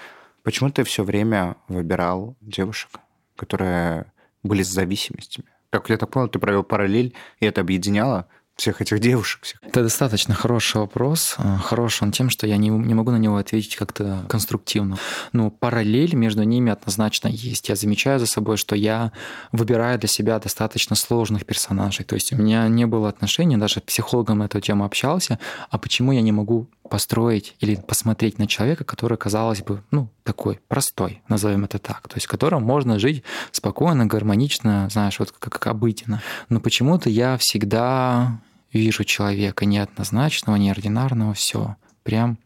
почему 0.42 0.70
ты 0.70 0.84
все 0.84 1.04
время 1.04 1.56
выбирал 1.68 2.36
девушек, 2.40 2.90
которые 3.36 4.12
были 4.42 4.62
с 4.62 4.68
зависимостями? 4.68 5.48
Как 5.70 5.90
я 5.90 5.98
так 5.98 6.10
понял, 6.10 6.28
ты 6.28 6.38
провел 6.38 6.62
параллель, 6.62 7.14
и 7.40 7.46
это 7.46 7.60
объединяло 7.60 8.26
всех 8.58 8.80
этих 8.80 8.98
девушек. 8.98 9.42
Всех. 9.42 9.60
Это 9.62 9.84
достаточно 9.84 10.34
хороший 10.34 10.78
вопрос. 10.78 11.36
А, 11.38 11.58
хорош 11.58 12.02
он 12.02 12.10
тем, 12.10 12.28
что 12.28 12.46
я 12.46 12.56
не, 12.56 12.68
не 12.68 12.92
могу 12.92 13.12
на 13.12 13.16
него 13.16 13.36
ответить 13.36 13.76
как-то 13.76 14.24
конструктивно. 14.28 14.98
Но 15.32 15.50
параллель 15.50 16.14
между 16.16 16.42
ними 16.42 16.72
однозначно 16.72 17.28
есть. 17.28 17.68
Я 17.68 17.76
замечаю 17.76 18.18
за 18.18 18.26
собой, 18.26 18.56
что 18.56 18.74
я 18.74 19.12
выбираю 19.52 19.98
для 19.98 20.08
себя 20.08 20.38
достаточно 20.40 20.96
сложных 20.96 21.46
персонажей. 21.46 22.04
То 22.04 22.16
есть 22.16 22.32
у 22.32 22.36
меня 22.36 22.66
не 22.66 22.84
было 22.86 23.08
отношений, 23.08 23.56
даже 23.56 23.78
с 23.78 23.82
психологом 23.82 24.38
на 24.38 24.44
эту 24.44 24.60
тему 24.60 24.84
общался, 24.84 25.38
а 25.70 25.78
почему 25.78 26.10
я 26.10 26.20
не 26.20 26.32
могу 26.32 26.68
построить 26.88 27.54
или 27.60 27.76
посмотреть 27.76 28.38
на 28.38 28.46
человека, 28.46 28.82
который, 28.84 29.18
казалось 29.18 29.62
бы, 29.62 29.82
ну, 29.90 30.08
такой 30.24 30.58
простой, 30.68 31.22
назовем 31.28 31.64
это 31.64 31.78
так, 31.78 32.08
то 32.08 32.16
есть 32.16 32.26
которым 32.26 32.62
можно 32.62 32.98
жить 32.98 33.22
спокойно, 33.52 34.06
гармонично, 34.06 34.88
знаешь, 34.90 35.18
вот 35.18 35.30
как, 35.32 35.52
как 35.52 35.66
обыденно. 35.68 36.22
Но 36.48 36.60
почему-то 36.60 37.10
я 37.10 37.36
всегда 37.38 38.40
вижу 38.72 39.04
человека 39.04 39.64
неоднозначного, 39.64 40.56
неординарного, 40.56 41.34
все 41.34 41.76
прям 42.02 42.38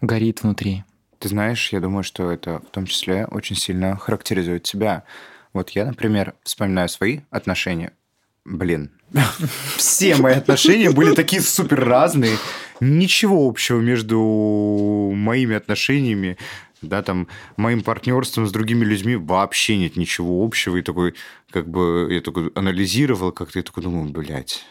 горит 0.00 0.42
внутри. 0.42 0.84
Ты 1.18 1.28
знаешь, 1.28 1.72
я 1.72 1.80
думаю, 1.80 2.02
что 2.02 2.30
это 2.30 2.60
в 2.60 2.70
том 2.70 2.86
числе 2.86 3.26
очень 3.26 3.56
сильно 3.56 3.96
характеризует 3.96 4.62
тебя. 4.62 5.04
Вот 5.52 5.70
я, 5.70 5.86
например, 5.86 6.34
вспоминаю 6.44 6.88
свои 6.88 7.20
отношения. 7.30 7.92
Блин, 8.44 8.90
все 9.76 10.16
мои 10.16 10.34
отношения 10.34 10.90
были 10.90 11.14
такие 11.14 11.42
супер 11.42 11.84
разные. 11.84 12.36
Ничего 12.80 13.46
общего 13.46 13.80
между 13.80 15.12
моими 15.14 15.54
отношениями, 15.54 16.38
да, 16.80 17.02
там, 17.02 17.28
моим 17.56 17.82
партнерством 17.82 18.46
с 18.46 18.52
другими 18.52 18.84
людьми 18.84 19.16
вообще 19.16 19.76
нет 19.76 19.96
ничего 19.96 20.42
общего. 20.42 20.78
И 20.78 20.82
такой, 20.82 21.14
как 21.50 21.68
бы, 21.68 22.08
я 22.10 22.22
такой 22.22 22.50
анализировал 22.54 23.32
как-то, 23.32 23.58
и 23.58 23.62
такой 23.62 23.82
думал, 23.82 24.04
блядь, 24.04 24.64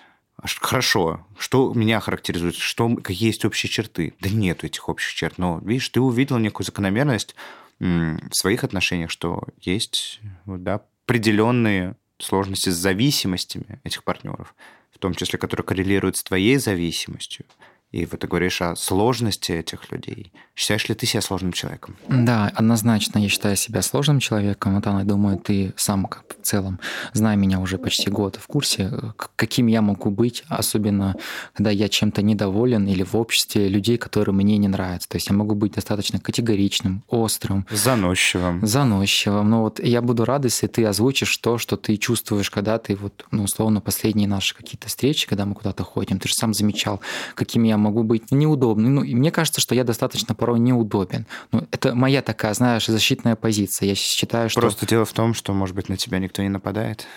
Хорошо, 0.44 1.26
что 1.38 1.74
меня 1.74 2.00
характеризует, 2.00 2.56
что, 2.56 2.96
какие 2.96 3.28
есть 3.28 3.46
общие 3.46 3.70
черты? 3.70 4.14
Да 4.20 4.30
нету 4.30 4.68
этих 4.68 4.88
общих 4.88 5.14
черт, 5.14 5.38
но, 5.38 5.60
видишь, 5.64 5.90
ты 5.90 6.00
увидел 6.00 6.38
некую 6.38 6.66
закономерность 6.66 7.36
в 7.80 8.32
своих 8.32 8.64
отношениях, 8.64 9.10
что 9.10 9.44
есть 9.60 10.20
да, 10.46 10.82
определенные 11.06 11.96
сложности 12.18 12.70
с 12.70 12.76
зависимостями 12.76 13.80
этих 13.84 14.04
партнеров, 14.04 14.54
в 14.94 15.00
том 15.00 15.14
числе, 15.14 15.40
которые 15.40 15.66
коррелируют 15.66 16.18
с 16.18 16.24
твоей 16.24 16.58
зависимостью. 16.58 17.46
И 17.92 18.06
вот 18.06 18.20
ты 18.20 18.28
говоришь 18.28 18.62
о 18.62 18.76
сложности 18.76 19.52
этих 19.52 19.92
людей. 19.92 20.32
Считаешь 20.56 20.88
ли 20.90 20.96
ты 20.96 21.08
себя 21.08 21.22
сложным 21.22 21.54
человеком? 21.54 21.96
Да, 22.08 22.52
однозначно 22.54 23.18
я 23.18 23.30
считаю 23.30 23.56
себя 23.56 23.82
сложным 23.82 24.20
человеком. 24.20 24.76
Вот 24.76 24.86
она, 24.86 25.04
думаю, 25.04 25.40
ты 25.40 25.74
сам 25.76 26.06
как 26.06 26.26
в 26.40 26.46
целом, 26.46 26.80
зная 27.14 27.36
меня 27.36 27.60
уже 27.60 27.80
почти 27.80 28.12
год, 28.12 28.36
в 28.36 28.46
курсе, 28.46 28.92
каким 29.36 29.68
я 29.68 29.82
могу 29.82 30.12
быть, 30.12 30.44
особенно 30.50 31.16
когда 31.54 31.72
я 31.72 31.90
чем-то 31.90 32.22
недоволен 32.22 32.88
или 32.88 33.04
в 33.04 33.16
обществе 33.16 33.68
людей, 33.68 33.98
которые 33.98 34.36
мне 34.36 34.58
не 34.58 34.68
нравятся. 34.68 35.10
То 35.10 35.16
есть 35.16 35.28
я 35.28 35.36
могу 35.36 35.56
быть 35.56 35.74
достаточно 35.74 36.20
категоричным, 36.20 37.04
острым. 37.08 37.66
Заносчивым. 37.72 38.66
Заносчивым. 38.66 39.50
Но 39.50 39.64
вот 39.64 39.84
я 39.84 40.02
буду 40.04 40.26
рад, 40.26 40.44
если 40.44 40.68
ты 40.68 40.86
озвучишь 40.86 41.36
то, 41.38 41.58
что 41.58 41.76
ты 41.76 41.98
чувствуешь, 41.98 42.52
когда 42.52 42.78
ты 42.78 42.96
вот, 42.96 43.26
ну, 43.32 43.44
условно, 43.44 43.82
последние 43.82 44.28
наши 44.28 44.56
какие-то 44.56 44.90
встречи, 44.90 45.28
когда 45.28 45.46
мы 45.46 45.56
куда-то 45.56 45.84
ходим. 45.84 46.20
Ты 46.20 46.28
же 46.28 46.36
сам 46.36 46.54
замечал, 46.54 47.02
какими 47.34 47.68
я 47.68 47.79
могу 47.80 48.04
быть 48.04 48.32
неудобным. 48.32 48.96
Ну, 48.96 49.04
и 49.04 49.16
мне 49.16 49.32
кажется, 49.32 49.62
что 49.62 49.76
я 49.76 49.84
достаточно 49.84 50.36
порой 50.36 50.60
неудобен. 50.60 51.26
Ну, 51.52 51.68
это 51.72 51.96
моя 51.96 52.22
такая, 52.22 52.54
знаешь, 52.54 52.86
защитная 52.86 53.36
позиция. 53.36 53.88
Я 53.88 53.96
считаю, 53.96 54.50
что... 54.50 54.62
Просто 54.62 54.86
дело 54.86 55.06
в 55.06 55.14
том, 55.14 55.34
что, 55.34 55.54
может 55.54 55.76
быть, 55.76 55.90
на 55.90 55.98
тебя 55.98 56.20
никто 56.20 56.42
не 56.42 56.50
нападает, 56.50 57.08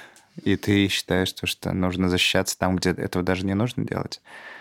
и 0.42 0.56
ты 0.56 0.88
считаешь, 0.88 1.34
что 1.42 1.72
нужно 1.72 2.08
защищаться 2.08 2.58
там, 2.58 2.76
где 2.76 2.90
этого 2.90 3.24
даже 3.24 3.44
не 3.44 3.54
нужно 3.54 3.84
делать. 3.84 4.20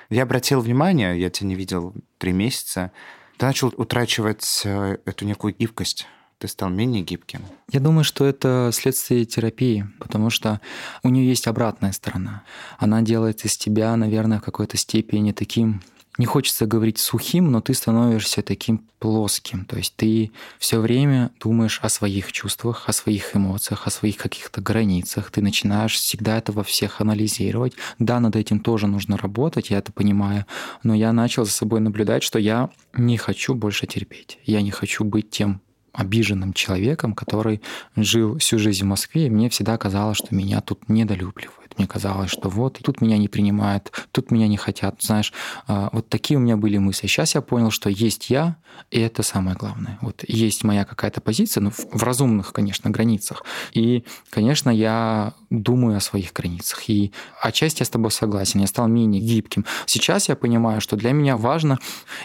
Я 0.09 0.23
обратил 0.23 0.59
внимание, 0.59 1.19
я 1.19 1.29
тебя 1.29 1.47
не 1.47 1.55
видел 1.55 1.93
три 2.17 2.33
месяца, 2.33 2.91
ты 3.37 3.45
начал 3.45 3.73
утрачивать 3.77 4.61
э, 4.65 4.97
эту 5.05 5.25
некую 5.25 5.55
гибкость 5.57 6.05
ты 6.41 6.47
стал 6.47 6.69
менее 6.69 7.03
гибким? 7.03 7.41
Я 7.71 7.79
думаю, 7.79 8.03
что 8.03 8.25
это 8.25 8.71
следствие 8.73 9.25
терапии, 9.25 9.87
потому 9.99 10.31
что 10.31 10.59
у 11.03 11.09
нее 11.09 11.27
есть 11.27 11.47
обратная 11.47 11.91
сторона. 11.91 12.43
Она 12.79 13.01
делает 13.03 13.45
из 13.45 13.55
тебя, 13.57 13.95
наверное, 13.95 14.39
в 14.39 14.43
какой-то 14.43 14.75
степени 14.75 15.33
таким 15.33 15.81
не 16.17 16.25
хочется 16.25 16.65
говорить 16.65 16.97
сухим, 16.97 17.51
но 17.51 17.61
ты 17.61 17.73
становишься 17.73 18.41
таким 18.41 18.79
плоским. 18.99 19.65
То 19.65 19.77
есть 19.77 19.95
ты 19.95 20.31
все 20.59 20.79
время 20.79 21.31
думаешь 21.39 21.79
о 21.81 21.89
своих 21.89 22.31
чувствах, 22.31 22.89
о 22.89 22.93
своих 22.93 23.35
эмоциях, 23.35 23.87
о 23.87 23.91
своих 23.91 24.17
каких-то 24.17 24.61
границах. 24.61 25.31
Ты 25.31 25.41
начинаешь 25.41 25.93
всегда 25.93 26.37
это 26.37 26.51
во 26.51 26.63
всех 26.63 27.01
анализировать. 27.01 27.73
Да, 27.97 28.19
над 28.19 28.35
этим 28.35 28.59
тоже 28.59 28.87
нужно 28.87 29.15
работать, 29.15 29.69
я 29.69 29.77
это 29.77 29.91
понимаю. 29.91 30.45
Но 30.83 30.93
я 30.93 31.13
начал 31.13 31.45
за 31.45 31.51
собой 31.51 31.79
наблюдать, 31.79 32.23
что 32.23 32.39
я 32.39 32.69
не 32.93 33.17
хочу 33.17 33.53
больше 33.53 33.87
терпеть. 33.87 34.39
Я 34.43 34.61
не 34.61 34.71
хочу 34.71 35.03
быть 35.03 35.29
тем 35.29 35.61
обиженным 35.93 36.53
человеком, 36.53 37.13
который 37.13 37.61
жил 37.95 38.37
всю 38.37 38.59
жизнь 38.59 38.83
в 38.83 38.87
Москве, 38.87 39.27
и 39.27 39.29
мне 39.29 39.49
всегда 39.49 39.77
казалось, 39.77 40.17
что 40.17 40.33
меня 40.33 40.61
тут 40.61 40.89
недолюбливают. 40.89 41.77
Мне 41.77 41.87
казалось, 41.87 42.31
что 42.31 42.49
вот, 42.49 42.79
тут 42.83 43.01
меня 43.01 43.17
не 43.17 43.27
принимают, 43.27 43.91
тут 44.11 44.31
меня 44.31 44.47
не 44.47 44.57
хотят. 44.57 45.01
Знаешь, 45.01 45.33
а, 45.67 45.89
вот 45.91 46.09
такие 46.09 46.37
у 46.37 46.41
меня 46.41 46.57
были 46.57 46.77
мысли. 46.77 47.07
Сейчас 47.07 47.35
я 47.35 47.41
понял, 47.41 47.71
что 47.71 47.89
есть 47.89 48.29
я, 48.29 48.57
и 48.89 48.99
это 48.99 49.23
самое 49.23 49.55
главное. 49.55 49.97
Вот 50.01 50.23
есть 50.27 50.63
моя 50.63 50.85
какая-то 50.85 51.21
позиция, 51.21 51.61
ну, 51.61 51.71
в 51.71 52.03
разумных, 52.03 52.53
конечно, 52.53 52.89
границах. 52.89 53.43
И, 53.73 54.03
конечно, 54.29 54.69
я 54.69 55.33
думаю 55.51 55.97
о 55.97 55.99
своих 55.99 56.33
границах. 56.33 56.89
И 56.89 57.11
отчасти 57.41 57.81
я 57.81 57.85
с 57.85 57.89
тобой 57.89 58.11
согласен, 58.11 58.61
я 58.61 58.67
стал 58.67 58.87
менее 58.87 59.21
гибким. 59.21 59.65
Сейчас 59.85 60.29
я 60.29 60.35
понимаю, 60.35 60.81
что 60.81 60.95
для 60.95 61.11
меня 61.11 61.37
важно 61.37 61.77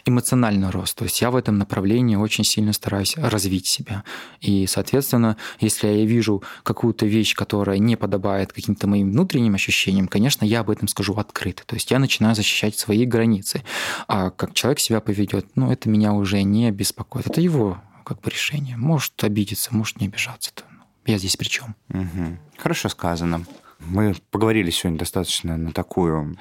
эмоциональный 0.06 0.70
рост. 0.70 0.96
То 0.96 1.04
есть 1.04 1.20
я 1.20 1.30
в 1.30 1.36
этом 1.36 1.58
направлении 1.58 2.16
очень 2.16 2.44
сильно 2.44 2.72
стараюсь 2.72 3.16
развить 3.16 3.66
себя. 3.66 4.04
И, 4.40 4.66
соответственно, 4.66 5.36
если 5.60 5.88
я 5.88 6.06
вижу 6.06 6.42
какую-то 6.62 7.04
вещь, 7.04 7.34
которая 7.34 7.78
не 7.78 7.96
подобает 7.96 8.52
каким-то 8.52 8.86
моим 8.86 9.10
внутренним 9.10 9.54
ощущениям, 9.54 10.06
конечно, 10.06 10.44
я 10.44 10.60
об 10.60 10.70
этом 10.70 10.86
скажу 10.86 11.14
открыто. 11.14 11.64
То 11.66 11.74
есть 11.74 11.90
я 11.90 11.98
начинаю 11.98 12.36
защищать 12.36 12.78
свои 12.78 13.04
границы. 13.04 13.64
А 14.06 14.30
как 14.30 14.54
человек 14.54 14.78
себя 14.78 15.00
поведет, 15.00 15.46
ну, 15.56 15.72
это 15.72 15.88
меня 15.88 16.12
уже 16.12 16.42
не 16.42 16.70
беспокоит. 16.70 17.26
Это 17.26 17.40
его 17.40 17.78
как 18.04 18.20
бы 18.20 18.30
решение. 18.30 18.76
Может 18.76 19.24
обидеться, 19.24 19.74
может 19.74 20.00
не 20.00 20.06
обижаться. 20.06 20.52
-то. 20.54 20.75
Я 21.06 21.18
здесь 21.18 21.36
при 21.36 21.46
чем? 21.46 21.74
Угу. 21.90 22.38
Хорошо 22.58 22.88
сказано. 22.88 23.44
Мы 23.80 24.14
поговорили 24.30 24.70
сегодня 24.70 24.98
достаточно 24.98 25.56
на 25.56 25.72
такую 25.72 26.36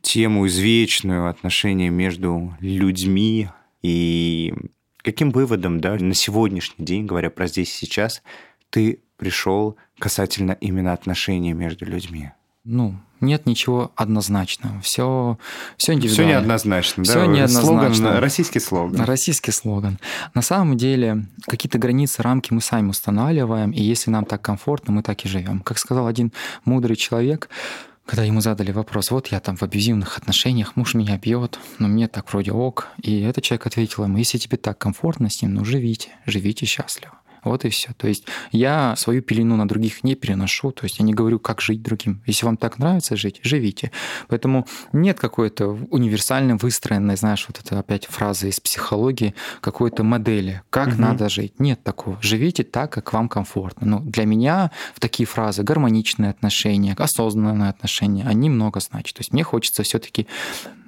тему 0.00 0.46
извечную 0.46 1.28
отношения 1.28 1.90
между 1.90 2.56
людьми 2.60 3.48
и 3.82 4.54
каким 4.98 5.30
выводом, 5.30 5.80
да, 5.80 5.94
на 5.94 6.14
сегодняшний 6.14 6.84
день, 6.84 7.06
говоря 7.06 7.30
про 7.30 7.46
здесь 7.46 7.70
и 7.70 7.86
сейчас, 7.86 8.22
ты 8.70 9.00
пришел 9.16 9.76
касательно 9.98 10.52
именно 10.52 10.92
отношений 10.92 11.52
между 11.52 11.84
людьми? 11.84 12.30
ну, 12.66 12.96
нет 13.20 13.46
ничего 13.46 13.92
однозначного. 13.96 14.80
Все, 14.80 15.38
все 15.76 15.94
индивидуально. 15.94 16.24
Все 16.24 16.38
неоднозначно, 16.38 17.04
все 17.04 17.14
да? 17.14 17.26
неоднозначно. 17.26 17.94
Слоган, 17.94 18.18
российский 18.18 18.60
слоган. 18.60 19.00
Российский 19.04 19.52
слоган. 19.52 19.98
На 20.34 20.42
самом 20.42 20.76
деле, 20.76 21.26
какие-то 21.46 21.78
границы, 21.78 22.22
рамки 22.22 22.52
мы 22.52 22.60
сами 22.60 22.88
устанавливаем, 22.88 23.70
и 23.70 23.82
если 23.82 24.10
нам 24.10 24.24
так 24.24 24.42
комфортно, 24.42 24.92
мы 24.92 25.02
так 25.02 25.24
и 25.24 25.28
живем. 25.28 25.60
Как 25.60 25.78
сказал 25.78 26.06
один 26.06 26.32
мудрый 26.64 26.96
человек, 26.96 27.48
когда 28.06 28.22
ему 28.22 28.40
задали 28.40 28.70
вопрос, 28.70 29.10
вот 29.10 29.26
я 29.28 29.40
там 29.40 29.56
в 29.56 29.62
абьюзивных 29.64 30.16
отношениях, 30.16 30.76
муж 30.76 30.94
меня 30.94 31.18
бьет, 31.18 31.58
но 31.80 31.88
мне 31.88 32.06
так 32.06 32.30
вроде 32.32 32.52
ок. 32.52 32.88
И 33.02 33.20
этот 33.22 33.42
человек 33.42 33.66
ответил 33.66 34.04
ему, 34.04 34.16
если 34.18 34.38
тебе 34.38 34.56
так 34.56 34.78
комфортно 34.78 35.28
с 35.28 35.42
ним, 35.42 35.54
ну 35.54 35.64
живите, 35.64 36.10
живите 36.24 36.66
счастливо. 36.66 37.14
Вот 37.46 37.64
и 37.64 37.68
все. 37.68 37.92
То 37.96 38.08
есть 38.08 38.24
я 38.52 38.94
свою 38.96 39.22
пелену 39.22 39.56
на 39.56 39.68
других 39.68 40.04
не 40.04 40.14
переношу, 40.14 40.72
то 40.72 40.84
есть 40.84 40.98
я 40.98 41.04
не 41.04 41.14
говорю, 41.14 41.38
как 41.38 41.60
жить 41.60 41.82
другим. 41.82 42.22
Если 42.26 42.44
вам 42.44 42.56
так 42.56 42.78
нравится 42.78 43.16
жить, 43.16 43.40
живите. 43.42 43.92
Поэтому 44.28 44.66
нет 44.92 45.18
какой-то 45.18 45.68
универсально 45.90 46.56
выстроенной, 46.56 47.16
знаешь, 47.16 47.46
вот 47.48 47.60
это 47.60 47.78
опять 47.78 48.06
фраза 48.06 48.48
из 48.48 48.60
психологии, 48.60 49.34
какой-то 49.60 50.02
модели, 50.02 50.62
как 50.70 50.88
угу. 50.88 51.00
надо 51.00 51.28
жить. 51.28 51.58
Нет 51.60 51.82
такого. 51.82 52.18
Живите 52.20 52.64
так, 52.64 52.92
как 52.92 53.12
вам 53.12 53.28
комфортно. 53.28 53.86
Но 53.86 54.00
для 54.00 54.24
меня 54.24 54.70
в 54.94 55.00
такие 55.00 55.26
фразы 55.26 55.62
гармоничные 55.62 56.30
отношения, 56.30 56.94
осознанные 56.98 57.70
отношения, 57.70 58.24
они 58.26 58.50
много 58.50 58.80
значат. 58.80 59.16
То 59.16 59.20
есть 59.20 59.32
мне 59.32 59.42
хочется 59.44 59.82
все-таки 59.82 60.26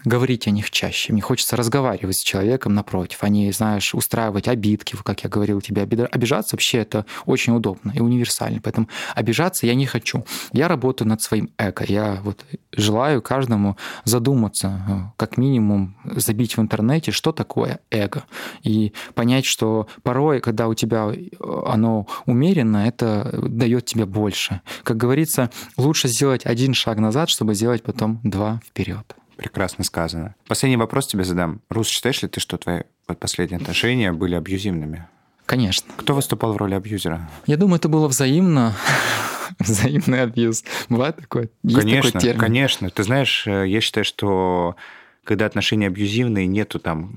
говорить 0.04 0.46
о 0.46 0.50
них 0.50 0.70
чаще. 0.70 1.12
Мне 1.12 1.22
хочется 1.22 1.56
разговаривать 1.56 2.16
с 2.16 2.22
человеком 2.22 2.74
напротив, 2.74 3.18
а 3.20 3.28
не, 3.28 3.50
знаешь, 3.52 3.94
устраивать 3.94 4.48
обидки, 4.48 4.96
как 5.02 5.24
я 5.24 5.30
говорил 5.30 5.60
тебе. 5.60 5.82
Обижаться 5.82 6.56
вообще 6.56 6.78
это 6.78 7.06
очень 7.26 7.54
удобно 7.54 7.92
и 7.94 8.00
универсально. 8.00 8.60
Поэтому 8.62 8.88
обижаться 9.14 9.66
я 9.66 9.74
не 9.74 9.86
хочу. 9.86 10.24
Я 10.52 10.68
работаю 10.68 11.08
над 11.08 11.22
своим 11.22 11.50
эго. 11.58 11.84
Я 11.86 12.20
вот 12.22 12.44
желаю 12.72 13.22
каждому 13.22 13.76
задуматься, 14.04 14.82
э, 14.88 14.92
как 15.16 15.36
минимум 15.36 15.96
забить 16.04 16.56
в 16.56 16.60
интернете, 16.60 17.10
что 17.10 17.32
такое 17.32 17.80
эго. 17.90 18.24
И 18.62 18.92
понять, 19.14 19.44
что 19.44 19.88
порой, 20.02 20.40
когда 20.40 20.68
у 20.68 20.74
тебя 20.74 21.10
э, 21.12 21.26
оно 21.66 22.06
умеренно, 22.26 22.86
это 22.86 23.30
дает 23.48 23.86
тебе 23.86 24.06
больше. 24.06 24.60
Как 24.84 24.96
говорится, 24.96 25.50
лучше 25.76 26.08
сделать 26.08 26.46
один 26.46 26.74
шаг 26.74 26.98
назад, 26.98 27.30
чтобы 27.30 27.54
сделать 27.54 27.82
потом 27.82 28.20
два 28.22 28.60
вперед. 28.66 29.14
Прекрасно 29.38 29.84
сказано. 29.84 30.34
Последний 30.48 30.76
вопрос 30.76 31.06
тебе 31.06 31.22
задам. 31.22 31.60
Рус, 31.70 31.86
считаешь 31.86 32.22
ли 32.22 32.28
ты, 32.28 32.40
что 32.40 32.58
твои 32.58 32.80
последние 33.20 33.58
отношения 33.58 34.12
были 34.12 34.34
абьюзивными? 34.34 35.06
Конечно. 35.46 35.92
Кто 35.96 36.14
выступал 36.14 36.54
в 36.54 36.56
роли 36.56 36.74
абьюзера? 36.74 37.30
Я 37.46 37.56
думаю, 37.56 37.76
это 37.76 37.88
было 37.88 38.08
взаимно. 38.08 38.74
Взаимный 39.60 40.22
абьюз. 40.22 40.64
Бывает 40.88 41.16
такое? 41.16 41.50
Есть 41.62 41.80
конечно, 41.80 42.10
такой 42.10 42.20
термин? 42.20 42.40
конечно. 42.40 42.90
Ты 42.90 43.04
знаешь, 43.04 43.46
э, 43.46 43.68
я 43.68 43.80
считаю, 43.80 44.04
что 44.04 44.74
когда 45.22 45.46
отношения 45.46 45.86
абьюзивные, 45.86 46.48
нету 46.48 46.80
там 46.80 47.16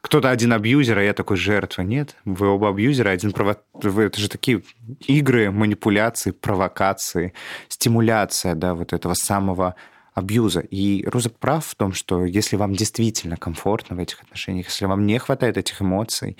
кто-то 0.00 0.28
один 0.30 0.52
абьюзер, 0.52 0.98
а 0.98 1.02
я 1.04 1.14
такой 1.14 1.36
жертва. 1.36 1.82
Нет, 1.82 2.16
вы 2.24 2.48
оба 2.48 2.70
абьюзеры, 2.70 3.10
один 3.10 3.30
прово... 3.30 3.58
Это 3.80 4.20
же 4.20 4.28
такие 4.28 4.62
игры, 5.06 5.52
манипуляции, 5.52 6.32
провокации, 6.32 7.32
стимуляция, 7.68 8.56
да, 8.56 8.74
вот 8.74 8.92
этого 8.92 9.14
самого 9.14 9.76
абьюза. 10.14 10.60
И 10.60 11.04
Роза 11.06 11.30
прав 11.30 11.66
в 11.66 11.74
том, 11.74 11.92
что 11.92 12.24
если 12.24 12.56
вам 12.56 12.74
действительно 12.74 13.36
комфортно 13.36 13.96
в 13.96 13.98
этих 13.98 14.22
отношениях, 14.22 14.66
если 14.66 14.86
вам 14.86 15.06
не 15.06 15.18
хватает 15.18 15.56
этих 15.56 15.80
эмоций, 15.82 16.36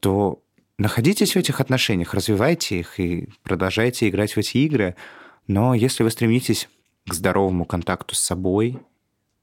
то 0.00 0.42
находитесь 0.78 1.34
в 1.34 1.38
этих 1.38 1.60
отношениях, 1.60 2.14
развивайте 2.14 2.80
их 2.80 3.00
и 3.00 3.28
продолжайте 3.42 4.08
играть 4.08 4.34
в 4.34 4.38
эти 4.38 4.58
игры. 4.58 4.96
Но 5.46 5.74
если 5.74 6.02
вы 6.02 6.10
стремитесь 6.10 6.68
к 7.08 7.14
здоровому 7.14 7.64
контакту 7.64 8.14
с 8.14 8.24
собой, 8.24 8.78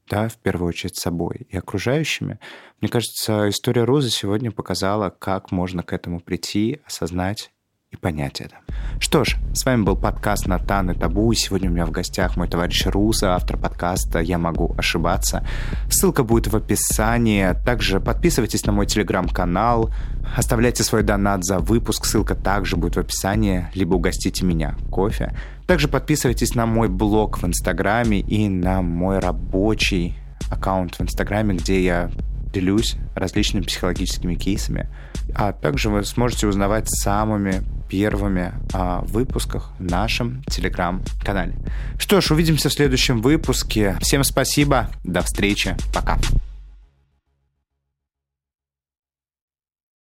да, 0.08 0.28
в 0.28 0.36
первую 0.36 0.68
очередь 0.68 0.96
с 0.96 1.02
собой 1.02 1.46
и 1.48 1.56
окружающими. 1.56 2.38
Мне 2.80 2.88
кажется, 2.88 3.48
история 3.48 3.84
Розы 3.84 4.10
сегодня 4.10 4.52
показала, 4.52 5.10
как 5.10 5.50
можно 5.50 5.82
к 5.82 5.92
этому 5.92 6.20
прийти, 6.20 6.80
осознать 6.86 7.50
и 7.92 7.96
понять 7.96 8.40
это. 8.40 8.56
Что 8.98 9.24
ж, 9.24 9.36
с 9.54 9.64
вами 9.64 9.82
был 9.82 9.96
подкаст 9.96 10.46
«Натан 10.46 10.90
и 10.90 10.94
табу». 10.94 11.32
Сегодня 11.34 11.70
у 11.70 11.72
меня 11.72 11.86
в 11.86 11.92
гостях 11.92 12.36
мой 12.36 12.48
товарищ 12.48 12.86
Руза, 12.86 13.36
автор 13.36 13.56
подкаста 13.56 14.18
«Я 14.18 14.38
могу 14.38 14.74
ошибаться». 14.76 15.46
Ссылка 15.88 16.24
будет 16.24 16.48
в 16.48 16.56
описании. 16.56 17.54
Также 17.64 18.00
подписывайтесь 18.00 18.66
на 18.66 18.72
мой 18.72 18.86
телеграм-канал, 18.86 19.90
оставляйте 20.36 20.82
свой 20.82 21.04
донат 21.04 21.44
за 21.44 21.60
выпуск. 21.60 22.06
Ссылка 22.06 22.34
также 22.34 22.76
будет 22.76 22.96
в 22.96 23.00
описании, 23.00 23.68
либо 23.74 23.94
угостите 23.94 24.44
меня 24.44 24.74
кофе. 24.90 25.36
Также 25.66 25.86
подписывайтесь 25.86 26.56
на 26.56 26.66
мой 26.66 26.88
блог 26.88 27.38
в 27.38 27.46
Инстаграме 27.46 28.18
и 28.18 28.48
на 28.48 28.82
мой 28.82 29.20
рабочий 29.20 30.16
аккаунт 30.50 30.96
в 30.96 31.02
Инстаграме, 31.02 31.56
где 31.56 31.84
я 31.84 32.10
делюсь 32.52 32.96
различными 33.14 33.64
психологическими 33.64 34.34
кейсами. 34.34 34.88
А 35.34 35.52
также 35.52 35.90
вы 35.90 36.04
сможете 36.04 36.46
узнавать 36.46 36.88
самыми 36.88 37.62
первыми 37.88 38.52
о 38.72 39.02
выпусках 39.02 39.72
в 39.78 39.84
нашем 39.84 40.42
телеграм-канале. 40.44 41.54
Что 41.98 42.20
ж, 42.20 42.30
увидимся 42.30 42.68
в 42.68 42.72
следующем 42.72 43.20
выпуске. 43.20 43.96
Всем 44.00 44.24
спасибо, 44.24 44.90
до 45.04 45.22
встречи, 45.22 45.76
пока. 45.92 46.18